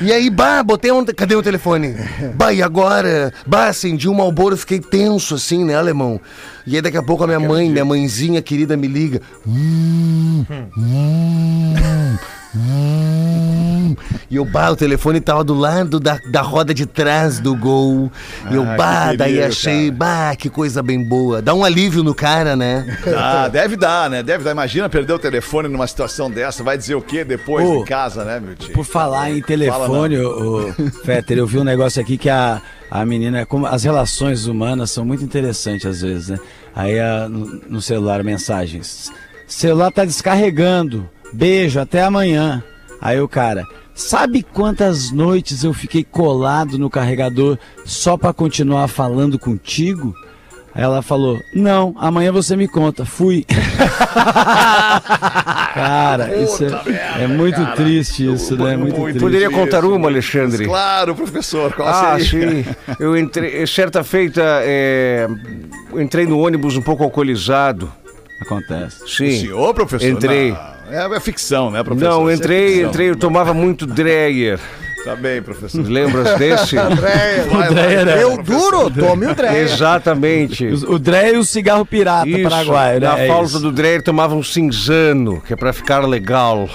E 0.00 0.12
aí, 0.12 0.28
bah, 0.30 0.62
botei 0.62 0.92
um. 0.92 1.04
Cadê 1.04 1.34
o 1.34 1.42
telefone? 1.42 1.94
Bah, 2.34 2.52
e 2.52 2.62
agora? 2.62 3.32
Bah, 3.46 3.68
acendi 3.68 4.08
um 4.08 4.14
malboro, 4.14 4.56
fiquei 4.56 4.78
tenso 4.80 5.34
assim, 5.34 5.64
né, 5.64 5.74
alemão? 5.74 6.20
E 6.66 6.76
aí 6.76 6.82
daqui 6.82 6.96
a 6.96 7.02
pouco 7.02 7.24
a 7.24 7.26
minha 7.26 7.40
mãe, 7.40 7.70
minha 7.70 7.84
mãezinha 7.84 8.42
querida, 8.42 8.76
me 8.76 8.88
liga. 8.88 9.22
Hum, 9.46 10.44
hum, 10.76 12.16
hum. 12.56 13.96
E 14.30 14.36
eu, 14.36 14.44
bah, 14.44 14.70
o 14.70 14.76
telefone 14.76 15.20
tava 15.20 15.44
do 15.44 15.54
lado 15.54 16.00
da, 16.00 16.18
da 16.30 16.42
roda 16.42 16.74
de 16.74 16.84
trás 16.86 17.38
do 17.38 17.54
gol. 17.54 18.10
E 18.50 18.54
eu, 18.54 18.64
Ah, 18.64 18.74
bah, 18.76 19.10
que 19.12 19.16
daí 19.18 19.42
achei, 19.42 19.90
bah, 19.90 20.34
que 20.36 20.50
coisa 20.50 20.82
bem 20.82 21.02
boa. 21.02 21.40
Dá 21.40 21.54
um 21.54 21.64
alívio 21.64 22.02
no 22.02 22.14
cara, 22.14 22.56
né? 22.56 22.98
Ah, 23.16 23.48
deve 23.48 23.76
dar, 23.76 24.10
né? 24.10 24.22
Deve 24.22 24.42
dar. 24.44 24.50
Imagina 24.50 24.88
perder 24.88 25.12
o 25.12 25.18
telefone 25.18 25.68
numa 25.68 25.86
situação 25.86 26.30
dessa. 26.30 26.62
Vai 26.64 26.76
dizer 26.76 26.94
o 26.94 27.00
quê 27.02 27.24
depois 27.24 27.66
Ô, 27.66 27.76
em 27.82 27.84
casa, 27.84 28.24
né, 28.24 28.40
meu 28.40 28.54
tio? 28.56 28.72
Por 28.72 28.84
falar 28.84 29.30
em 29.30 29.40
telefone, 29.40 30.18
o, 30.18 30.72
Fetter, 31.04 31.38
eu 31.38 31.46
vi 31.46 31.58
um 31.58 31.64
negócio 31.64 32.00
aqui 32.02 32.18
que 32.18 32.28
a, 32.28 32.60
a 32.90 33.06
menina, 33.06 33.46
como 33.46 33.66
as 33.66 33.84
relações 33.84 34.46
humanas 34.46 34.90
são 34.90 35.04
muito 35.04 35.22
interessantes 35.24 35.86
às 35.86 36.00
vezes, 36.02 36.28
né? 36.30 36.38
Aí 36.74 36.98
a- 36.98 37.28
no, 37.28 37.46
no 37.68 37.80
celular, 37.80 38.22
mensagens. 38.24 39.10
Celular 39.46 39.92
tá 39.92 40.04
descarregando. 40.04 41.08
Beijo, 41.36 41.78
até 41.78 42.02
amanhã. 42.02 42.62
Aí 43.00 43.20
o 43.20 43.28
cara, 43.28 43.62
sabe 43.94 44.42
quantas 44.42 45.10
noites 45.12 45.62
eu 45.64 45.74
fiquei 45.74 46.02
colado 46.02 46.78
no 46.78 46.88
carregador 46.88 47.58
só 47.84 48.16
pra 48.16 48.32
continuar 48.32 48.88
falando 48.88 49.38
contigo? 49.38 50.14
Aí 50.74 50.82
ela 50.82 51.02
falou: 51.02 51.38
Não, 51.54 51.94
amanhã 51.98 52.32
você 52.32 52.56
me 52.56 52.66
conta. 52.66 53.04
Fui. 53.04 53.44
cara, 55.74 56.36
isso 56.36 56.64
é, 56.64 57.24
é 57.24 57.26
muito 57.26 57.64
triste 57.74 58.32
isso, 58.32 58.56
né? 58.56 58.74
É 58.74 58.76
muito, 58.76 59.00
triste. 59.00 59.20
Poderia 59.20 59.50
contar 59.50 59.78
Isso, 59.78 59.94
uma, 59.94 60.08
Alexandre? 60.08 60.64
Claro, 60.64 61.14
professor. 61.14 61.72
Qual 61.72 61.88
Ah, 61.88 62.18
seria? 62.18 62.64
sim. 62.64 62.70
Eu 62.98 63.16
entrei, 63.16 63.66
certa 63.66 64.02
feita, 64.04 64.42
é, 64.62 65.28
entrei 65.94 66.26
no 66.26 66.38
ônibus 66.38 66.76
um 66.76 66.82
pouco 66.82 67.04
alcoolizado. 67.04 67.92
Acontece. 68.40 69.02
O 69.02 69.08
Sim. 69.08 69.40
senhor, 69.40 69.72
professor? 69.72 70.06
Entrei. 70.10 70.52
Não, 70.52 70.75
é, 70.90 71.16
é 71.16 71.20
ficção, 71.20 71.70
né, 71.70 71.82
professor? 71.82 72.08
Não, 72.10 72.28
é 72.30 72.34
entrei, 72.34 72.68
ficção. 72.74 72.88
entrei, 72.90 73.10
eu 73.10 73.16
tomava 73.16 73.52
muito 73.54 73.86
Dreyer. 73.86 74.58
Tá 75.04 75.14
bem, 75.14 75.40
professor. 75.40 75.86
Lembras 75.86 76.34
desse? 76.38 76.74
Vai, 76.74 76.94
vai, 77.42 78.04
Deu 78.04 78.42
duro, 78.42 78.90
tome 78.90 79.26
o 79.26 79.34
trem. 79.36 79.56
Exatamente. 79.58 80.66
O, 80.66 80.94
o 80.94 80.98
Dré 80.98 81.32
e 81.34 81.36
o 81.36 81.44
cigarro 81.44 81.86
pirata 81.86 82.28
Isso, 82.28 82.42
paraguaio, 82.42 83.00
né? 83.00 83.06
na 83.06 83.18
É 83.18 83.28
falta 83.28 83.44
isso. 83.50 83.60
do 83.60 83.70
Dreyer 83.70 84.02
tomava 84.02 84.34
um 84.34 84.42
cinzano, 84.42 85.40
que 85.42 85.52
é 85.52 85.56
pra 85.56 85.72
ficar 85.72 86.00
legal. 86.00 86.68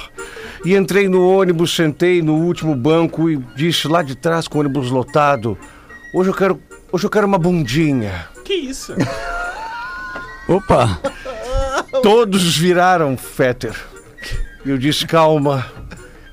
E 0.63 0.76
entrei 0.76 1.10
no 1.10 1.28
ônibus, 1.28 1.76
sentei 1.76 2.21
no 2.21 2.36
último 2.36 2.74
banco 2.74 3.30
e 3.30 3.36
disse 3.56 3.88
lá 3.89 4.02
de 4.02 4.15
trás 4.15 4.47
com 4.47 4.60
o 4.60 4.62
ônibus 4.62 4.89
lotado: 4.91 5.58
"Hoje 6.13 6.30
eu 6.30 6.34
quero, 6.34 6.58
hoje 6.89 7.06
eu 7.06 7.10
quero 7.10 7.28
uma 7.28 7.38
bundinha". 7.38 8.28
Que 8.45 8.54
isso? 8.54 8.93
Opa! 10.47 11.00
Todos 12.02 12.56
viraram 12.58 13.17
Fetter. 13.17 13.76
E 14.65 14.69
eu 14.69 14.78
disse: 14.78 15.06
"Calma, 15.08 15.65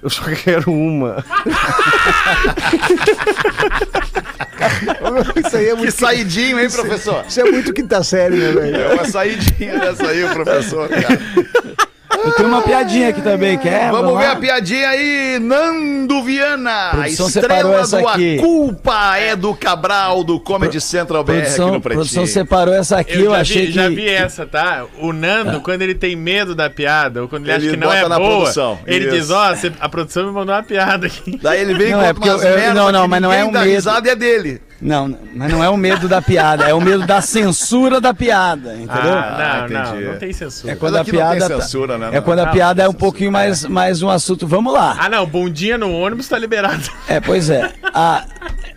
eu 0.03 0.11
só 0.11 0.23
quero 0.45 0.71
uma". 0.73 1.25
Isso 5.37 5.57
aí 5.57 5.67
é 5.67 5.71
Que 5.71 5.77
muito. 5.77 5.93
saidinho, 5.93 6.61
hein, 6.61 6.69
professor? 6.71 7.25
Isso 7.29 7.41
é 7.41 7.45
muito 7.45 7.73
quinta 7.73 8.03
série, 8.03 8.37
né, 8.37 8.53
velho? 8.53 8.77
É 8.77 8.95
uma 8.95 9.05
saidinha 9.05 9.79
dessa 9.79 10.09
aí, 10.09 10.29
professor. 10.33 10.89
cara. 10.89 11.19
Eu 12.11 12.33
tenho 12.33 12.49
uma 12.49 12.63
piadinha 12.63 13.11
aqui 13.11 13.21
também, 13.21 13.59
quer? 13.59 13.91
Vamos 13.91 14.19
ver 14.19 14.25
lá? 14.27 14.33
a 14.33 14.37
piadinha 14.37 14.89
aí, 14.89 15.39
Nando 15.39 16.23
Viana, 16.25 16.89
A 16.89 16.91
produção 16.97 17.29
estrela 17.29 17.81
essa 17.81 17.99
do 18.01 18.09
aqui. 18.09 18.39
A 18.39 18.41
Culpa 18.43 19.17
é 19.19 19.37
do 19.37 19.55
Cabral, 19.55 20.25
do 20.25 20.41
Comedy 20.41 20.81
Central 20.81 21.23
BR 21.23 21.33
aqui 21.33 21.41
Produção, 21.43 21.73
no 21.73 21.81
produção 21.81 22.23
Pretinho. 22.23 22.27
separou 22.27 22.75
essa 22.75 22.99
aqui, 22.99 23.15
eu, 23.15 23.25
Eu, 23.27 23.35
achei 23.35 23.63
vi, 23.63 23.67
que. 23.69 23.73
já 23.73 23.89
vi 23.89 24.09
essa, 24.09 24.47
tá? 24.47 24.85
O 25.01 25.13
Nando, 25.13 25.61
quando 25.61 25.83
ele 25.83 25.95
tem 25.95 26.17
medo 26.17 26.55
da 26.55 26.69
piada, 26.71 27.23
ou 27.23 27.29
quando 27.29 27.43
ele, 27.45 27.53
Ele 27.53 27.57
acha 27.67 27.71
que 27.71 27.77
não 27.77 27.89
bota 27.89 27.99
é 28.01 28.09
na 28.09 28.19
boa, 28.19 28.37
produção, 28.41 28.79
ele 28.87 29.07
isso. 29.07 29.17
diz, 29.17 29.31
ó, 29.31 29.55
cê- 29.55 29.73
a 29.79 29.89
produção 29.89 30.27
me 30.27 30.33
mandou 30.33 30.55
uma 30.55 30.63
piada 30.63 31.07
aqui. 31.07 31.39
Daí 31.43 31.61
ele 31.61 31.75
vem 31.75 31.93
Não, 31.93 31.99
com 32.15 32.25
é 32.25 32.29
eu- 32.31 32.39
eu- 32.39 32.75
não, 32.75 32.91
não, 32.91 33.07
mas 33.07 33.21
não 33.23 33.33
é 33.33 33.45
um 33.45 33.51
medo. 33.53 33.65
risada 33.65 34.09
é 34.11 34.17
dele. 34.17 34.61
Não, 34.81 35.19
mas 35.35 35.51
não 35.51 35.63
é 35.65 35.69
o 35.69 35.77
medo 35.77 36.09
da 36.09 36.23
piada, 36.23 36.65
é 36.65 36.73
o 36.73 36.81
medo 36.81 37.05
da 37.05 37.21
censura 37.21 38.01
da 38.01 38.15
piada, 38.15 38.75
entendeu? 38.75 39.13
Ah, 39.19 39.67
não, 39.69 39.77
entendi. 39.81 40.05
não, 40.05 40.13
não 40.13 40.19
tem 40.21 40.33
censura. 40.33 40.73
é 40.73 40.77
quando 40.77 40.97
a 40.97 41.01
aqui 41.01 41.13
não 41.13 41.19
tem 41.31 41.37
piada. 41.39 41.57
tá- 41.57 41.63
censura, 41.63 41.99
né, 41.99 42.11
é 42.13 42.21
quando 42.21 42.39
a 42.39 42.45
Não, 42.47 42.53
piada 42.53 42.83
é 42.85 42.89
um 42.89 42.93
pouquinho 42.93 43.33
mais, 43.33 43.65
mais 43.65 44.03
um 44.03 44.09
assunto. 44.09 44.47
Vamos 44.47 44.73
lá. 44.73 44.97
Ah, 45.01 45.09
não, 45.09 45.27
bundinha 45.27 45.77
no 45.77 45.91
ônibus 45.93 46.29
tá 46.29 46.39
liberado. 46.39 46.83
É, 47.09 47.19
pois 47.19 47.51
é. 47.51 47.73
A- 47.93 48.25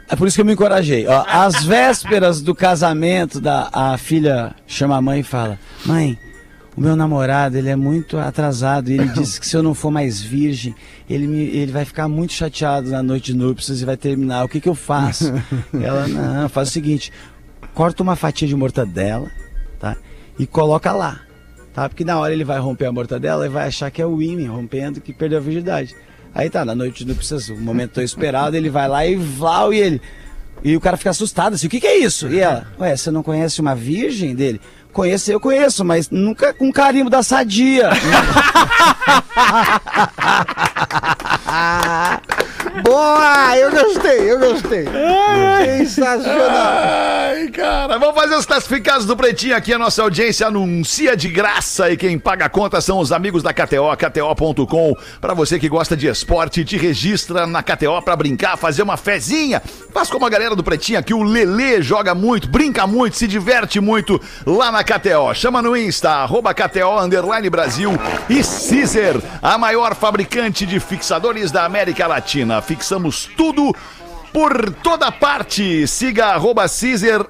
é 0.10 0.16
por 0.16 0.28
isso 0.28 0.36
que 0.36 0.42
eu 0.42 0.46
me 0.46 0.54
encorajei. 0.54 1.06
Ó, 1.08 1.24
às 1.28 1.64
vésperas 1.64 2.42
do 2.42 2.56
casamento, 2.56 3.40
da, 3.40 3.70
a 3.72 3.96
filha 3.98 4.56
chama 4.66 4.98
a 4.98 5.02
mãe 5.02 5.20
e 5.20 5.24
fala: 5.24 5.60
Mãe, 5.86 6.18
o 6.76 6.82
meu 6.82 6.96
namorado 6.96 7.58
ele 7.58 7.70
é 7.70 7.76
muito 7.76 8.18
atrasado 8.18 8.90
e 8.90 8.94
ele 8.94 9.10
disse 9.14 9.40
que 9.40 9.46
se 9.46 9.56
eu 9.56 9.64
não 9.64 9.74
for 9.74 9.92
mais 9.92 10.22
virgem, 10.22 10.74
ele, 11.10 11.28
me, 11.28 11.40
ele 11.40 11.72
vai 11.72 11.86
ficar 11.86 12.08
muito 12.08 12.34
chateado 12.34 12.90
na 12.90 13.04
noite 13.04 13.34
de 13.34 13.38
núpcias 13.38 13.82
e 13.82 13.86
vai 13.86 13.98
terminar. 13.98 14.44
O 14.44 14.50
que, 14.50 14.62
que 14.62 14.70
eu 14.70 14.76
faço? 14.76 15.34
Ela, 15.74 16.08
não, 16.08 16.50
faz 16.50 16.70
o 16.70 16.72
seguinte: 16.72 17.12
corta 17.74 18.02
uma 18.02 18.16
fatia 18.16 18.48
de 18.48 18.56
mortadela, 18.56 19.30
tá? 19.80 19.98
E 20.40 20.48
coloca 20.48 20.92
lá. 20.92 21.22
Tá? 21.74 21.88
Porque 21.88 22.04
na 22.04 22.20
hora 22.20 22.34
ele 22.34 22.44
vai 22.44 22.60
romper 22.60 22.86
a 22.86 22.92
mortadela 22.92 23.46
e 23.46 23.50
vai 23.50 23.68
achar 23.68 23.90
que 23.90 24.02
é 24.02 24.06
o 24.06 24.22
Imen 24.22 24.48
rompendo, 24.48 25.00
que 25.00 25.14
perdeu 25.14 25.38
a 25.38 25.42
virgindade. 25.42 25.96
Aí 26.34 26.50
tá, 26.50 26.64
na 26.64 26.76
noite 26.76 27.06
não 27.06 27.16
precisa, 27.16 27.54
o 27.54 27.58
momento 27.58 27.92
tão 27.92 28.04
esperado, 28.04 28.56
ele 28.56 28.70
vai 28.70 28.88
lá 28.88 29.06
e 29.06 29.16
vlau, 29.16 29.74
e 29.74 29.78
ele. 29.78 30.02
E 30.64 30.76
o 30.76 30.82
cara 30.82 30.96
fica 30.96 31.10
assustado 31.10 31.54
assim, 31.56 31.68
o 31.68 31.70
que, 31.70 31.80
que 31.80 31.88
é 31.88 31.98
isso? 31.98 32.28
E 32.28 32.40
ela, 32.40 32.68
ué, 32.80 32.96
você 32.96 33.10
não 33.10 33.24
conhece 33.24 33.60
uma 33.60 33.76
virgem 33.76 34.36
dele? 34.36 34.62
Conheço, 34.92 35.32
eu 35.32 35.40
conheço, 35.40 35.86
mas 35.86 36.10
nunca 36.10 36.54
com 36.54 36.72
carimbo 36.72 37.10
da 37.10 37.24
sadia. 37.24 37.90
Boa! 42.84 43.58
Eu 43.58 43.72
gostei, 43.72 44.32
eu 44.32 44.40
gostei. 44.40 44.86
Sensacional. 45.88 46.50
Ai, 46.52 47.48
cara. 47.50 47.98
Vamos 47.98 48.16
fazer 48.16 48.36
os 48.36 48.46
classificados 48.46 49.06
do 49.06 49.16
Pretinho 49.18 49.56
aqui. 49.56 49.74
A 49.74 49.78
nossa 49.78 50.02
audiência 50.02 50.48
anuncia 50.48 51.16
de 51.16 51.28
graça 51.28 51.92
e 51.92 51.98
quem 51.98 52.18
paga 52.18 52.46
a 52.46 52.50
conta 52.50 52.80
são 52.80 53.00
os 53.00 53.12
amigos 53.12 53.44
da 53.44 53.54
KTO, 53.54 53.96
KTO.com. 53.98 54.96
Pra 55.20 55.34
você 55.34 55.60
que 55.60 55.68
gosta 55.68 55.98
de 55.98 56.08
esporte, 56.08 56.64
te 56.64 56.78
registra 56.78 57.46
na 57.46 57.62
KTO 57.62 58.02
pra 58.04 58.16
brincar, 58.16 58.58
fazer 58.58 58.84
uma 58.84 58.96
fezinha. 58.96 59.62
Faz 59.94 60.10
como 60.10 60.26
a 60.26 60.30
galera 60.30 60.56
do 60.56 60.64
Pretinho 60.64 61.00
aqui. 61.00 61.14
O 61.14 61.24
Lelê 61.24 61.82
joga 61.82 62.16
muito, 62.16 62.48
brinca 62.48 62.88
muito, 62.88 63.18
se 63.18 63.28
diverte 63.28 63.80
muito 63.80 64.20
lá 64.46 64.72
na 64.72 64.84
KTO. 64.84 65.34
Chama 65.34 65.62
no 65.62 65.76
Insta, 65.76 66.10
arroba 66.10 66.54
KTO 66.54 67.00
Underline 67.00 67.50
Brasil 67.50 67.92
e 68.30 68.36
Caesar, 68.36 69.22
a 69.42 69.58
maior 69.58 69.94
fabricante 69.96 70.66
de 70.66 70.80
fixadores 70.80 71.52
da 71.52 71.66
América 71.66 72.08
Latina. 72.08 72.61
Fixamos 72.62 73.30
tudo 73.36 73.76
por 74.32 74.74
toda 74.76 75.12
parte. 75.12 75.86
Siga 75.88 76.28
arroba 76.28 76.66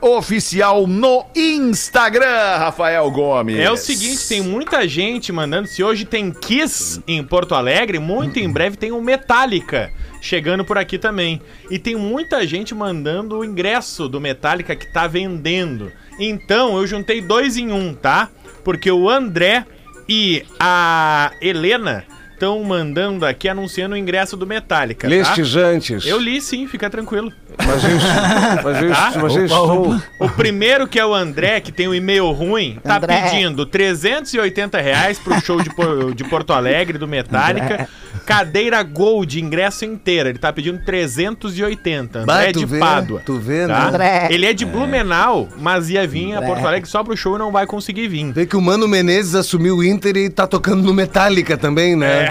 Oficial 0.01 0.87
no 0.87 1.25
Instagram, 1.35 2.57
Rafael 2.57 3.09
Gomes. 3.11 3.57
É 3.57 3.71
o 3.71 3.77
seguinte, 3.77 4.27
tem 4.27 4.41
muita 4.41 4.87
gente 4.87 5.31
mandando. 5.31 5.67
Se 5.67 5.83
hoje 5.83 6.05
tem 6.05 6.31
Kiss 6.31 7.01
em 7.07 7.23
Porto 7.23 7.55
Alegre, 7.55 7.99
muito 7.99 8.39
em 8.39 8.49
breve 8.49 8.77
tem 8.77 8.91
o 8.91 9.01
Metallica 9.01 9.91
chegando 10.21 10.63
por 10.63 10.77
aqui 10.77 10.97
também. 10.97 11.41
E 11.69 11.79
tem 11.79 11.95
muita 11.95 12.45
gente 12.45 12.75
mandando 12.75 13.39
o 13.39 13.43
ingresso 13.43 14.07
do 14.07 14.21
Metallica 14.21 14.75
que 14.75 14.85
tá 14.85 15.07
vendendo. 15.07 15.91
Então 16.19 16.77
eu 16.77 16.85
juntei 16.85 17.19
dois 17.19 17.57
em 17.57 17.71
um, 17.71 17.93
tá? 17.93 18.29
Porque 18.63 18.91
o 18.91 19.09
André 19.09 19.65
e 20.07 20.45
a 20.59 21.31
Helena 21.41 22.05
estão 22.41 22.63
mandando 22.63 23.23
aqui 23.23 23.47
anunciando 23.47 23.93
o 23.93 23.97
ingresso 23.97 24.35
do 24.35 24.47
Metallica. 24.47 25.07
tá? 25.07 25.13
Lestes 25.13 25.55
antes. 25.55 26.07
Eu 26.07 26.19
li 26.19 26.41
sim, 26.41 26.67
fica 26.67 26.89
tranquilo. 26.89 27.31
Mas 27.57 27.83
eu, 27.83 28.63
mas 28.63 28.81
eu, 28.83 28.91
Tá? 28.91 29.11
mas 29.21 29.35
eu 29.35 29.45
estou. 29.45 30.01
O 30.19 30.29
primeiro, 30.29 30.87
que 30.87 30.99
é 30.99 31.05
o 31.05 31.13
André, 31.13 31.59
que 31.59 31.71
tem 31.71 31.87
um 31.87 31.93
e-mail 31.93 32.29
ruim, 32.31 32.79
tá 32.83 32.97
André. 32.97 33.21
pedindo 33.21 33.65
380 33.65 34.79
reais 34.81 35.19
pro 35.19 35.39
show 35.41 35.61
de, 35.61 35.69
de 36.15 36.23
Porto 36.23 36.53
Alegre, 36.53 36.97
do 36.97 37.07
Metallica. 37.07 37.87
Cadeira 38.25 38.81
Gold, 38.83 39.39
ingresso 39.41 39.83
inteira. 39.83 40.29
Ele 40.29 40.37
tá 40.37 40.53
pedindo 40.53 40.79
380. 40.85 42.19
André 42.19 42.25
Bah, 42.25 42.43
é 42.43 42.51
tu 42.51 42.59
de 42.59 42.65
vê, 42.65 42.79
Pádua. 42.79 43.21
tu 43.25 43.39
vê, 43.39 43.65
né? 43.67 43.73
tá? 43.73 43.87
André. 43.87 44.27
Ele 44.31 44.45
é 44.45 44.53
de 44.53 44.65
Blumenau, 44.65 45.47
mas 45.57 45.89
ia 45.89 46.05
vir 46.07 46.35
a 46.35 46.41
Porto 46.41 46.65
Alegre 46.65 46.87
só 46.89 47.03
pro 47.03 47.15
show 47.17 47.35
e 47.35 47.39
não 47.39 47.51
vai 47.51 47.65
conseguir 47.65 48.07
vir. 48.07 48.31
Vê 48.31 48.45
que 48.45 48.55
o 48.55 48.61
Mano 48.61 48.87
Menezes 48.87 49.33
assumiu 49.35 49.77
o 49.77 49.83
Inter 49.83 50.15
e 50.17 50.29
tá 50.29 50.45
tocando 50.45 50.83
no 50.83 50.93
Metallica 50.93 51.57
também, 51.57 51.95
né? 51.95 52.29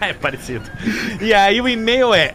é 0.00 0.12
parecido. 0.14 0.64
E 1.20 1.34
aí 1.34 1.60
o 1.60 1.68
e-mail 1.68 2.14
é 2.14 2.34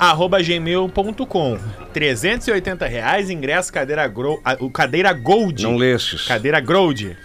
andrecrz@gmail.com. 0.00 1.58
380 1.92 2.86
reais, 2.86 3.28
ingresso 3.30 3.72
cadeira, 3.72 4.06
gro... 4.06 4.40
o 4.60 4.70
cadeira 4.70 5.12
Gold. 5.12 5.62
Não 5.62 5.76
lestes. 5.76 6.26
Cadeira 6.26 6.60
Gold. 6.60 7.16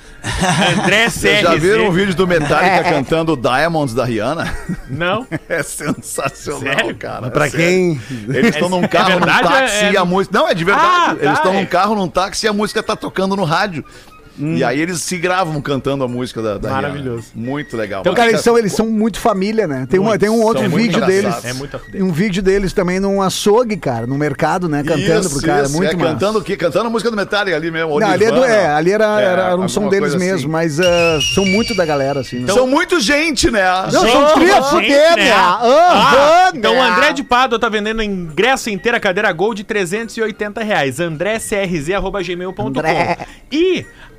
André 0.84 1.08
Vocês 1.10 1.42
já 1.42 1.56
viram 1.56 1.88
um 1.88 1.92
vídeo 1.92 2.16
do 2.16 2.28
Metallica 2.28 2.84
cantando 2.84 3.38
Diamonds 3.38 3.94
da 3.94 4.04
Rihanna? 4.06 4.56
Não? 4.90 5.26
É 5.48 5.62
sensacional, 5.62 6.76
Sério? 6.76 6.96
cara. 6.96 7.30
Pra 7.30 7.46
é 7.46 7.50
sério. 7.50 7.66
quem. 7.66 8.02
Eles 8.36 8.56
estão 8.56 8.68
É- 8.68 8.72
num 8.72 8.84
é 8.84 8.88
carro, 8.88 9.10
verdade 9.10 9.44
num 9.44 9.50
táxi 9.50 9.86
é- 9.86 9.92
e 9.92 9.98
a 9.98 10.06
música. 10.06 10.38
Não, 10.40 10.48
é 10.48 10.54
de 10.56 10.64
verdade. 10.64 10.88
Ah, 10.90 11.12
eles 11.12 11.24
tá, 11.26 11.34
estão 11.34 11.54
é. 11.54 11.60
num 11.60 11.66
carro, 11.66 11.96
num 11.96 12.08
táxi 12.08 12.46
e 12.46 12.50
a 12.50 12.54
música 12.54 12.82
tá 12.82 12.96
tocando 12.96 13.36
no 13.36 13.44
rádio. 13.44 13.86
E 14.38 14.64
aí 14.64 14.80
eles 14.82 15.02
se 15.02 15.18
gravam 15.18 15.62
cantando 15.62 16.04
a 16.04 16.08
música 16.08 16.42
da, 16.42 16.58
da 16.58 16.68
Rihanna. 16.70 16.82
Maravilhoso. 16.90 17.28
Muito 17.34 17.78
legal. 17.78 18.02
Então, 18.02 18.14
cara, 18.14 18.30
eles 18.30 18.42
são, 18.42 18.58
eles 18.58 18.74
são 18.74 18.88
muito 18.90 19.20
família, 19.20 19.66
né? 19.68 19.88
Tem, 19.90 20.00
uma, 20.00 20.18
tem 20.18 20.30
um 20.30 20.42
outro 20.42 20.64
muito 20.70 20.76
vídeo 20.76 21.06
deles. 21.06 21.46
É 21.46 21.54
muito 21.54 21.80
um 21.96 22.12
vídeo 22.12 22.44
deles 22.44 22.74
também 22.74 23.00
num 23.00 23.22
açougue, 23.22 23.78
cara, 23.78 24.06
no 24.06 24.18
mercado, 24.18 24.68
né? 24.68 24.84
Cantando 24.84 25.30
pro 25.30 25.42
cara. 25.42 25.64
isso, 25.64 25.76
muito 25.76 25.94
é, 25.94 25.96
massa. 25.96 26.12
cantando 26.14 26.40
o 26.40 26.44
quê? 26.44 26.58
Cantando 26.58 26.88
a 26.88 26.90
música 26.90 27.10
do 27.10 27.18
Metallica 27.18 27.56
ali 27.56 27.72
mesmo. 27.72 28.00
Não, 28.00 28.08
ali, 28.08 28.26
é 28.26 28.32
do- 28.32 28.44
é, 28.44 28.68
ali 28.68 28.92
era, 28.92 29.22
É, 29.22 29.24
era, 29.26 29.42
era 29.48 29.58
um 29.58 29.68
som 29.70 29.88
deles 29.90 30.14
mesmo, 30.16 30.36
assim. 30.36 30.48
mas 30.48 30.80
ah, 30.80 31.20
são 31.34 31.46
muito 31.46 31.74
da 31.76 31.86
galera, 31.86 32.20
assim. 32.20 32.40
né? 32.40 32.54
São 32.54 32.68
muito 32.68 33.00
gente, 33.00 33.50
né? 33.50 33.64
Não, 33.92 33.92
são 33.92 34.34
tria 34.34 34.56
gente, 34.56 34.70
fuder, 34.70 35.16
né? 35.16 35.32
Aham, 35.32 35.60
Ah, 35.62 36.52
então 36.54 36.74
o 36.74 36.76
né? 36.76 36.82
André 36.90 37.14
de 37.14 37.24
Pádua 37.24 37.58
tá 37.58 37.70
vendendo 37.70 38.02
ingresso 38.04 38.70
inteira, 38.70 39.00
cadeira 39.00 39.32
Gold, 39.32 39.56
de 39.58 39.64
380 39.64 40.64
reais. 40.64 41.00
andrécrz.gmail.com 41.00 42.68
André. 42.68 43.18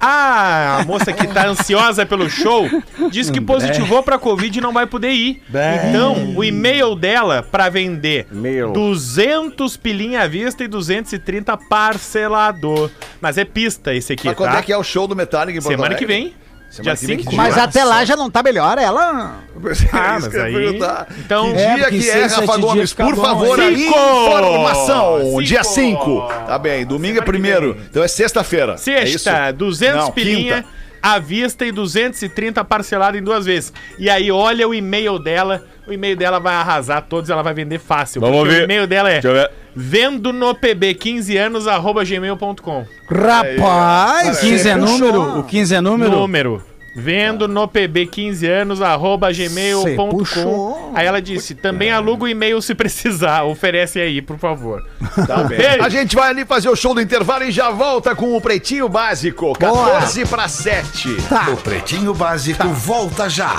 E 0.00 0.06
a 0.06 0.84
moça 0.86 1.12
que 1.12 1.26
tá 1.26 1.46
ansiosa 1.46 2.04
pelo 2.06 2.28
show 2.30 2.68
disse 3.10 3.32
que 3.32 3.40
positivou 3.40 4.02
pra 4.02 4.18
Covid 4.18 4.58
e 4.58 4.60
não 4.60 4.72
vai 4.72 4.86
poder 4.86 5.10
ir. 5.10 5.42
Então, 5.88 6.34
o 6.36 6.44
e-mail 6.44 6.94
dela 6.94 7.42
pra 7.42 7.68
vender 7.68 8.26
E-mail. 8.30 8.72
200 8.72 9.76
pilinha 9.76 10.22
à 10.22 10.28
vista 10.28 10.62
e 10.64 10.68
230 10.68 11.56
parcelador. 11.56 12.90
Mas 13.20 13.38
é 13.38 13.44
pista 13.44 13.94
esse 13.94 14.12
aqui, 14.12 14.26
Mas 14.28 14.36
quando 14.36 14.52
tá? 14.52 14.58
é 14.58 14.62
que 14.62 14.72
é 14.72 14.76
o 14.76 14.84
show 14.84 15.06
do 15.06 15.16
Metallica 15.16 15.58
em 15.58 15.62
Porto 15.62 15.72
Semana 15.74 15.94
que 15.94 16.04
Alegre? 16.04 16.24
vem. 16.24 16.34
Semana 16.76 16.94
Dia 16.96 17.00
que 17.00 17.06
vem, 17.06 17.18
5 17.18 17.30
que 17.30 17.36
Mas 17.36 17.56
até 17.58 17.84
lá 17.84 18.04
já 18.04 18.16
não 18.16 18.30
tá 18.30 18.42
melhor, 18.42 18.78
ela. 18.78 19.36
Ah, 19.40 19.40
É 19.68 19.72
isso 19.72 19.86
mas 19.92 20.34
aí- 20.36 20.76
então- 20.76 21.52
que 21.52 21.52
É, 21.58 21.74
dia 21.74 21.84
porque 21.84 21.98
que 21.98 22.10
é, 22.10 22.12
seis, 22.12 22.32
Rafa 22.34 22.56
Gomes? 22.58 22.92
Por 22.92 23.14
bom, 23.16 23.22
favor, 23.22 23.58
hein? 23.58 23.74
a 23.74 23.76
Cinco! 23.76 23.98
informação. 23.98 25.20
Cinco! 25.24 25.42
Dia 25.42 25.64
5. 25.64 26.28
Tá 26.46 26.58
bem, 26.58 26.84
domingo 26.86 27.18
é 27.18 27.20
Semana 27.20 27.24
que 27.24 27.26
primeiro. 27.26 27.76
Então 27.90 28.02
é 28.04 28.08
sexta-feira. 28.08 28.74
é 28.74 28.76
Sexta, 28.76 29.48
isso? 29.48 29.56
200 29.56 29.96
Não, 30.04 30.12
pilinha 30.12 30.56
quinta. 30.62 30.68
À 31.14 31.18
vista 31.20 31.64
e 31.64 31.70
230 31.70 32.64
parcelado 32.64 33.16
em 33.16 33.22
duas 33.22 33.44
vezes. 33.46 33.72
E 33.98 34.10
aí 34.10 34.30
olha 34.32 34.66
o 34.66 34.74
e-mail 34.74 35.18
dela, 35.20 35.62
o 35.86 35.92
e-mail 35.92 36.16
dela 36.16 36.40
vai 36.40 36.54
arrasar 36.54 37.02
todos, 37.02 37.30
ela 37.30 37.42
vai 37.42 37.54
vender 37.54 37.78
fácil. 37.78 38.20
Vamos 38.20 38.48
ver. 38.48 38.62
O 38.62 38.64
e-mail 38.64 38.86
dela 38.88 39.08
é 39.08 39.20
Deixa 39.20 39.28
eu 39.28 39.34
ver. 39.34 39.50
vendo 39.74 40.32
no 40.32 40.52
pb 40.54 40.94
15 40.94 41.36
anos 41.36 41.68
arroba 41.68 42.04
gmail.com. 42.04 42.84
Rapaz! 43.08 44.40
15 44.40 44.68
é 44.68 44.74
número? 44.76 45.38
O 45.38 45.44
15 45.44 45.74
é 45.76 45.80
número? 45.80 46.10
Número. 46.10 46.62
Vendo 46.98 47.46
no 47.46 47.68
pb 47.68 48.06
15 48.06 48.46
anos 48.46 48.80
arroba 48.80 49.30
gmail.com. 49.30 50.92
Aí 50.94 51.06
ela 51.06 51.20
disse: 51.20 51.54
também 51.54 51.90
aluga 51.90 52.24
o 52.24 52.28
e-mail 52.28 52.62
se 52.62 52.74
precisar. 52.74 53.42
Oferece 53.44 54.00
aí, 54.00 54.22
por 54.22 54.38
favor. 54.38 54.82
Tá 55.26 55.44
bem. 55.44 55.58
A 55.78 55.90
gente 55.90 56.16
vai 56.16 56.30
ali 56.30 56.46
fazer 56.46 56.70
o 56.70 56.74
show 56.74 56.94
do 56.94 57.00
intervalo 57.02 57.44
e 57.44 57.50
já 57.50 57.70
volta 57.70 58.14
com 58.16 58.34
o 58.34 58.40
Pretinho 58.40 58.88
Básico. 58.88 59.52
14 59.58 60.24
para 60.24 60.48
7. 60.48 61.16
Tá. 61.28 61.50
O 61.50 61.56
Pretinho 61.58 62.14
Básico 62.14 62.66
volta 62.68 63.28
já. 63.28 63.54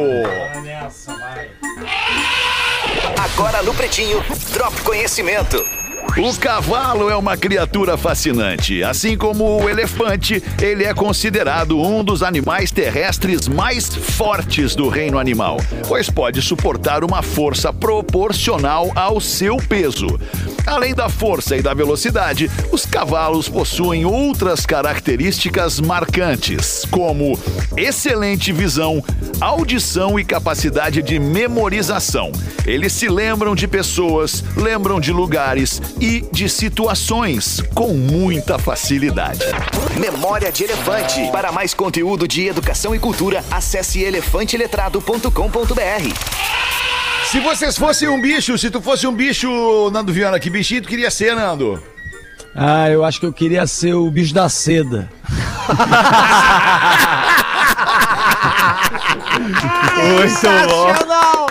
Agora 3.18 3.62
no 3.62 3.74
Pretinho, 3.74 4.24
Drop 4.52 4.82
Conhecimento. 4.82 5.81
O 6.18 6.36
cavalo 6.36 7.09
é 7.09 7.16
uma 7.16 7.38
criatura 7.38 7.95
fascinante. 7.95 8.84
Assim 8.84 9.16
como 9.16 9.64
o 9.64 9.70
elefante, 9.70 10.43
ele 10.62 10.84
é 10.84 10.93
considerado 10.93 11.80
um 11.80 12.03
dos 12.03 12.22
animais 12.22 12.70
terrestres 12.70 13.47
mais 13.47 13.88
fortes 13.88 14.76
do 14.76 14.89
reino 14.89 15.18
animal, 15.18 15.57
pois 15.88 16.09
pode 16.09 16.41
suportar 16.41 17.05
uma 17.05 17.22
força 17.22 17.72
proporcional 17.72 18.91
ao 18.93 19.22
seu 19.22 19.55
peso. 19.55 20.20
Além 20.68 20.93
da 20.93 21.09
força 21.09 21.55
e 21.55 21.62
da 21.62 21.74
velocidade, 21.74 22.51
os 22.72 22.86
cavalos 22.86 23.47
possuem 23.47 24.05
outras 24.05 24.66
características 24.66 25.80
marcantes, 25.80 26.86
como 26.91 27.39
excelente 27.76 28.51
visão, 28.51 29.03
audição 29.39 30.20
e 30.20 30.26
capacidade 30.26 31.01
de 31.01 31.18
memorização. 31.18 32.32
Eles 32.66 32.93
se 32.93 33.07
lembram 33.07 33.55
de 33.55 33.68
pessoas, 33.68 34.43
lembram 34.55 34.99
de 34.99 35.12
lugares 35.12 35.82
e 36.02 36.22
de 36.32 36.49
situações 36.49 37.62
com 37.76 37.93
muita 37.93 38.58
facilidade. 38.58 39.45
Memória 39.99 40.52
de 40.52 40.64
Elefante. 40.64 41.30
Para 41.32 41.52
mais 41.52 41.76
conteúdo 41.76 42.28
de 42.28 42.47
educação 42.47 42.95
e 42.95 42.99
cultura, 42.99 43.45
acesse 43.52 44.02
elefanteletrado.com.br. 44.02 46.16
Se 47.26 47.39
vocês 47.39 47.78
fossem 47.78 48.10
um 48.10 48.20
bicho, 48.20 48.58
se 48.58 48.72
tu 48.72 48.82
fosse 48.82 49.06
um 49.06 49.14
bicho, 49.14 49.91
Nando 49.91 50.12
Viana, 50.12 50.39
que 50.39 50.49
bichinho 50.49 50.82
tu 50.82 50.88
queria 50.88 51.12
ser, 51.12 51.36
Nando? 51.36 51.80
Ah, 52.56 52.89
eu 52.89 53.06
acho 53.06 53.20
que 53.20 53.28
eu 53.28 53.32
queria 53.32 53.68
ser 53.68 53.93
o 53.93 54.10
bicho 54.10 54.34
da 54.34 54.49
seda. 54.49 55.08
Sensacional! 60.28 61.47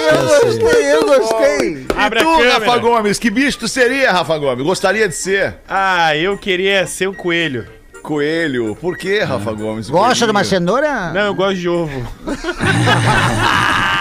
Eu 0.00 0.44
gostei, 0.44 0.92
eu 0.92 1.04
gostei. 1.06 1.86
Abre 1.96 2.18
e 2.20 2.22
a 2.22 2.24
tu, 2.24 2.30
câmera. 2.36 2.52
Rafa 2.54 2.78
Gomes, 2.78 3.18
que 3.18 3.30
bicho 3.30 3.58
tu 3.58 3.68
seria, 3.68 4.12
Rafa 4.12 4.36
Gomes? 4.38 4.64
Gostaria 4.64 5.08
de 5.08 5.14
ser? 5.14 5.56
Ah, 5.68 6.16
eu 6.16 6.36
queria 6.36 6.86
ser 6.86 7.06
o 7.06 7.14
coelho. 7.14 7.66
Coelho. 8.02 8.76
Por 8.76 8.96
que, 8.98 9.20
Rafa 9.20 9.52
Gomes? 9.52 9.88
Gosta 9.88 10.26
de 10.26 10.30
uma 10.30 10.44
cenoura? 10.44 11.10
Não, 11.12 11.22
eu 11.22 11.34
gosto 11.34 11.56
de 11.56 11.68
ovo. 11.68 12.06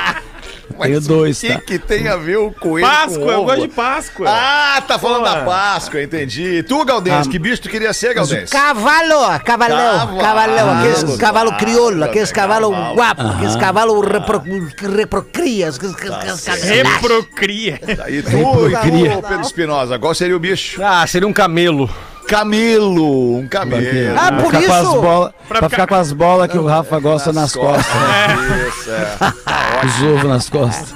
Tenho 0.74 1.02
dois, 1.02 1.42
O 1.44 1.48
tá? 1.48 1.56
que, 1.56 1.62
que 1.62 1.80
tem 1.80 2.08
a 2.08 2.16
ver 2.16 2.38
o 2.38 2.52
coelho 2.52 2.88
Páscoa, 2.88 3.20
com 3.26 3.32
eu 3.32 3.38
ovo? 3.40 3.46
gosto 3.46 3.62
de 3.62 3.68
Páscoa. 3.70 4.28
Ah, 4.30 4.82
tá 4.88 4.98
falando 5.00 5.20
Pô. 5.20 5.26
da 5.26 5.36
Páscoa, 5.46 6.02
entendi. 6.04 6.64
Tu, 6.64 6.86
Galdêncio, 6.86 7.32
que 7.32 7.40
bicho 7.40 7.62
tu 7.62 7.70
queria 7.70 7.94
ser, 7.94 8.14
Galdêncio? 8.14 8.50
Cavalo, 8.50 9.40
cavalão, 9.46 10.18
cavalão, 10.18 10.80
aqueles 10.80 11.00
Cavalo. 11.02 11.18
cavalo 11.18 11.58
crioulo, 11.58 12.04
aqueles 12.04 12.32
cavalo 12.32 12.72
guapo, 12.96 13.22
aqueles 13.22 13.56
cavalo 13.56 14.00
repro, 14.02 14.42
que 14.42 14.88
reprocria, 14.88 15.70
Reprocria. 16.64 17.80
Aí 18.04 18.22
tu, 18.22 18.30
e 18.68 18.72
tu, 18.72 19.22
Pedro 19.28 19.42
Espinosa, 19.42 20.00
qual 20.00 20.14
seria 20.14 20.36
o 20.36 20.40
bicho? 20.40 20.82
Ah, 20.84 21.06
seria 21.08 21.28
um 21.28 21.34
camelo. 21.34 21.90
Camelo, 22.28 23.38
um 23.38 23.48
camelo. 23.48 24.18
Ah, 24.18 24.32
Pra 24.32 24.42
por 24.44 24.46
ficar 24.52 24.66
com 24.68 24.74
as 24.74 24.84
isso. 24.88 25.02
bola- 25.02 25.34
pra, 25.48 25.56
ficar- 25.58 25.70
ficar 25.70 25.88
com 25.88 25.96
as 25.96 26.12
bolas 26.14 26.52
que 26.52 26.58
o 26.58 26.66
Rafa 26.66 27.00
gosta 27.00 27.32
nas, 27.34 27.54
costas. 27.54 27.86
né? 27.94 28.68
Isso, 28.70 28.92
é. 28.92 29.86
Os 29.86 30.04
ovos 30.04 30.24
nas 30.30 30.50
costas. 30.50 30.94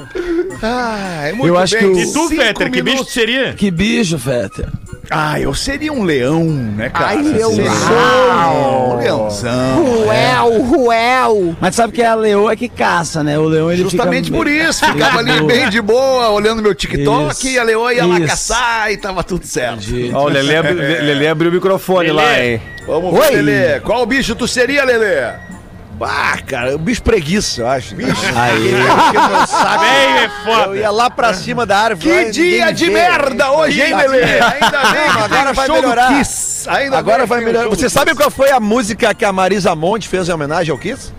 Ah, 0.63 1.27
é 1.27 1.31
muito 1.33 1.47
Eu 1.47 1.57
acho 1.57 1.75
bem. 1.77 1.93
que 1.93 1.99
o- 1.99 1.99
E 1.99 2.13
tu, 2.13 2.29
Fetter, 2.29 2.71
que 2.71 2.81
bicho 2.81 3.03
seria? 3.05 3.53
Que 3.53 3.69
bicho, 3.69 4.17
Fetter. 4.17 4.69
Ah, 5.09 5.39
eu 5.39 5.53
seria 5.53 5.91
um 5.93 6.03
leão, 6.03 6.43
né, 6.45 6.89
cara? 6.89 7.07
Ai, 7.09 7.21
leão. 7.21 7.51
Seria 7.53 7.71
Um 7.71 8.97
leãozão. 8.97 9.83
Ruel, 9.85 10.61
Ruel. 10.63 11.55
Mas 11.61 11.75
sabe 11.75 11.93
que 11.93 12.01
é 12.01 12.07
a 12.07 12.15
leoa 12.15 12.55
que 12.55 12.67
caça, 12.67 13.23
né? 13.23 13.37
O 13.37 13.43
leão 13.45 13.71
ele 13.71 13.83
Justamente 13.83 14.25
fica... 14.25 14.37
por 14.37 14.47
isso, 14.47 14.85
ficava 14.85 15.19
ali 15.19 15.41
bem 15.43 15.69
de 15.69 15.81
boa, 15.81 16.29
olhando 16.29 16.61
meu 16.61 16.75
TikTok, 16.75 17.31
Isso. 17.33 17.47
e 17.47 17.59
a 17.59 17.63
leoa 17.63 17.93
ia 17.93 18.05
lá 18.05 18.17
Isso. 18.19 18.27
caçar 18.27 18.91
e 18.91 18.97
tava 18.97 19.23
tudo 19.23 19.45
certo. 19.45 19.85
Ó, 20.13 20.25
o 20.25 20.27
Lelê, 20.29 20.57
abri- 20.57 20.73
Lelê 20.75 21.27
abriu 21.27 21.51
o 21.51 21.53
microfone 21.53 22.11
Lelê. 22.11 22.13
lá, 22.21 22.43
hein? 22.43 22.61
Vamos 22.85 23.13
Oi. 23.13 23.19
ver, 23.35 23.41
Lelê. 23.41 23.79
Qual 23.81 24.05
bicho 24.05 24.35
tu 24.35 24.47
seria, 24.47 24.83
Lelê? 24.83 25.33
Ah, 26.01 26.37
cara, 26.45 26.75
o 26.75 26.77
bicho 26.77 27.01
preguiça, 27.01 27.61
eu 27.61 27.67
acho. 27.67 27.95
Bicho. 27.95 28.11
Aí. 28.35 28.71
Bem, 29.79 30.23
é 30.23 30.29
foda. 30.45 30.65
Eu 30.67 30.75
ia 30.75 30.91
lá 30.91 31.09
pra 31.09 31.33
cima 31.33 31.65
da 31.65 31.77
árvore. 31.79 32.09
lá, 32.09 32.23
Que 32.25 32.31
dia 32.31 32.71
de 32.71 32.89
merda 32.89 33.51
hoje, 33.51 33.81
hein, 33.81 33.95
Lelê? 33.95 34.23
Ainda 34.23 34.91
bem 34.91 35.11
que 35.11 35.19
Agora 35.23 35.53
vai 35.53 35.65
show 35.65 35.75
do 35.75 35.81
melhorar. 35.81 36.17
Kiss. 36.17 36.69
Ainda 36.69 36.97
Agora 36.97 37.19
bem 37.19 37.27
vai 37.27 37.41
melhorar. 37.41 37.69
Você 37.69 37.89
sabe 37.89 38.11
Kiss. 38.11 38.17
qual 38.21 38.29
foi 38.31 38.51
a 38.51 38.59
música 38.59 39.13
que 39.13 39.25
a 39.25 39.33
Marisa 39.33 39.73
Monte 39.75 40.07
fez 40.07 40.29
em 40.29 40.31
homenagem 40.31 40.71
ao 40.71 40.77
Kiss? 40.77 41.11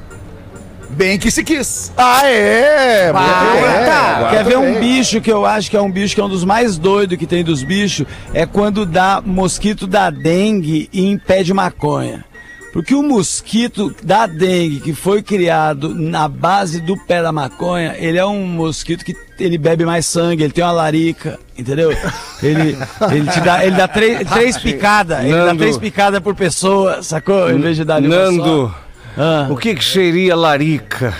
Bem 0.91 1.19
que 1.19 1.31
se 1.31 1.45
quis. 1.45 1.93
Ah, 1.97 2.27
é! 2.27 3.13
Vai, 3.13 3.59
É, 3.59 3.87
tá. 3.87 4.17
agora 4.17 4.31
Quer 4.31 4.45
ver 4.45 4.59
um 4.59 4.81
bicho 4.81 5.21
que 5.21 5.31
eu 5.31 5.45
acho 5.47 5.71
que 5.71 5.77
é 5.77 5.81
um 5.81 5.91
bicho 5.91 6.15
que 6.15 6.21
é 6.21 6.25
um 6.25 6.29
dos 6.29 6.45
mais 6.45 6.77
doidos 6.79 7.17
que 7.19 7.27
tem 7.27 7.45
dos 7.45 7.63
bichos? 7.63 8.07
É 8.35 8.47
quando 8.47 8.85
dá 8.87 9.23
mosquito 9.25 9.87
da 9.87 10.11
dengue 10.11 10.89
e 10.93 11.09
impede 11.09 11.53
maconha. 11.55 12.25
Porque 12.73 12.95
o 12.95 13.03
mosquito 13.03 13.95
da 14.03 14.27
dengue, 14.27 14.81
que 14.81 14.95
foi 14.95 15.23
criado 15.23 15.95
na 15.95 16.29
base 16.29 16.81
do 16.81 16.97
pé 16.97 17.23
da 17.23 17.33
maconha, 17.33 17.97
ele 17.99 18.19
é 18.19 18.27
um 18.27 18.47
mosquito 18.47 19.05
que 19.05 19.17
ele 19.39 19.57
bebe 19.57 19.85
mais 19.85 20.05
sangue, 20.07 20.43
ele 20.43 20.53
tem 20.53 20.63
uma 20.63 20.73
larica, 20.73 21.39
entendeu? 21.57 21.91
Ele, 22.43 22.77
ele 23.11 23.31
te 23.31 23.41
dá, 23.41 23.65
ele 23.65 23.77
dá 23.77 23.89
três, 23.89 24.29
três 24.29 24.59
picadas, 24.63 25.25
ele 25.25 25.33
dá 25.33 25.55
três 25.55 25.79
picadas 25.79 26.21
por 26.21 26.35
pessoa, 26.35 27.03
sacou? 27.03 27.51
Em 27.51 27.61
vez 27.61 27.77
de 27.77 27.85
dar 27.85 28.01
Nando. 28.01 28.75
Ah. 29.17 29.49
o 29.51 29.57
que, 29.57 29.75
que 29.75 29.85
seria 29.85 30.37
larica? 30.37 31.15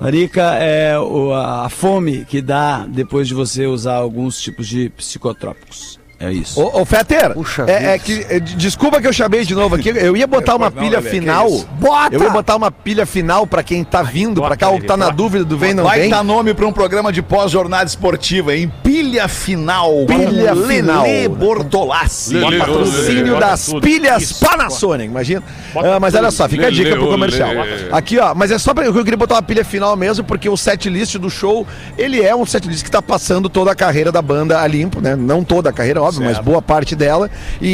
Larica 0.00 0.54
é 0.54 0.94
a 0.94 1.68
fome 1.68 2.24
que 2.24 2.40
dá 2.40 2.86
depois 2.86 3.26
de 3.26 3.34
você 3.34 3.66
usar 3.66 3.96
alguns 3.96 4.40
tipos 4.40 4.66
de 4.66 4.90
psicotrópicos. 4.90 5.98
É 6.18 6.32
isso. 6.32 6.60
Ô, 6.60 6.80
ô 6.80 6.84
Feter, 6.84 7.34
Puxa 7.34 7.66
é, 7.68 7.94
é 7.94 7.98
que, 7.98 8.26
é, 8.30 8.40
desculpa 8.40 9.00
que 9.02 9.06
eu 9.06 9.12
chamei 9.12 9.44
de 9.44 9.54
novo 9.54 9.74
aqui. 9.74 9.90
Eu 9.90 10.16
ia 10.16 10.26
botar 10.26 10.56
uma 10.56 10.70
Não, 10.70 10.82
pilha 10.82 11.02
final. 11.02 11.50
Bota! 11.78 12.14
Eu 12.14 12.22
ia 12.22 12.30
botar 12.30 12.56
uma 12.56 12.70
pilha 12.70 13.04
final 13.04 13.46
pra 13.46 13.62
quem 13.62 13.84
tá 13.84 14.02
vindo 14.02 14.40
pra 14.40 14.56
cá 14.56 14.70
ou 14.70 14.80
tá 14.80 14.96
na 14.96 15.10
dúvida 15.10 15.44
do 15.44 15.58
vem 15.58 15.74
não 15.74 15.84
Vai 15.84 16.00
vem. 16.00 16.10
dar 16.10 16.24
nome 16.24 16.54
pra 16.54 16.66
um 16.66 16.72
programa 16.72 17.12
de 17.12 17.20
pós-jornada 17.20 17.84
esportiva, 17.84 18.56
em 18.56 18.66
Pilha 18.82 19.28
Final. 19.28 20.06
Pilha 20.06 20.54
com 20.54 20.62
Final. 20.62 21.02
Lelê 21.02 21.28
Bortolassi. 21.28 22.40
Patrocínio 22.40 23.38
das 23.38 23.72
pilhas 23.82 24.22
Isso. 24.22 24.44
Panasonic, 24.44 25.10
imagina. 25.10 25.42
Ah, 25.76 26.00
mas 26.00 26.14
olha 26.14 26.30
só, 26.30 26.48
fica 26.48 26.68
a 26.68 26.70
dica 26.70 26.96
pro 26.96 27.08
comercial. 27.08 27.50
Aqui, 27.92 28.18
ó, 28.18 28.34
mas 28.34 28.50
é 28.50 28.58
só 28.58 28.72
pra. 28.72 28.86
Eu 28.86 28.94
queria 29.04 29.18
botar 29.18 29.34
uma 29.34 29.42
pilha 29.42 29.64
final 29.64 29.94
mesmo, 29.96 30.24
porque 30.24 30.48
o 30.48 30.56
set 30.56 30.88
list 30.88 31.16
do 31.18 31.28
show, 31.28 31.66
ele 31.98 32.22
é 32.22 32.34
um 32.34 32.46
set 32.46 32.66
list 32.66 32.82
que 32.82 32.90
tá 32.90 33.02
passando 33.02 33.50
toda 33.50 33.70
a 33.72 33.74
carreira 33.74 34.10
da 34.10 34.22
banda 34.22 34.60
a 34.60 34.66
limpo, 34.66 35.00
né? 35.00 35.14
Não 35.14 35.44
toda 35.44 35.68
a 35.68 35.72
carreira, 35.72 36.05
óbvio, 36.08 36.24
mas 36.24 36.38
boa 36.38 36.60
parte 36.62 36.94
dela. 36.96 37.30
E, 37.60 37.66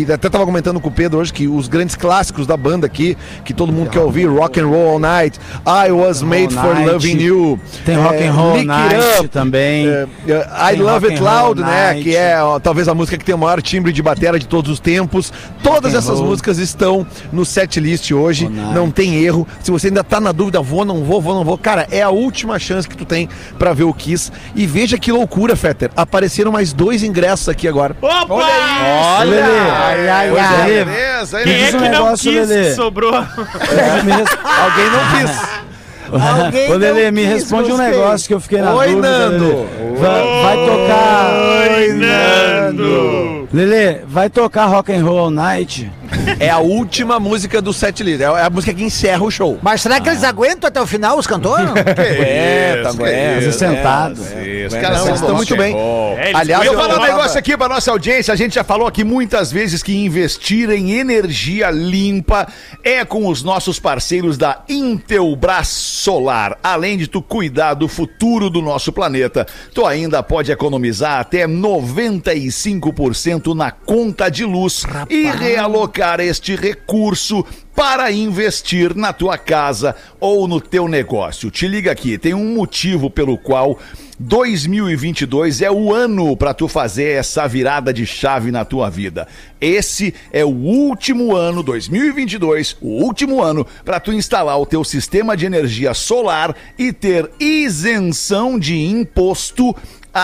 e- 0.00 0.04
e 0.08 0.12
até 0.12 0.28
tava 0.28 0.44
comentando 0.44 0.80
com 0.80 0.88
o 0.88 0.92
Pedro 0.92 1.18
hoje 1.18 1.32
que 1.32 1.46
os 1.48 1.68
grandes 1.68 1.94
clássicos 1.96 2.46
da 2.46 2.56
banda 2.56 2.86
aqui, 2.86 3.16
que 3.44 3.52
todo 3.54 3.72
mundo 3.72 3.90
quer 3.90 4.00
ouvir, 4.00 4.26
Rock 4.26 4.60
and 4.60 4.66
Roll 4.66 4.88
All 4.90 4.98
Night, 4.98 5.38
I 5.66 5.90
Was 5.90 6.22
Made 6.22 6.54
for 6.54 6.74
Night. 6.74 6.88
Loving 6.90 7.18
You. 7.20 7.60
Tem 7.84 7.96
é, 7.96 8.02
Rock 8.02 8.22
and 8.24 8.32
Roll 8.32 8.56
Lick 8.56 8.70
It 8.70 8.94
Night 8.94 9.18
Up, 9.20 9.28
também. 9.28 9.86
é, 9.88 10.06
I 10.26 10.74
Tem 10.76 10.82
Love 10.82 11.06
Rock 11.08 11.12
It 11.12 11.22
Loud, 11.22 11.60
né? 11.60 11.86
Night. 11.92 12.02
Que 12.04 12.16
é 12.16 12.42
ó, 12.42 12.58
talvez 12.58 12.88
a 12.88 12.94
música 12.94 13.16
que 13.16 13.24
tem 13.24 13.34
o 13.34 13.38
maior 13.38 13.60
timbre 13.62 13.92
de 13.92 14.02
bateria 14.02 14.38
de 14.38 14.46
todos 14.46 14.70
os 14.70 14.80
tempos. 14.80 15.32
Todas 15.62 15.94
and 15.94 15.98
essas 15.98 16.20
músicas 16.20 16.58
estão 16.58 17.06
no 17.32 17.44
set 17.44 17.78
list 17.80 18.10
hoje. 18.10 18.44
All 18.46 18.50
Night. 18.50 18.74
Não 18.74 18.90
tem 18.90 19.16
erro. 19.16 19.46
Se 19.62 19.70
você 19.70 19.88
ainda 19.88 20.02
tá 20.04 20.20
na 20.20 20.32
dúvida, 20.32 20.60
vou, 20.60 20.84
não 20.84 21.02
vou, 21.04 21.20
vou, 21.20 21.34
não 21.34 21.44
vou. 21.44 21.56
Cara, 21.58 21.86
é 21.90 22.02
a 22.02 22.10
última 22.10 22.58
chance 22.58 22.88
que 22.88 22.96
tu 22.96 23.04
tem 23.04 23.28
pra 23.58 23.72
ver 23.72 23.84
o 23.84 23.94
Kiss. 23.94 24.30
E 24.54 24.66
veja 24.66 24.98
que 24.98 25.10
loucura, 25.12 25.56
Fetter. 25.56 25.90
Apareceram 25.96 26.52
mais 26.52 26.72
dois 26.72 27.02
ingressos 27.02 27.47
aqui 27.50 27.66
agora. 27.68 27.96
Opa! 28.00 28.34
Olha, 28.34 29.30
Lelê. 29.30 29.42
Ai, 29.70 30.08
ai, 30.08 30.28
Pois 30.30 30.42
ai. 30.44 30.78
é, 30.78 30.84
Beleza, 30.84 31.40
Quem 31.42 31.52
é 31.52 31.56
Diz 31.66 31.74
um 31.74 31.78
que 31.78 31.84
não 31.88 31.90
negócio, 32.04 32.32
quis 32.32 32.48
Lelê. 32.48 32.68
que 32.68 32.74
sobrou? 32.74 33.12
Res- 33.12 34.38
Alguém 34.44 34.90
não 34.90 35.26
quis. 35.26 35.58
Alguém 36.10 36.72
Ô, 36.72 36.76
Lelê, 36.78 37.10
me 37.10 37.22
responde 37.24 37.70
um 37.70 37.76
negócio 37.76 38.26
que 38.26 38.32
eu 38.34 38.40
fiquei 38.40 38.62
na 38.62 38.72
Oi, 38.74 38.88
dúvida. 38.88 39.08
Nando. 39.28 39.44
Lelê. 39.44 39.98
Va- 39.98 40.42
vai 40.42 40.56
tocar. 40.66 41.30
Oi, 41.76 41.92
Nando! 41.92 43.48
Lelê, 43.52 43.98
vai 44.06 44.30
tocar 44.30 44.66
Rock 44.66 44.92
and 44.92 45.04
Roll 45.04 45.18
All 45.18 45.30
Night? 45.30 45.90
É 46.40 46.50
a 46.50 46.58
última 46.58 47.18
música 47.18 47.60
do 47.60 47.72
set 47.72 48.02
list. 48.02 48.20
É 48.20 48.26
a 48.26 48.50
música 48.50 48.72
que 48.72 48.82
encerra 48.82 49.22
o 49.22 49.30
show. 49.30 49.58
Mas 49.62 49.80
será 49.80 50.00
que 50.00 50.08
eles 50.08 50.22
aguentam 50.22 50.68
até 50.68 50.80
o 50.80 50.86
final, 50.86 51.18
os 51.18 51.26
cantores? 51.26 51.68
É, 51.98 52.82
tá 52.82 52.90
isso, 52.90 53.00
aguenta. 53.00 53.40
isso, 53.40 53.58
sentado. 53.58 54.20
Isso, 54.20 54.76
É, 54.76 54.80
caras 54.80 55.06
estão 55.08 55.34
muito 55.34 55.56
bem. 55.56 55.74
É, 55.76 56.32
Aliás, 56.34 56.64
eu 56.64 56.74
falar 56.74 56.98
um 56.98 57.02
negócio 57.02 57.38
aqui 57.38 57.56
pra 57.56 57.68
nossa 57.68 57.90
audiência. 57.90 58.32
A 58.32 58.36
gente 58.36 58.54
já 58.54 58.64
falou 58.64 58.86
aqui 58.86 59.02
muitas 59.04 59.50
vezes 59.50 59.82
que 59.82 59.96
investir 59.96 60.70
em 60.70 60.92
energia 60.92 61.70
limpa 61.70 62.46
é 62.84 63.04
com 63.04 63.26
os 63.26 63.42
nossos 63.42 63.80
parceiros 63.80 64.36
da 64.36 64.62
Intelbras 64.68 65.68
Solar. 65.68 66.58
Além 66.62 66.98
de 66.98 67.06
tu 67.06 67.22
cuidar 67.22 67.74
do 67.74 67.88
futuro 67.88 68.50
do 68.50 68.60
nosso 68.62 68.92
planeta, 68.92 69.46
tu 69.74 69.86
ainda 69.86 70.22
pode 70.22 70.52
economizar 70.52 71.20
até 71.20 71.46
95% 71.46 73.54
na 73.54 73.70
conta 73.70 74.28
de 74.28 74.44
luz 74.44 74.84
e 75.08 75.26
realocar 75.26 75.97
este 76.20 76.54
recurso 76.54 77.44
para 77.74 78.10
investir 78.10 78.94
na 78.96 79.12
tua 79.12 79.36
casa 79.36 79.94
ou 80.18 80.48
no 80.48 80.60
teu 80.60 80.88
negócio. 80.88 81.50
Te 81.50 81.66
liga 81.66 81.92
aqui, 81.92 82.18
tem 82.18 82.34
um 82.34 82.54
motivo 82.54 83.10
pelo 83.10 83.36
qual 83.36 83.78
2022 84.18 85.62
é 85.62 85.70
o 85.70 85.94
ano 85.94 86.36
para 86.36 86.52
tu 86.52 86.66
fazer 86.66 87.16
essa 87.16 87.46
virada 87.46 87.92
de 87.92 88.04
chave 88.04 88.50
na 88.50 88.64
tua 88.64 88.90
vida. 88.90 89.28
Esse 89.60 90.12
é 90.32 90.44
o 90.44 90.48
último 90.48 91.36
ano, 91.36 91.62
2022, 91.62 92.76
o 92.80 93.04
último 93.04 93.40
ano 93.40 93.66
para 93.84 94.00
tu 94.00 94.12
instalar 94.12 94.58
o 94.58 94.66
teu 94.66 94.82
sistema 94.82 95.36
de 95.36 95.46
energia 95.46 95.94
solar 95.94 96.54
e 96.76 96.92
ter 96.92 97.30
isenção 97.38 98.58
de 98.58 98.76
imposto 98.76 99.74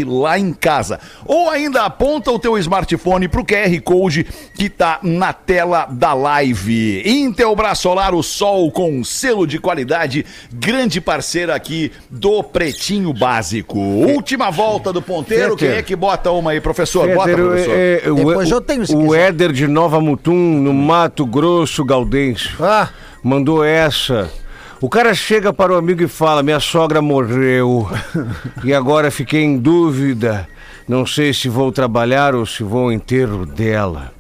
lá 0.07 0.39
em 0.39 0.53
casa. 0.53 0.99
Ou 1.25 1.49
ainda 1.49 1.85
aponta 1.85 2.33
o 2.33 2.39
teu 2.39 2.59
smartphone 2.59 3.12
pro 3.29 3.45
QR 3.45 3.81
Code 3.83 4.25
que 4.55 4.69
tá 4.69 4.99
na 5.03 5.33
tela 5.33 5.87
da 5.91 6.13
live. 6.15 7.03
Intelbras 7.05 7.79
Solar, 7.79 8.15
o 8.15 8.23
sol 8.23 8.71
com 8.71 9.03
selo 9.05 9.47
de 9.47 9.59
qualidade, 9.59 10.25
grande 10.53 11.01
parceira 11.01 11.55
aqui 11.55 11.91
do 12.11 12.43
Pretinho 12.43 13.13
Básico. 13.13 13.79
Última 13.79 14.51
volta 14.51 14.93
do 14.93 15.01
ponteiro, 15.03 15.57
quem 15.57 15.69
é 15.69 15.83
que 15.83 15.97
bota 15.97 16.31
uma 16.31 16.51
aí, 16.53 16.61
professor? 16.61 17.09
Bota, 17.15 17.33
professor. 17.35 17.75
é, 17.75 18.03
é, 18.05 18.11
o- 18.11 18.15
Depois 18.15 18.51
o, 18.51 18.55
eu 18.55 18.61
tenho, 18.61 18.87
se 18.87 18.95
o 18.95 19.03
quiser. 19.05 19.29
Éder 19.29 19.53
de 19.53 19.67
Nova 19.67 20.01
Mutum, 20.01 20.33
no 20.35 20.73
Mato 20.73 21.25
Grosso 21.27 21.85
Galdense, 21.85 22.51
Ah, 22.61 22.89
mandou 23.23 23.65
essa. 23.65 24.31
O 24.81 24.89
cara 24.89 25.15
chega 25.15 25.53
para 25.53 25.73
o 25.73 25.77
amigo 25.77 26.03
e 26.03 26.09
fala: 26.09 26.43
Minha 26.43 26.59
sogra 26.59 27.01
morreu. 27.01 27.89
e 28.65 28.75
agora 28.75 29.11
fiquei 29.13 29.43
em 29.43 29.57
dúvida. 29.57 30.49
Não 30.89 31.07
sei 31.07 31.33
se 31.33 31.49
vou 31.49 31.71
trabalhar 31.71 32.35
ou 32.35 32.45
se 32.45 32.63
vou 32.63 32.85
ao 32.85 32.93
enterro 32.93 33.47
dela. 33.47 34.13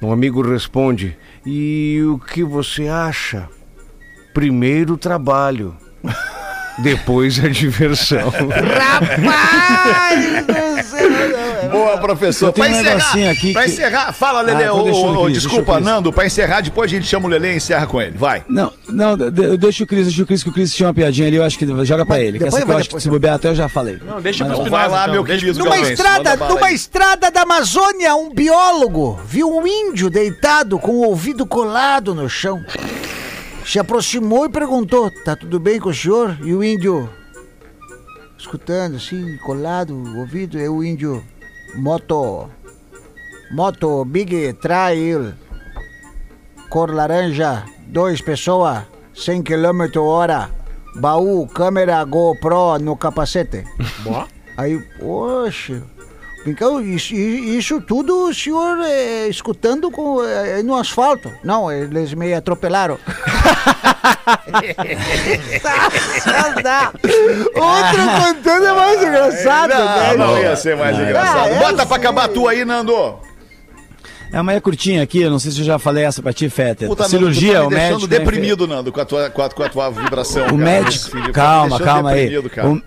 O 0.00 0.12
amigo 0.12 0.42
responde: 0.42 1.16
E 1.44 2.00
o 2.04 2.18
que 2.18 2.44
você 2.44 2.88
acha? 2.88 3.48
Primeiro 4.32 4.96
trabalho, 4.96 5.76
depois 6.78 7.42
a 7.44 7.48
diversão. 7.48 8.30
rapaz 8.30 10.46
do. 10.46 10.87
Boa, 11.70 11.98
professor. 11.98 12.46
Eu 12.46 12.52
Pra 12.52 12.64
um 12.64 12.68
encerrar, 12.68 12.82
negocinho 12.96 13.30
aqui 13.30 13.52
pra 13.52 13.62
que- 13.64 13.68
encerrar, 13.70 14.12
fala, 14.12 14.40
Lelê. 14.40 14.64
Ah, 14.64 14.74
o 14.74 14.82
Cris, 14.84 14.96
deixa 14.96 15.30
desculpa. 15.40 15.80
Nando, 15.80 16.12
pra 16.12 16.26
encerrar, 16.26 16.60
depois 16.60 16.90
a 16.90 16.94
gente 16.94 17.06
chama 17.06 17.26
o 17.26 17.28
Lelê 17.28 17.52
e 17.52 17.56
encerra 17.56 17.86
com 17.86 18.00
ele. 18.00 18.16
Vai. 18.16 18.44
Não, 18.48 18.72
não, 18.88 19.16
de- 19.16 19.30
de- 19.30 19.56
deixa 19.56 19.84
o 19.84 19.86
Cris, 19.86 20.06
deixa 20.06 20.22
o 20.22 20.26
Cris, 20.26 20.42
que 20.42 20.48
o 20.48 20.52
Cris 20.52 20.74
tinha 20.74 20.86
uma 20.88 20.94
piadinha 20.94 21.28
ali, 21.28 21.36
eu 21.36 21.44
acho 21.44 21.58
que 21.58 21.66
joga 21.84 22.04
pra 22.06 22.18
ele. 22.20 22.38
Que 22.38 22.44
depois 22.44 22.54
essa 22.54 22.66
que 22.66 22.72
eu 22.72 22.76
acho 22.78 22.88
que 22.90 23.00
se 23.00 23.08
bobear 23.08 23.34
até 23.36 23.48
eu 23.48 23.54
já 23.54 23.68
falei. 23.68 23.98
Não, 24.04 24.20
deixa 24.20 24.44
Mas 24.44 24.58
Então 24.58 24.70
vai 24.70 24.88
lá, 24.88 25.02
então. 25.02 25.14
meu 25.14 25.24
Deixa 25.24 25.40
querido 25.46 25.64
Numa 25.64 25.78
estrada, 25.78 26.36
numa 26.36 26.72
estrada 26.72 27.30
da 27.30 27.42
Amazônia, 27.42 28.14
um 28.14 28.32
biólogo 28.34 29.20
viu 29.26 29.48
um 29.54 29.66
índio 29.66 30.08
deitado 30.10 30.78
com 30.78 30.92
o 30.92 31.04
ouvido 31.04 31.46
colado 31.46 32.14
no 32.14 32.28
chão. 32.28 32.62
Se 33.66 33.78
aproximou 33.78 34.46
e 34.46 34.48
perguntou: 34.48 35.10
Tá 35.24 35.36
tudo 35.36 35.60
bem 35.60 35.78
com 35.78 35.90
o 35.90 35.94
senhor? 35.94 36.38
E 36.42 36.54
o 36.54 36.64
índio, 36.64 37.08
escutando 38.38 38.96
assim, 38.96 39.36
colado 39.44 39.94
o 39.94 40.18
ouvido, 40.20 40.58
é 40.58 40.68
o 40.68 40.82
índio, 40.82 41.22
moto, 41.74 42.48
moto 43.50 44.04
Big 44.04 44.52
Trail, 44.54 45.34
cor 46.68 46.94
laranja, 46.94 47.64
dois 47.86 48.20
pessoas, 48.20 48.84
100 49.14 49.42
km 49.42 49.98
hora, 50.00 50.50
baú, 50.96 51.46
câmera 51.46 52.04
GoPro 52.04 52.78
no 52.78 52.96
capacete. 52.96 53.64
Aí, 54.56 54.78
poxa, 54.98 55.82
então, 56.46 56.80
isso, 56.80 57.14
isso 57.14 57.80
tudo 57.80 58.28
o 58.28 58.34
senhor 58.34 58.78
eh, 58.80 59.28
escutando 59.28 59.90
com, 59.90 60.24
eh, 60.24 60.62
no 60.62 60.74
asfalto. 60.74 61.30
Não, 61.44 61.70
eles 61.70 62.14
me 62.14 62.32
atropelaram. 62.32 62.98
Não. 66.64 66.92
Outro 67.62 68.02
contando 68.34 68.66
é 68.66 68.72
mais 68.72 69.02
engraçado, 69.02 69.70
Não, 69.70 69.84
né? 69.86 70.16
não 70.16 70.38
ia 70.38 70.56
ser 70.56 70.76
mais 70.76 70.98
engraçado. 70.98 71.48
é 71.50 71.58
Bota 71.58 71.86
pra 71.86 71.96
acabar 71.96 72.28
tu 72.28 72.46
aí, 72.48 72.64
Nando. 72.64 73.16
É 74.30 74.40
uma 74.40 74.52
é 74.52 74.60
curtinha 74.60 75.02
aqui, 75.02 75.24
não 75.28 75.38
sei 75.38 75.50
se 75.50 75.60
eu 75.60 75.64
já 75.64 75.78
falei 75.78 76.04
essa 76.04 76.20
pra 76.20 76.34
ti, 76.34 76.50
Fetter. 76.50 76.86
Puta, 76.86 77.04
Nando, 77.04 77.10
Cirurgia, 77.10 77.54
tu 77.54 77.54
tá 77.54 77.60
me 77.60 77.66
o 77.66 77.70
deixando 77.70 77.90
médico. 78.00 78.12
né, 78.12 78.18
deprimido, 78.18 78.66
Nando, 78.68 78.92
com 78.92 79.00
a 79.00 79.04
tua, 79.06 79.30
com 79.30 79.42
a, 79.42 79.48
com 79.48 79.62
a 79.62 79.68
tua 79.70 79.90
vibração. 79.90 80.42
O 80.42 80.50
cara. 80.50 80.56
médico. 80.58 81.10
Filho, 81.10 81.26
tá 81.26 81.32
Calma, 81.32 81.80
calma 81.80 82.10
aí. 82.10 82.36
O- 82.38 82.82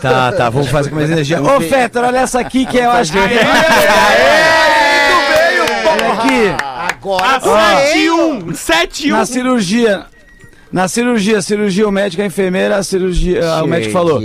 Tá, 0.00 0.32
tá, 0.32 0.48
vamos 0.48 0.68
fazer 0.68 0.88
com 0.88 0.96
mais 0.96 1.10
energia. 1.10 1.42
Ô, 1.42 1.60
Fetter, 1.60 2.02
olha 2.02 2.18
essa 2.20 2.40
aqui 2.40 2.64
que 2.64 2.78
eu 2.78 2.90
acho 2.90 3.12
que. 3.12 3.18
Aí 3.18 3.28
tu 3.28 5.18
veio, 5.34 5.62
Olha 5.90 6.04
porra! 6.04 6.22
aqui. 6.22 6.56
Agora 6.94 7.26
Ah, 7.26 7.74
veio. 7.92 8.46
7-1, 8.46 8.54
7-1. 8.54 9.10
Na 9.10 9.26
cirurgia. 9.26 10.06
Na 10.70 10.86
cirurgia, 10.86 11.40
cirurgia, 11.40 11.88
o 11.88 11.92
médico, 11.92 12.22
a 12.22 12.26
enfermeira, 12.26 12.76
a 12.76 12.82
cirurgia. 12.82 13.42
ah, 13.48 13.62
o 13.64 13.66
médico 13.66 13.92
falou: 13.92 14.20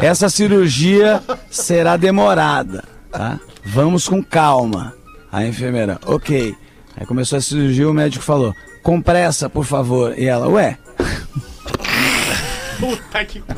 essa 0.00 0.28
cirurgia 0.28 1.20
será 1.50 1.96
demorada, 1.96 2.84
tá? 3.10 3.40
Vamos 3.64 4.08
com 4.08 4.22
calma. 4.22 4.94
A 5.32 5.44
enfermeira, 5.44 5.98
ok. 6.06 6.54
Aí 6.96 7.06
começou 7.06 7.38
a 7.38 7.40
cirurgia, 7.40 7.88
o 7.88 7.94
médico 7.94 8.24
falou: 8.24 8.54
com 8.82 9.00
pressa, 9.02 9.48
por 9.50 9.64
favor. 9.64 10.16
E 10.18 10.26
ela, 10.26 10.48
ué, 10.48 10.78
Puta 12.78 13.24
que 13.26 13.42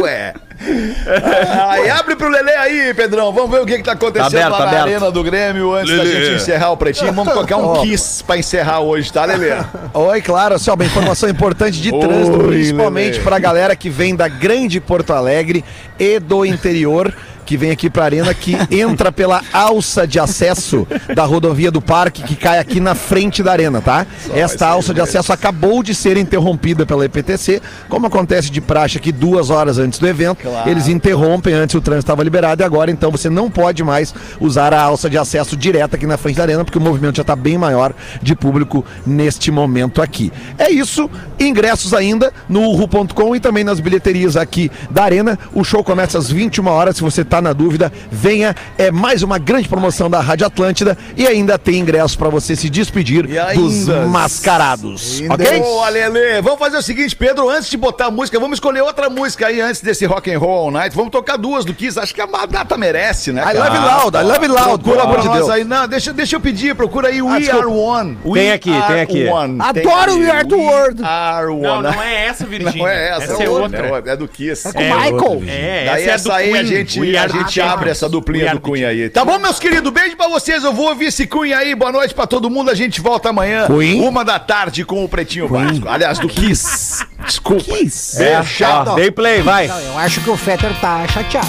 Ué. 0.00 0.34
Aí 1.68 1.90
abre 1.90 2.16
pro 2.16 2.28
Lelê 2.28 2.54
aí, 2.54 2.94
Pedrão. 2.94 3.32
Vamos 3.32 3.50
ver 3.50 3.60
o 3.62 3.66
que, 3.66 3.76
que 3.76 3.82
tá 3.82 3.92
acontecendo 3.92 4.30
Tá 4.30 4.38
aberto, 4.38 4.50
lá 4.52 4.58
tá 4.58 4.64
na 4.64 4.70
aberto. 4.70 4.86
Arena 4.88 5.10
do 5.10 5.22
Grêmio 5.22 5.72
antes 5.74 5.96
da 5.96 6.02
Lelê. 6.02 6.24
gente 6.26 6.34
encerrar 6.36 6.70
o 6.70 6.76
pretinho. 6.76 7.12
Vamos 7.12 7.32
tocar 7.34 7.56
um 7.56 7.82
Kiss 7.82 8.22
pra 8.22 8.36
encerrar 8.36 8.80
hoje, 8.80 9.12
tá, 9.12 9.24
Lelê? 9.24 9.52
Oi, 9.92 10.22
claro, 10.22 10.54
assim, 10.54 10.70
ó, 10.70 10.74
uma 10.74 10.84
informação 10.84 11.28
importante 11.28 11.80
de 11.80 11.92
Oi, 11.94 12.00
trânsito, 12.00 12.38
principalmente 12.38 13.12
Lelê. 13.14 13.24
pra 13.24 13.38
galera 13.38 13.76
que 13.76 13.90
vem 13.90 14.14
da 14.16 14.28
grande 14.28 14.80
Porto 14.80 15.12
Alegre 15.12 15.64
e 15.98 16.18
do 16.18 16.44
interior. 16.44 17.14
Que 17.44 17.56
vem 17.56 17.70
aqui 17.70 17.90
pra 17.90 18.04
arena, 18.04 18.32
que 18.32 18.56
entra 18.70 19.12
pela 19.12 19.42
alça 19.52 20.06
de 20.06 20.18
acesso 20.18 20.86
da 21.14 21.24
rodovia 21.24 21.70
do 21.70 21.80
parque, 21.80 22.22
que 22.22 22.36
cai 22.36 22.58
aqui 22.58 22.80
na 22.80 22.94
frente 22.94 23.42
da 23.42 23.52
arena, 23.52 23.80
tá? 23.80 24.06
Esta 24.34 24.68
alça 24.68 24.94
de 24.94 25.00
acesso 25.00 25.32
acabou 25.32 25.82
de 25.82 25.94
ser 25.94 26.16
interrompida 26.16 26.86
pela 26.86 27.04
EPTC, 27.04 27.60
como 27.88 28.06
acontece 28.06 28.50
de 28.50 28.60
praxe 28.60 28.98
aqui 28.98 29.12
duas 29.12 29.50
horas 29.50 29.78
antes 29.78 29.98
do 29.98 30.06
evento. 30.06 30.46
Eles 30.66 30.88
interrompem 30.88 31.54
antes 31.54 31.74
o 31.74 31.80
trânsito 31.80 32.04
estava 32.04 32.22
liberado 32.22 32.62
e 32.62 32.64
agora 32.64 32.90
então 32.90 33.10
você 33.10 33.28
não 33.28 33.50
pode 33.50 33.82
mais 33.82 34.14
usar 34.40 34.72
a 34.72 34.80
alça 34.80 35.08
de 35.10 35.18
acesso 35.18 35.56
direta 35.56 35.96
aqui 35.96 36.06
na 36.06 36.16
frente 36.16 36.36
da 36.36 36.42
arena, 36.42 36.64
porque 36.64 36.78
o 36.78 36.80
movimento 36.80 37.16
já 37.16 37.22
está 37.22 37.36
bem 37.36 37.58
maior 37.58 37.92
de 38.22 38.34
público 38.34 38.84
neste 39.06 39.50
momento 39.50 40.00
aqui. 40.02 40.32
É 40.58 40.70
isso, 40.70 41.10
ingressos 41.38 41.92
ainda 41.94 42.32
no 42.48 42.72
ru.com 42.72 43.34
e 43.36 43.40
também 43.40 43.64
nas 43.64 43.80
bilheterias 43.80 44.36
aqui 44.36 44.70
da 44.90 45.04
arena. 45.04 45.38
O 45.52 45.64
show 45.64 45.82
começa 45.84 46.18
às 46.18 46.30
21 46.30 46.66
horas, 46.66 46.96
se 46.96 47.02
você 47.02 47.24
tá 47.24 47.33
na 47.40 47.52
dúvida, 47.52 47.92
venha. 48.10 48.54
É 48.76 48.90
mais 48.90 49.22
uma 49.22 49.38
grande 49.38 49.68
promoção 49.68 50.08
da 50.10 50.20
Rádio 50.20 50.46
Atlântida 50.46 50.96
e 51.16 51.26
ainda 51.26 51.58
tem 51.58 51.78
ingressos 51.80 52.16
para 52.16 52.28
você 52.28 52.54
se 52.56 52.68
despedir 52.70 53.28
E 53.28 53.38
ainda- 53.38 53.54
dos 53.62 53.88
mascarados, 54.08 55.22
ok? 55.30 55.58
Boa, 55.60 55.88
Lelê. 55.88 56.40
Vamos 56.42 56.58
fazer 56.58 56.76
o 56.76 56.82
seguinte, 56.82 57.14
Pedro, 57.16 57.48
antes 57.48 57.68
de 57.70 57.76
botar 57.76 58.06
a 58.06 58.10
música, 58.10 58.38
vamos 58.40 58.56
escolher 58.56 58.82
outra 58.82 59.08
música 59.08 59.46
aí 59.46 59.60
antes 59.60 59.80
desse 59.80 60.04
Rock 60.06 60.32
and 60.32 60.38
Roll 60.38 60.64
All 60.64 60.70
Night. 60.70 60.94
Vamos 60.94 61.10
tocar 61.10 61.36
duas 61.36 61.64
do 61.64 61.72
Kiss. 61.74 61.98
Acho 61.98 62.14
que 62.14 62.20
a 62.20 62.26
data 62.46 62.76
merece, 62.76 63.32
né? 63.32 63.42
I 63.42 63.44
cara? 63.44 63.58
love 63.58 63.76
you 63.76 63.82
loud, 63.82 64.16
I 64.16 64.22
love 64.22 64.46
loud, 64.48 64.84
pelo 64.84 65.00
amor 65.00 65.20
de 65.20 65.28
Deus. 65.28 65.48
aí. 65.50 65.64
Não, 65.64 65.86
deixa, 65.88 66.12
deixa 66.12 66.36
eu 66.36 66.40
pedir, 66.40 66.74
procura 66.74 67.08
aí 67.08 67.22
We 67.22 67.48
Ah. 67.50 67.56
Are 67.56 67.66
One. 67.66 68.18
We 68.24 68.38
Tem 68.40 68.52
aqui, 68.52 68.70
tem 68.86 69.00
aqui. 69.00 69.24
One. 69.26 69.58
Adoro. 69.60 70.18
We 70.18 70.30
Are 70.30 70.46
the 70.48 70.54
World. 70.54 71.02
Are 71.04 71.46
One. 71.48 71.62
Não, 71.62 71.82
não 71.82 72.02
é 72.02 72.26
essa, 72.26 72.44
Virgínia. 72.46 72.74
Não 72.76 72.88
é 72.88 73.08
essa, 73.10 73.32
Essa 73.34 73.42
é 73.44 73.48
outra. 73.48 74.02
É 74.06 74.16
do 74.16 74.26
Kiss. 74.28 74.68
É 74.68 74.72
com 74.72 74.78
o 74.78 74.82
Michael. 74.84 75.42
É, 75.48 75.84
Daí 75.86 76.02
essa, 76.04 76.10
essa, 76.12 76.28
é 76.28 76.30
do 76.30 76.32
aí 76.32 76.50
a 76.50 76.52
Queen. 76.56 76.66
gente, 76.66 77.00
We 77.00 77.16
a 77.24 77.28
gente 77.28 77.60
abre 77.60 77.90
essa 77.90 78.08
duplinha 78.08 78.52
do 78.52 78.60
Cunha 78.60 78.88
aí. 78.88 79.08
Tá 79.08 79.24
bom, 79.24 79.38
meus 79.38 79.58
queridos? 79.58 79.92
Beijo 79.92 80.16
pra 80.16 80.28
vocês. 80.28 80.62
Eu 80.64 80.72
vou 80.72 80.88
ouvir 80.88 81.06
esse 81.06 81.26
Cunha 81.26 81.58
aí. 81.58 81.74
Boa 81.74 81.90
noite 81.92 82.14
pra 82.14 82.26
todo 82.26 82.48
mundo. 82.50 82.70
A 82.70 82.74
gente 82.74 83.00
volta 83.00 83.30
amanhã, 83.30 83.66
Queen? 83.66 84.00
uma 84.00 84.24
da 84.24 84.38
tarde, 84.38 84.84
com 84.84 85.04
o 85.04 85.08
Pretinho 85.08 85.48
Básico. 85.48 85.88
Aliás, 85.88 86.18
do 86.18 86.28
Kiss. 86.28 87.04
Desculpa. 87.24 87.64
Kiss. 87.64 88.22
É, 88.22 88.38
Ó, 88.38 88.42
chato. 88.42 88.94
dei 88.96 89.10
play, 89.10 89.42
vai. 89.42 89.66
Não, 89.68 89.78
eu 89.80 89.98
acho 89.98 90.20
que 90.20 90.30
o 90.30 90.36
Fetter 90.36 90.72
tá 90.80 91.06
chateado. 91.08 91.48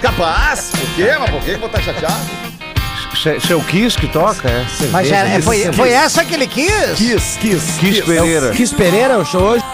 Capaz. 0.00 0.70
Por 0.70 0.88
quê? 0.96 1.10
Mas 1.18 1.30
por 1.30 1.40
que 1.40 1.44
que 1.46 1.50
eu 1.52 1.58
vou 1.58 1.66
estar 1.68 1.82
chateado? 1.82 2.20
Se- 3.22 3.40
Seu 3.40 3.60
Kiss 3.60 3.98
que 3.98 4.06
toca, 4.06 4.48
é? 4.48 4.64
Mas 4.92 5.10
era- 5.10 5.42
foi, 5.42 5.70
foi 5.72 5.90
essa 5.90 6.24
que 6.24 6.32
ele 6.34 6.46
quis? 6.46 6.70
Kiss, 6.96 7.38
Kiss. 7.38 7.78
Kiss 7.78 8.02
Pereira. 8.02 8.50
Kiss 8.50 8.74
Pereira, 8.74 9.18
o 9.18 9.24
show 9.24 9.42
hoje. 9.42 9.64